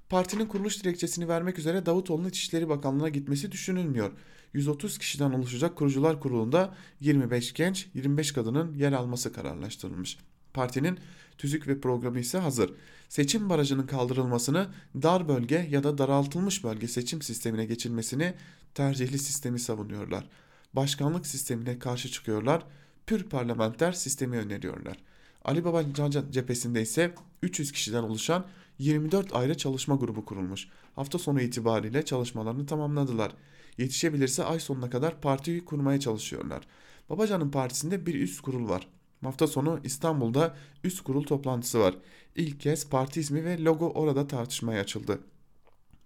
Partinin 0.09 0.45
kuruluş 0.45 0.83
dilekçesini 0.83 1.27
vermek 1.27 1.59
üzere 1.59 1.85
Davutoğlu'nun 1.85 2.29
İçişleri 2.29 2.69
Bakanlığı'na 2.69 3.09
gitmesi 3.09 3.51
düşünülmüyor. 3.51 4.11
130 4.53 4.97
kişiden 4.97 5.31
oluşacak 5.31 5.75
kurucular 5.75 6.19
kurulunda 6.19 6.75
25 6.99 7.53
genç, 7.53 7.87
25 7.93 8.31
kadının 8.31 8.73
yer 8.73 8.91
alması 8.91 9.33
kararlaştırılmış. 9.33 10.17
Partinin 10.53 10.99
tüzük 11.37 11.67
ve 11.67 11.81
programı 11.81 12.19
ise 12.19 12.37
hazır. 12.37 12.73
Seçim 13.09 13.49
barajının 13.49 13.87
kaldırılmasını, 13.87 14.67
dar 14.95 15.27
bölge 15.27 15.67
ya 15.69 15.83
da 15.83 15.97
daraltılmış 15.97 16.63
bölge 16.63 16.87
seçim 16.87 17.21
sistemine 17.21 17.65
geçilmesini 17.65 18.33
tercihli 18.75 19.19
sistemi 19.19 19.59
savunuyorlar. 19.59 20.29
Başkanlık 20.73 21.27
sistemine 21.27 21.79
karşı 21.79 22.11
çıkıyorlar. 22.11 22.65
Pür 23.07 23.23
parlamenter 23.23 23.91
sistemi 23.91 24.37
öneriyorlar. 24.37 24.97
Ali 25.45 25.65
Babacan 25.65 26.11
cephesinde 26.31 26.81
ise 26.81 27.15
300 27.43 27.71
kişiden 27.71 28.03
oluşan 28.03 28.45
24 28.81 29.35
ayrı 29.35 29.57
çalışma 29.57 29.95
grubu 29.95 30.25
kurulmuş. 30.25 30.67
Hafta 30.95 31.19
sonu 31.19 31.41
itibariyle 31.41 32.05
çalışmalarını 32.05 32.65
tamamladılar. 32.65 33.31
Yetişebilirse 33.77 34.43
ay 34.43 34.59
sonuna 34.59 34.89
kadar 34.89 35.21
partiyi 35.21 35.65
kurmaya 35.65 35.99
çalışıyorlar. 35.99 36.67
Babacan'ın 37.09 37.51
partisinde 37.51 38.05
bir 38.05 38.15
üst 38.21 38.41
kurul 38.41 38.69
var. 38.69 38.87
Hafta 39.23 39.47
sonu 39.47 39.79
İstanbul'da 39.83 40.55
üst 40.83 41.03
kurul 41.03 41.23
toplantısı 41.23 41.79
var. 41.79 41.95
İlk 42.35 42.59
kez 42.59 42.89
parti 42.89 43.19
ismi 43.19 43.45
ve 43.45 43.63
logo 43.63 43.89
orada 43.89 44.27
tartışmaya 44.27 44.81
açıldı. 44.81 45.19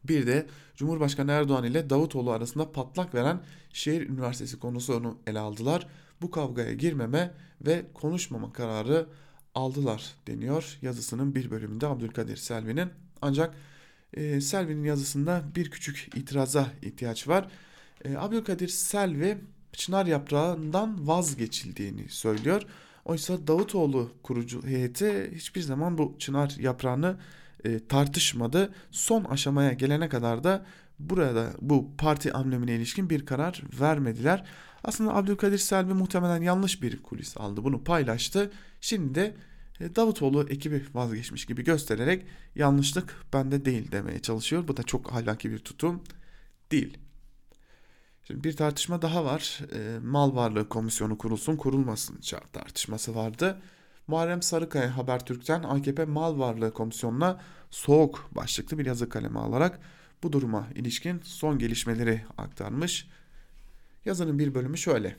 Bir 0.04 0.28
de 0.28 0.48
Cumhurbaşkanı 0.76 1.32
Erdoğan 1.32 1.64
ile 1.64 1.90
Davutoğlu 1.90 2.32
arasında 2.32 2.72
patlak 2.72 3.16
veren 3.16 3.42
şehir 3.74 4.10
üniversitesi 4.10 4.60
konusunu 4.60 5.18
ele 5.28 5.40
aldılar. 5.40 5.88
Bu 6.22 6.32
kavgaya 6.32 6.74
girmeme 6.74 7.34
ve 7.62 7.86
konuşmama 7.94 8.54
kararı 8.54 9.08
aldılar 9.56 10.14
deniyor 10.28 10.78
yazısının 10.82 11.36
bir 11.36 11.52
bölümünde 11.52 11.88
Abdülkadir 11.88 12.38
Selvi'nin. 12.38 12.90
Ancak 13.22 13.56
e, 14.14 14.42
Selvi'nin 14.42 14.84
yazısında 14.84 15.44
bir 15.56 15.72
küçük 15.72 16.10
itiraza 16.16 16.68
ihtiyaç 16.82 17.28
var. 17.28 17.48
E, 18.06 18.18
Abdülkadir 18.18 18.68
Selvi 18.68 19.38
çınar 19.74 20.06
yaprağından 20.06 21.08
vazgeçildiğini 21.08 22.10
söylüyor. 22.10 22.62
Oysa 23.06 23.48
Davutoğlu 23.48 24.12
kurucu 24.24 24.64
heyeti 24.64 25.32
hiçbir 25.36 25.62
zaman 25.62 25.98
bu 25.98 26.16
çınar 26.20 26.56
yaprağını 26.60 27.18
e, 27.64 27.88
tartışmadı. 27.88 28.74
Son 28.92 29.24
aşamaya 29.24 29.74
gelene 29.74 30.10
kadar 30.10 30.44
da 30.44 30.66
burada 31.00 31.52
bu 31.62 31.92
parti 31.98 32.34
amblemine 32.34 32.76
ilişkin 32.76 33.10
bir 33.10 33.26
karar 33.26 33.64
vermediler. 33.80 34.46
Aslında 34.86 35.16
Abdülkadir 35.16 35.58
Selvi 35.58 35.94
muhtemelen 35.94 36.42
yanlış 36.42 36.82
bir 36.82 37.04
kulis 37.04 37.38
aldı. 37.38 37.64
Bunu 37.64 37.84
paylaştı. 37.84 38.52
Şimdi 38.82 39.16
de 39.16 39.36
e, 39.80 39.96
Davutoğlu 39.96 40.46
ekibi 40.50 40.84
vazgeçmiş 40.94 41.46
gibi 41.46 41.64
göstererek 41.64 42.26
yanlışlık 42.56 43.16
bende 43.34 43.66
değil 43.66 43.92
demeye 43.92 44.20
çalışıyor. 44.22 44.68
Bu 44.68 44.78
da 44.78 44.84
çok 44.84 45.14
ahlaki 45.14 45.52
bir 45.52 45.60
tutum 45.60 46.04
değil. 46.72 46.98
Şimdi 48.24 48.44
bir 48.44 48.56
tartışma 48.56 49.02
daha 49.02 49.26
var. 49.26 49.60
E, 49.74 50.00
mal 50.00 50.36
varlığı 50.36 50.70
komisyonu 50.70 51.18
kurulsun 51.18 51.56
kurulmasın 51.56 52.20
tartışması 52.54 53.16
vardı. 53.16 53.62
Muharrem 54.08 54.42
Sarıkaya 54.42 54.98
Habertürk'ten 54.98 55.64
AKP 55.64 56.06
Mal 56.06 56.40
Varlığı 56.40 56.74
Komisyonu'na 56.74 57.42
soğuk 57.72 58.30
başlıklı 58.32 58.78
bir 58.78 58.86
yazı 58.86 59.10
kalemi 59.10 59.40
alarak 59.40 59.80
bu 60.24 60.34
duruma 60.34 60.68
ilişkin 60.76 61.22
son 61.24 61.60
gelişmeleri 61.60 62.26
aktarmış. 62.38 63.08
Yazının 64.06 64.40
bir 64.40 64.56
bölümü 64.56 64.78
şöyle. 64.78 65.16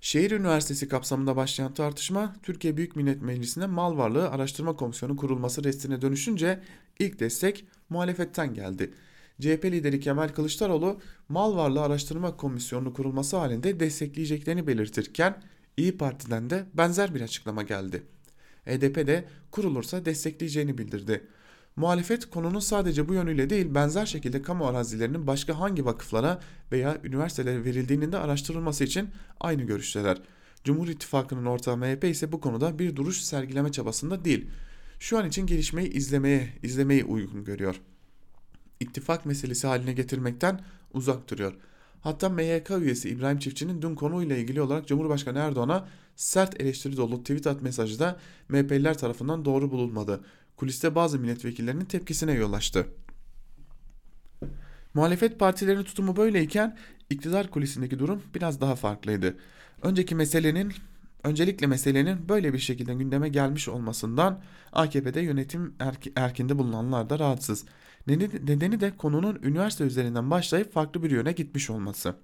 Şehir 0.00 0.30
Üniversitesi 0.30 0.88
kapsamında 0.88 1.36
başlayan 1.36 1.74
tartışma 1.74 2.36
Türkiye 2.42 2.76
Büyük 2.76 2.96
Millet 2.96 3.22
Meclisi'nde 3.22 3.66
Mal 3.66 3.98
Varlığı 3.98 4.30
Araştırma 4.30 4.76
Komisyonu 4.76 5.16
kurulması 5.16 5.64
restine 5.64 6.02
dönüşünce 6.02 6.60
ilk 6.98 7.20
destek 7.20 7.64
muhalefetten 7.88 8.54
geldi. 8.54 8.94
CHP 9.40 9.64
lideri 9.64 10.00
Kemal 10.00 10.28
Kılıçdaroğlu 10.28 11.00
Mal 11.28 11.56
Varlığı 11.56 11.82
Araştırma 11.82 12.36
Komisyonu 12.36 12.92
kurulması 12.92 13.36
halinde 13.36 13.80
destekleyeceklerini 13.80 14.66
belirtirken 14.66 15.42
İyi 15.76 15.98
Parti'den 15.98 16.50
de 16.50 16.64
benzer 16.74 17.14
bir 17.14 17.20
açıklama 17.20 17.62
geldi. 17.62 18.02
HDP 18.64 19.06
de 19.06 19.24
kurulursa 19.50 20.04
destekleyeceğini 20.04 20.78
bildirdi. 20.78 21.26
Muhalefet 21.76 22.30
konunun 22.30 22.58
sadece 22.58 23.08
bu 23.08 23.14
yönüyle 23.14 23.50
değil 23.50 23.74
benzer 23.74 24.06
şekilde 24.06 24.42
kamu 24.42 24.66
arazilerinin 24.66 25.26
başka 25.26 25.58
hangi 25.58 25.84
vakıflara 25.84 26.40
veya 26.72 26.98
üniversitelere 27.04 27.64
verildiğinin 27.64 28.12
de 28.12 28.18
araştırılması 28.18 28.84
için 28.84 29.10
aynı 29.40 29.62
görüşteler. 29.62 30.18
Cumhur 30.64 30.88
İttifakı'nın 30.88 31.44
ortağı 31.44 31.76
MHP 31.76 32.04
ise 32.04 32.32
bu 32.32 32.40
konuda 32.40 32.78
bir 32.78 32.96
duruş 32.96 33.20
sergileme 33.22 33.72
çabasında 33.72 34.24
değil. 34.24 34.46
Şu 34.98 35.18
an 35.18 35.28
için 35.28 35.46
gelişmeyi 35.46 35.92
izlemeye, 35.92 36.48
izlemeyi 36.62 37.04
uygun 37.04 37.44
görüyor. 37.44 37.80
İttifak 38.80 39.26
meselesi 39.26 39.66
haline 39.66 39.92
getirmekten 39.92 40.60
uzak 40.94 41.30
duruyor. 41.30 41.54
Hatta 42.00 42.28
MYK 42.28 42.70
üyesi 42.70 43.08
İbrahim 43.08 43.38
Çiftçi'nin 43.38 43.82
dün 43.82 43.94
konuyla 43.94 44.36
ilgili 44.36 44.62
olarak 44.62 44.88
Cumhurbaşkanı 44.88 45.38
Erdoğan'a 45.38 45.88
sert 46.16 46.60
eleştiri 46.60 46.96
dolu 46.96 47.20
tweet 47.20 47.46
at 47.46 47.62
mesajı 47.62 47.98
da 47.98 48.18
MHP'liler 48.48 48.98
tarafından 48.98 49.44
doğru 49.44 49.70
bulunmadı. 49.70 50.20
Kuliste 50.62 50.94
bazı 50.94 51.18
milletvekillerinin 51.18 51.84
tepkisine 51.84 52.32
yol 52.32 52.52
açtı. 52.52 52.86
Muhalefet 54.94 55.38
partilerinin 55.38 55.84
tutumu 55.84 56.16
böyleyken 56.16 56.78
iktidar 57.10 57.50
kulisindeki 57.50 57.98
durum 57.98 58.22
biraz 58.34 58.60
daha 58.60 58.74
farklıydı. 58.76 59.36
Önceki 59.82 60.14
meselenin 60.14 60.72
Öncelikle 61.24 61.66
meselenin 61.66 62.28
böyle 62.28 62.52
bir 62.52 62.58
şekilde 62.58 62.94
gündeme 62.94 63.28
gelmiş 63.28 63.68
olmasından 63.68 64.42
AKP'de 64.72 65.20
yönetim 65.20 65.74
erkinde 66.16 66.58
bulunanlar 66.58 67.10
da 67.10 67.18
rahatsız. 67.18 67.64
Nedeni 68.06 68.80
de 68.80 68.96
konunun 68.96 69.38
üniversite 69.42 69.84
üzerinden 69.84 70.30
başlayıp 70.30 70.72
farklı 70.72 71.02
bir 71.02 71.10
yöne 71.10 71.32
gitmiş 71.32 71.70
olması. 71.70 72.14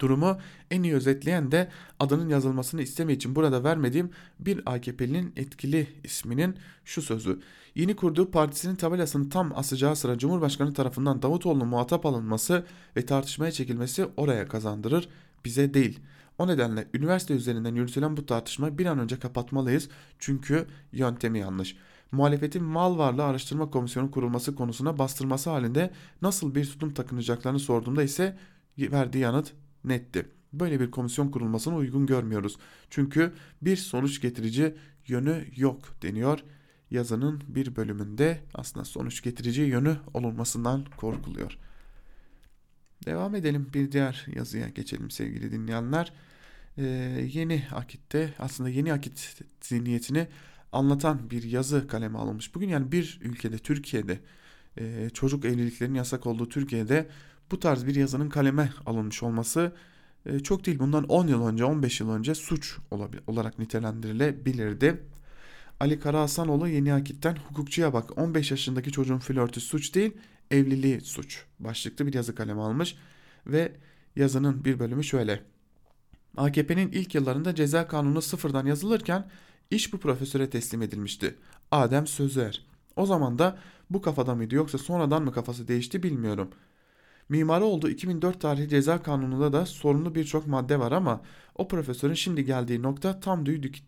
Durumu 0.00 0.38
en 0.70 0.82
iyi 0.82 0.94
özetleyen 0.94 1.52
de 1.52 1.68
adının 2.00 2.28
yazılmasını 2.28 2.82
isteme 2.82 3.12
için 3.12 3.36
burada 3.36 3.64
vermediğim 3.64 4.10
bir 4.40 4.62
AKP'linin 4.66 5.32
etkili 5.36 5.86
isminin 6.04 6.56
şu 6.84 7.02
sözü. 7.02 7.40
Yeni 7.74 7.96
kurduğu 7.96 8.30
partisinin 8.30 8.76
tabelasını 8.76 9.30
tam 9.30 9.52
asacağı 9.58 9.96
sıra 9.96 10.18
Cumhurbaşkanı 10.18 10.74
tarafından 10.74 11.22
Davutoğlu'nun 11.22 11.68
muhatap 11.68 12.06
alınması 12.06 12.66
ve 12.96 13.06
tartışmaya 13.06 13.52
çekilmesi 13.52 14.06
oraya 14.16 14.48
kazandırır, 14.48 15.08
bize 15.44 15.74
değil. 15.74 16.00
O 16.38 16.48
nedenle 16.48 16.88
üniversite 16.94 17.34
üzerinden 17.34 17.74
yürütülen 17.74 18.16
bu 18.16 18.26
tartışmayı 18.26 18.78
bir 18.78 18.86
an 18.86 18.98
önce 18.98 19.18
kapatmalıyız 19.18 19.88
çünkü 20.18 20.66
yöntemi 20.92 21.38
yanlış. 21.38 21.76
Muhalefetin 22.12 22.64
mal 22.64 22.98
varlığı 22.98 23.24
araştırma 23.24 23.70
komisyonu 23.70 24.10
kurulması 24.10 24.54
konusuna 24.54 24.98
bastırması 24.98 25.50
halinde 25.50 25.90
nasıl 26.22 26.54
bir 26.54 26.66
tutum 26.66 26.94
takınacaklarını 26.94 27.58
sorduğumda 27.58 28.02
ise 28.02 28.38
verdiği 28.78 29.18
yanıt 29.18 29.52
netti. 29.84 30.26
Böyle 30.52 30.80
bir 30.80 30.90
komisyon 30.90 31.30
kurulmasını 31.30 31.74
uygun 31.74 32.06
görmüyoruz. 32.06 32.56
Çünkü 32.90 33.32
bir 33.62 33.76
sonuç 33.76 34.20
getirici 34.20 34.74
yönü 35.06 35.44
yok 35.56 36.02
deniyor. 36.02 36.38
Yazının 36.90 37.42
bir 37.48 37.76
bölümünde 37.76 38.40
aslında 38.54 38.84
sonuç 38.84 39.22
getirici 39.22 39.62
yönü 39.62 39.96
olunmasından 40.14 40.84
korkuluyor. 40.96 41.58
Devam 43.06 43.34
edelim 43.34 43.70
bir 43.74 43.92
diğer 43.92 44.26
yazıya 44.34 44.68
geçelim 44.68 45.10
sevgili 45.10 45.52
dinleyenler. 45.52 46.12
Ee, 46.78 46.84
yeni 47.32 47.64
akitte 47.72 48.34
aslında 48.38 48.70
yeni 48.70 48.92
akit 48.92 49.42
zihniyetini 49.60 50.28
anlatan 50.72 51.30
bir 51.30 51.42
yazı 51.42 51.88
kaleme 51.88 52.18
alınmış. 52.18 52.54
Bugün 52.54 52.68
yani 52.68 52.92
bir 52.92 53.18
ülkede 53.22 53.58
Türkiye'de 53.58 54.20
e, 54.78 55.10
çocuk 55.14 55.44
evliliklerinin 55.44 55.94
yasak 55.94 56.26
olduğu 56.26 56.48
Türkiye'de 56.48 57.08
bu 57.50 57.60
tarz 57.60 57.86
bir 57.86 57.94
yazının 57.94 58.28
kaleme 58.28 58.72
alınmış 58.86 59.22
olması 59.22 59.72
e, 60.26 60.40
çok 60.40 60.66
değil 60.66 60.78
bundan 60.78 61.04
10 61.04 61.26
yıl 61.26 61.46
önce 61.46 61.64
15 61.64 62.00
yıl 62.00 62.10
önce 62.10 62.34
suç 62.34 62.78
olarak 63.26 63.58
nitelendirilebilirdi. 63.58 65.02
Ali 65.80 66.00
Karahasanoğlu 66.00 66.68
Yeni 66.68 66.94
Akit'ten 66.94 67.36
hukukçuya 67.48 67.92
bak 67.92 68.18
15 68.18 68.50
yaşındaki 68.50 68.92
çocuğun 68.92 69.18
flörtü 69.18 69.60
suç 69.60 69.94
değil 69.94 70.12
evliliği 70.50 71.00
suç 71.00 71.44
başlıklı 71.58 72.06
bir 72.06 72.14
yazı 72.14 72.34
kalemi 72.34 72.60
almış 72.60 72.96
ve 73.46 73.72
yazının 74.16 74.64
bir 74.64 74.78
bölümü 74.78 75.04
şöyle. 75.04 75.42
AKP'nin 76.36 76.92
ilk 76.92 77.14
yıllarında 77.14 77.54
ceza 77.54 77.88
kanunu 77.88 78.22
sıfırdan 78.22 78.66
yazılırken 78.66 79.30
iş 79.70 79.92
bu 79.92 79.98
profesöre 79.98 80.50
teslim 80.50 80.82
edilmişti. 80.82 81.34
Adem 81.70 82.06
Sözer. 82.06 82.66
O 82.96 83.06
zaman 83.06 83.38
da 83.38 83.58
bu 83.90 84.02
kafada 84.02 84.34
mıydı 84.34 84.54
yoksa 84.54 84.78
sonradan 84.78 85.22
mı 85.22 85.32
kafası 85.32 85.68
değişti 85.68 86.02
bilmiyorum. 86.02 86.50
Mimarı 87.28 87.64
olduğu 87.64 87.90
2004 87.90 88.40
tarihli 88.40 88.68
ceza 88.68 89.02
kanununda 89.02 89.52
da 89.52 89.66
sorunlu 89.66 90.14
birçok 90.14 90.46
madde 90.46 90.78
var 90.78 90.92
ama 90.92 91.20
o 91.54 91.68
profesörün 91.68 92.14
şimdi 92.14 92.44
geldiği 92.44 92.82
nokta 92.82 93.20
tam 93.20 93.44
tüy, 93.44 93.62
dik, 93.62 93.84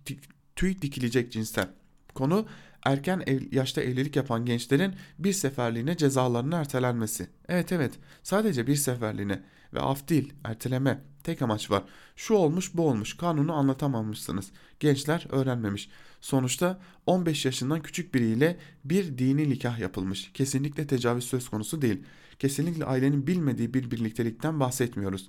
tüy 0.57 0.83
dikilecek 0.83 1.33
cinsten. 1.33 1.69
Konu 2.15 2.47
erken 2.85 3.23
ev, 3.27 3.41
yaşta 3.53 3.83
evlilik 3.83 4.17
yapan 4.17 4.45
gençlerin 4.45 4.95
bir 5.19 5.33
seferliğine 5.33 5.97
cezalarının 5.97 6.57
ertelenmesi. 6.57 7.29
Evet 7.49 7.73
evet 7.73 7.93
sadece 8.23 8.67
bir 8.67 8.77
seferliğine 8.77 9.43
ve 9.75 9.81
af 9.81 10.09
değil 10.09 10.33
erteleme 10.45 11.03
tek 11.25 11.43
amaç 11.43 11.71
var. 11.71 11.83
Şu 12.17 12.35
olmuş 12.35 12.75
bu 12.75 12.89
olmuş 12.89 13.17
kanunu 13.17 13.53
anlatamamışsınız. 13.53 14.51
Gençler 14.81 15.27
öğrenmemiş. 15.31 15.89
Sonuçta 16.21 16.81
15 17.07 17.45
yaşından 17.45 17.83
küçük 17.83 18.15
biriyle 18.15 18.59
bir 18.85 19.19
dini 19.19 19.51
nikah 19.51 19.79
yapılmış. 19.79 20.33
Kesinlikle 20.33 20.87
tecavüz 20.87 21.25
söz 21.25 21.49
konusu 21.49 21.83
değil. 21.83 22.03
Kesinlikle 22.41 22.85
ailenin 22.85 23.27
bilmediği 23.27 23.75
bir 23.75 23.91
birliktelikten 23.91 24.61
bahsetmiyoruz. 24.61 25.29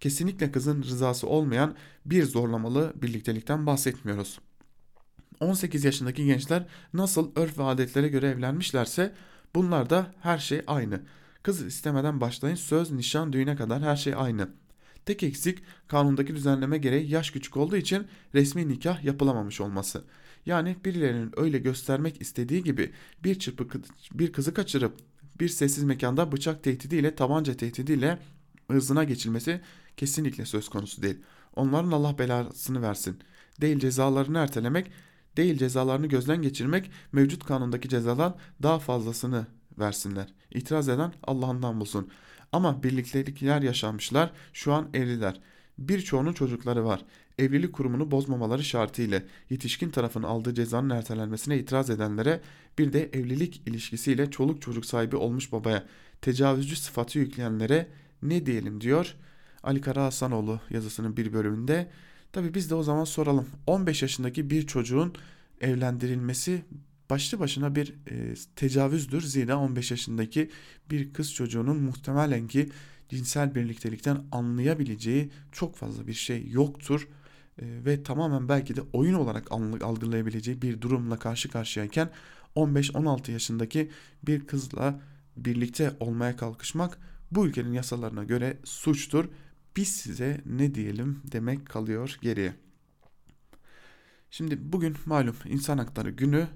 Kesinlikle 0.00 0.52
kızın 0.52 0.82
rızası 0.82 1.26
olmayan 1.26 1.76
bir 2.06 2.24
zorlamalı 2.24 2.92
birliktelikten 3.02 3.66
bahsetmiyoruz. 3.66 4.38
18 5.40 5.84
yaşındaki 5.84 6.26
gençler 6.26 6.66
nasıl 6.94 7.30
örf 7.36 7.58
ve 7.58 7.62
adetlere 7.62 8.08
göre 8.08 8.28
evlenmişlerse 8.28 9.14
bunlar 9.54 9.90
da 9.90 10.14
her 10.20 10.38
şey 10.38 10.62
aynı. 10.66 11.00
Kız 11.42 11.62
istemeden 11.62 12.20
başlayın 12.20 12.56
söz, 12.56 12.90
nişan, 12.90 13.32
düğüne 13.32 13.56
kadar 13.56 13.82
her 13.82 13.96
şey 13.96 14.14
aynı. 14.16 14.48
Tek 15.06 15.22
eksik 15.22 15.58
kanundaki 15.88 16.34
düzenleme 16.34 16.78
gereği 16.78 17.10
yaş 17.10 17.30
küçük 17.30 17.56
olduğu 17.56 17.76
için 17.76 18.06
resmi 18.34 18.68
nikah 18.68 19.04
yapılamamış 19.04 19.60
olması. 19.60 20.04
Yani 20.46 20.76
birilerinin 20.84 21.32
öyle 21.36 21.58
göstermek 21.58 22.20
istediği 22.20 22.64
gibi 22.64 22.92
bir 23.24 23.38
çırpı 23.38 23.68
bir 24.12 24.32
kızı 24.32 24.54
kaçırıp 24.54 25.09
bir 25.40 25.48
sessiz 25.48 25.84
mekanda 25.84 26.32
bıçak 26.32 26.64
tehdidiyle 26.64 27.14
tabanca 27.14 27.54
tehdidiyle 27.54 28.18
hızına 28.70 29.04
geçilmesi 29.04 29.60
kesinlikle 29.96 30.44
söz 30.44 30.68
konusu 30.68 31.02
değil. 31.02 31.18
Onların 31.56 31.90
Allah 31.90 32.18
belasını 32.18 32.82
versin. 32.82 33.18
Değil 33.60 33.78
cezalarını 33.78 34.38
ertelemek, 34.38 34.90
değil 35.36 35.58
cezalarını 35.58 36.06
gözden 36.06 36.42
geçirmek 36.42 36.90
mevcut 37.12 37.44
kanundaki 37.44 37.88
cezadan 37.88 38.36
daha 38.62 38.78
fazlasını 38.78 39.46
versinler. 39.78 40.26
İtiraz 40.50 40.88
eden 40.88 41.12
Allah'ından 41.22 41.80
bulsun. 41.80 42.10
Ama 42.52 42.82
birliktelikler 42.82 43.62
yaşanmışlar, 43.62 44.30
şu 44.52 44.72
an 44.72 44.88
evliler. 44.94 45.40
Birçoğunun 45.78 46.32
çocukları 46.32 46.84
var. 46.84 47.04
Evlilik 47.40 47.72
kurumunu 47.72 48.10
bozmamaları 48.10 48.64
şartıyla 48.64 49.22
yetişkin 49.50 49.90
tarafın 49.90 50.22
aldığı 50.22 50.54
cezanın 50.54 50.90
ertelenmesine 50.90 51.58
itiraz 51.58 51.90
edenlere 51.90 52.40
bir 52.78 52.92
de 52.92 53.10
evlilik 53.12 53.62
ilişkisiyle 53.66 54.30
çoluk 54.30 54.62
çocuk 54.62 54.86
sahibi 54.86 55.16
olmuş 55.16 55.52
babaya 55.52 55.86
tecavüzcü 56.20 56.76
sıfatı 56.76 57.18
yükleyenlere 57.18 57.88
ne 58.22 58.46
diyelim 58.46 58.80
diyor 58.80 59.14
Ali 59.62 59.80
Kara 59.80 60.04
Hasanoğlu 60.04 60.60
yazısının 60.70 61.16
bir 61.16 61.32
bölümünde. 61.32 61.90
Tabi 62.32 62.54
biz 62.54 62.70
de 62.70 62.74
o 62.74 62.82
zaman 62.82 63.04
soralım 63.04 63.46
15 63.66 64.02
yaşındaki 64.02 64.50
bir 64.50 64.66
çocuğun 64.66 65.14
evlendirilmesi 65.60 66.64
başlı 67.10 67.38
başına 67.40 67.74
bir 67.74 67.94
e, 68.10 68.34
tecavüzdür. 68.56 69.20
Zira 69.20 69.58
15 69.58 69.90
yaşındaki 69.90 70.50
bir 70.90 71.12
kız 71.12 71.34
çocuğunun 71.34 71.76
muhtemelen 71.76 72.48
ki 72.48 72.68
cinsel 73.08 73.54
birliktelikten 73.54 74.18
anlayabileceği 74.32 75.30
çok 75.52 75.76
fazla 75.76 76.06
bir 76.06 76.12
şey 76.12 76.48
yoktur. 76.50 77.08
E, 77.60 77.84
ve 77.84 78.02
tamamen 78.02 78.48
belki 78.48 78.76
de 78.76 78.80
oyun 78.92 79.14
olarak 79.14 79.52
algılayabileceği 79.82 80.62
bir 80.62 80.80
durumla 80.80 81.18
karşı 81.18 81.48
karşıyayken 81.48 82.10
15-16 82.56 83.30
yaşındaki 83.30 83.90
bir 84.22 84.46
kızla 84.46 85.00
birlikte 85.36 85.96
olmaya 86.00 86.36
kalkışmak 86.36 86.98
bu 87.30 87.46
ülkenin 87.46 87.72
yasalarına 87.72 88.24
göre 88.24 88.58
suçtur. 88.64 89.28
Biz 89.76 89.88
size 89.88 90.40
ne 90.46 90.74
diyelim 90.74 91.22
demek 91.32 91.66
kalıyor 91.66 92.18
geriye. 92.22 92.54
Şimdi 94.30 94.72
bugün 94.72 94.96
malum 95.06 95.36
insan 95.44 95.78
hakları 95.78 96.10
günü 96.10 96.48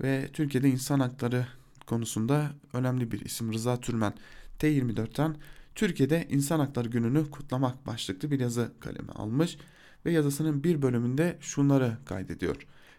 ve 0.00 0.28
Türkiye'de 0.32 0.68
insan 0.68 1.00
hakları 1.00 1.46
konusunda 1.86 2.50
önemli 2.72 3.12
bir 3.12 3.20
isim 3.20 3.52
Rıza 3.52 3.80
Türmen 3.80 4.14
T24'ten 4.58 5.36
Türkiye'de 5.74 6.26
insan 6.30 6.60
hakları 6.60 6.88
gününü 6.88 7.30
kutlamak 7.30 7.86
başlıklı 7.86 8.30
bir 8.30 8.40
yazı 8.40 8.72
kalemi 8.80 9.10
almış 9.10 9.58
ve 10.06 10.12
yazısının 10.12 10.64
bir 10.64 10.82
bölümünde 10.82 11.38
şunları 11.40 11.96
kaydediyor. 12.04 12.56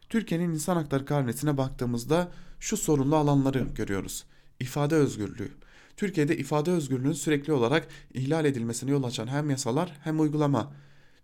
Türkiye'nin 0.10 0.50
insan 0.50 0.76
hakları 0.76 1.06
karnesine 1.06 1.58
baktığımızda 1.58 2.32
şu 2.60 2.78
sorunlu 2.78 3.16
alanları 3.16 3.68
görüyoruz. 3.76 4.26
İfade 4.60 4.96
özgürlüğü. 4.96 5.52
Türkiye'de 5.98 6.38
ifade 6.38 6.72
özgürlüğünün 6.72 7.14
sürekli 7.14 7.54
olarak 7.54 7.88
ihlal 8.14 8.46
edilmesine 8.46 8.92
yol 8.92 9.04
açan 9.04 9.28
hem 9.28 9.50
yasalar 9.50 9.98
hem 10.04 10.20
uygulama 10.20 10.74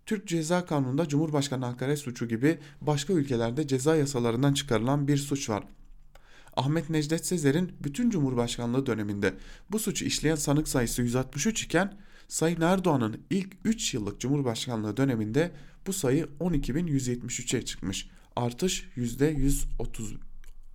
Türk 0.06 0.28
Ceza 0.28 0.66
Kanunu'nda 0.66 1.08
Cumhurbaşkanı 1.08 1.64
hakaret 1.64 1.98
suçu 1.98 2.28
gibi 2.28 2.58
başka 2.80 3.12
ülkelerde 3.12 3.66
ceza 3.66 3.96
yasalarından 3.96 4.54
çıkarılan 4.54 5.08
bir 5.08 5.16
suç 5.16 5.50
var. 5.50 5.64
Ahmet 6.56 6.90
Necdet 6.90 7.26
Sezer'in 7.26 7.72
bütün 7.80 8.10
Cumhurbaşkanlığı 8.10 8.86
döneminde 8.86 9.34
bu 9.70 9.78
suçu 9.78 10.04
işleyen 10.04 10.34
sanık 10.34 10.68
sayısı 10.68 11.02
163 11.02 11.62
iken 11.62 11.98
Sayın 12.28 12.60
Erdoğan'ın 12.60 13.20
ilk 13.30 13.52
3 13.64 13.94
yıllık 13.94 14.20
Cumhurbaşkanlığı 14.20 14.96
döneminde 14.96 15.50
bu 15.86 15.92
sayı 15.92 16.28
12.173'e 16.40 17.64
çıkmış. 17.64 18.08
Artış 18.36 18.88
%130 18.96 20.16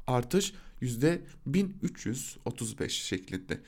artış 0.07 0.53
%1335 0.81 2.89
şeklinde. 2.89 3.61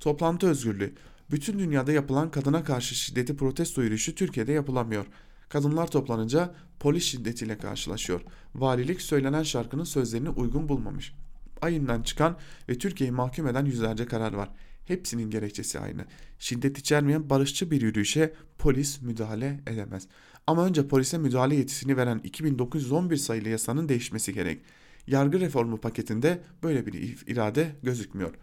Toplantı 0.00 0.46
özgürlüğü 0.46 0.94
bütün 1.30 1.58
dünyada 1.58 1.92
yapılan 1.92 2.30
kadına 2.30 2.64
karşı 2.64 2.94
şiddeti 2.94 3.36
protesto 3.36 3.82
yürüyüşü 3.82 4.14
Türkiye'de 4.14 4.52
yapılamıyor. 4.52 5.06
Kadınlar 5.48 5.90
toplanınca 5.90 6.54
polis 6.80 7.04
şiddetiyle 7.04 7.58
karşılaşıyor. 7.58 8.20
Valilik 8.54 9.02
söylenen 9.02 9.42
şarkının 9.42 9.84
sözlerini 9.84 10.28
uygun 10.28 10.68
bulmamış. 10.68 11.14
Ayından 11.62 12.02
çıkan 12.02 12.38
ve 12.68 12.78
Türkiye'yi 12.78 13.12
mahkum 13.12 13.46
eden 13.46 13.64
yüzlerce 13.64 14.06
karar 14.06 14.32
var. 14.32 14.48
Hepsinin 14.84 15.30
gerekçesi 15.30 15.78
aynı. 15.78 16.04
Şiddet 16.38 16.78
içermeyen 16.78 17.30
barışçı 17.30 17.70
bir 17.70 17.80
yürüyüşe 17.80 18.34
polis 18.58 19.02
müdahale 19.02 19.60
edemez. 19.66 20.08
Ama 20.46 20.66
önce 20.66 20.88
polise 20.88 21.18
müdahale 21.18 21.54
yetisini 21.54 21.96
veren 21.96 22.20
2911 22.24 23.16
sayılı 23.16 23.48
yasanın 23.48 23.88
değişmesi 23.88 24.34
gerek. 24.34 24.60
Yargı 25.06 25.40
reformu 25.40 25.80
paketinde 25.80 26.42
böyle 26.62 26.86
bir 26.86 27.18
irade 27.26 27.76
gözükmüyor. 27.82 28.34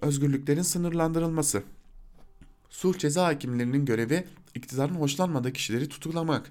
Özgürlüklerin 0.00 0.62
sınırlandırılması, 0.62 1.62
Sulh 2.76 2.98
ceza 2.98 3.26
hakimlerinin 3.26 3.84
görevi 3.84 4.24
iktidarın 4.54 4.94
hoşlanmadığı 4.94 5.52
kişileri 5.52 5.88
tutuklamak. 5.88 6.50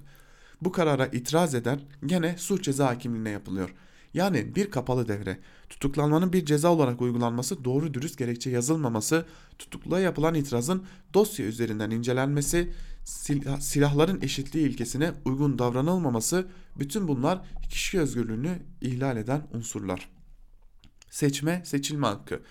Bu 0.61 0.71
karara 0.71 1.05
itiraz 1.05 1.55
eden 1.55 1.79
gene 2.05 2.37
sulh 2.37 2.61
ceza 2.61 2.87
hakimliğine 2.87 3.29
yapılıyor. 3.29 3.73
Yani 4.13 4.55
bir 4.55 4.71
kapalı 4.71 5.07
devre. 5.07 5.39
Tutuklanmanın 5.69 6.33
bir 6.33 6.45
ceza 6.45 6.69
olarak 6.69 7.01
uygulanması, 7.01 7.65
doğru 7.65 7.93
dürüst 7.93 8.17
gerekçe 8.17 8.49
yazılmaması, 8.49 9.25
tutukluğa 9.59 9.99
yapılan 9.99 10.35
itirazın 10.35 10.85
dosya 11.13 11.45
üzerinden 11.45 11.91
incelenmesi, 11.91 12.73
sil 13.05 13.39
silahların 13.59 14.21
eşitliği 14.21 14.69
ilkesine 14.69 15.11
uygun 15.25 15.59
davranılmaması 15.59 16.47
bütün 16.79 17.07
bunlar 17.07 17.41
kişi 17.69 17.99
özgürlüğünü 17.99 18.59
ihlal 18.81 19.17
eden 19.17 19.47
unsurlar. 19.53 20.09
Seçme, 21.09 21.61
seçilme 21.65 22.07
hakkı. 22.07 22.41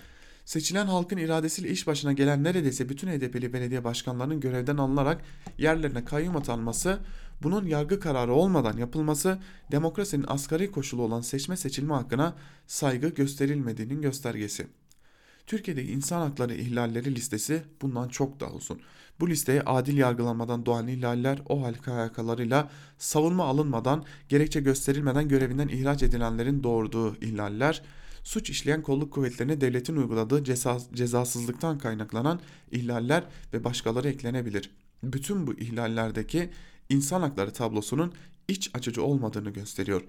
Seçilen 0.45 0.87
halkın 0.87 1.17
iradesiyle 1.17 1.71
iş 1.71 1.87
başına 1.87 2.13
gelen 2.13 2.45
neredeyse 2.45 2.89
bütün 2.89 3.09
HDP'li 3.09 3.53
belediye 3.53 3.85
başkanlarının 3.85 4.41
görevden 4.41 4.77
alınarak 4.77 5.23
yerlerine 5.59 6.05
kayyum 6.05 6.37
atanması, 6.37 6.99
bunun 7.43 7.67
yargı 7.67 8.01
kararı 8.01 8.33
olmadan 8.33 8.77
yapılması, 8.77 9.39
demokrasinin 9.71 10.25
asgari 10.29 10.71
koşulu 10.71 11.03
olan 11.03 11.21
seçme 11.21 11.57
seçilme 11.57 11.95
hakkına 11.95 12.35
saygı 12.67 13.09
gösterilmediğinin 13.09 14.03
göstergesi. 14.03 14.67
Türkiye'de 15.47 15.85
insan 15.85 16.21
hakları 16.21 16.55
ihlalleri 16.55 17.15
listesi 17.15 17.63
bundan 17.83 18.09
çok 18.09 18.41
daha 18.41 18.53
uzun. 18.53 18.81
Bu 19.21 19.29
listeye 19.29 19.63
adil 19.63 19.97
yargılanmadan 19.97 20.67
doğan 20.67 20.89
ihlaller 20.89 21.43
o 21.49 21.63
halka 21.63 21.93
alakalarıyla 21.93 22.71
savunma 22.99 23.45
alınmadan, 23.45 24.05
gerekçe 24.29 24.61
gösterilmeden 24.61 25.29
görevinden 25.29 25.69
ihraç 25.69 26.03
edilenlerin 26.03 26.63
doğurduğu 26.63 27.17
ihlaller, 27.17 27.83
suç 28.25 28.51
işleyen 28.51 28.83
kolluk 28.83 29.13
kuvvetlerine 29.13 29.61
devletin 29.61 29.97
uyguladığı 29.97 30.45
ceza, 30.45 30.79
cezasızlıktan 30.95 31.79
kaynaklanan 31.79 32.41
ihlaller 32.71 33.25
ve 33.53 33.65
başkaları 33.65 34.09
eklenebilir. 34.09 34.71
bütün 35.03 35.47
bu 35.47 35.55
ihlallerdeki 35.55 36.51
insan 36.89 37.21
hakları 37.21 37.53
tablosunun 37.53 38.13
iç 38.49 38.71
açıcı 38.75 39.03
olmadığını 39.03 39.51
gösteriyor. 39.51 40.03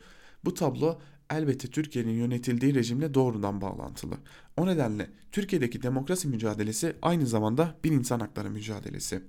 Bu 0.46 0.54
tablo 0.54 1.00
elbette 1.30 1.68
Türkiye'nin 1.68 2.14
yönetildiği 2.14 2.76
rejimle 2.76 3.14
doğrudan 3.14 3.62
bağlantılı. 3.62 4.16
O 4.58 4.68
nedenle 4.68 5.10
Türkiye'deki 5.32 5.82
demokrasi 5.82 6.28
mücadelesi 6.28 6.96
aynı 7.02 7.28
zamanda 7.28 7.76
bir 7.84 7.92
insan 7.92 8.20
hakları 8.20 8.50
mücadelesi. 8.50 9.22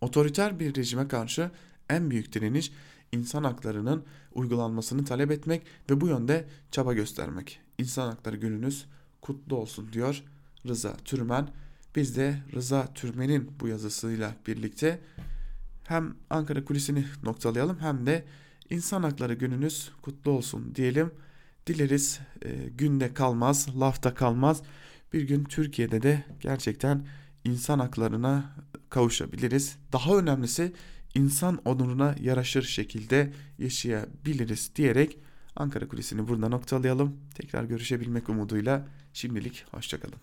Otoriter 0.00 0.60
bir 0.60 0.74
rejime 0.74 1.08
karşı 1.08 1.50
en 1.90 2.10
büyük 2.10 2.32
direniş 2.32 2.72
insan 3.12 3.44
haklarının 3.44 4.04
uygulanmasını 4.34 5.04
talep 5.04 5.30
etmek 5.30 5.62
ve 5.90 6.00
bu 6.00 6.08
yönde 6.08 6.48
çaba 6.70 6.92
göstermek. 6.92 7.60
İnsan 7.78 8.06
hakları 8.08 8.36
gününüz 8.36 8.86
kutlu 9.20 9.56
olsun 9.56 9.92
diyor 9.92 10.22
Rıza 10.66 10.96
Türmen. 10.96 11.48
Biz 11.96 12.16
de 12.16 12.42
Rıza 12.54 12.94
Türmen'in 12.94 13.50
bu 13.60 13.68
yazısıyla 13.68 14.34
birlikte 14.46 15.00
hem 15.84 16.14
Ankara 16.30 16.64
kulisini 16.64 17.04
noktalayalım 17.22 17.78
hem 17.80 18.06
de 18.06 18.24
insan 18.70 19.02
hakları 19.02 19.34
gününüz 19.34 19.90
kutlu 20.02 20.30
olsun 20.30 20.74
diyelim. 20.74 21.10
Dileriz 21.66 22.20
e, 22.44 22.68
günde 22.78 23.14
kalmaz, 23.14 23.68
lafta 23.80 24.14
kalmaz. 24.14 24.62
Bir 25.12 25.22
gün 25.22 25.44
Türkiye'de 25.44 26.02
de 26.02 26.24
gerçekten 26.40 27.06
insan 27.44 27.78
haklarına 27.78 28.56
kavuşabiliriz. 28.90 29.76
Daha 29.92 30.16
önemlisi 30.16 30.72
insan 31.14 31.60
onuruna 31.64 32.14
yaraşır 32.20 32.62
şekilde 32.62 33.32
yaşayabiliriz 33.58 34.70
diyerek 34.76 35.18
Ankara 35.56 35.88
Kulisi'ni 35.88 36.28
burada 36.28 36.48
noktalayalım. 36.48 37.16
Tekrar 37.34 37.64
görüşebilmek 37.64 38.28
umuduyla 38.28 38.88
şimdilik 39.12 39.64
hoşçakalın. 39.70 40.18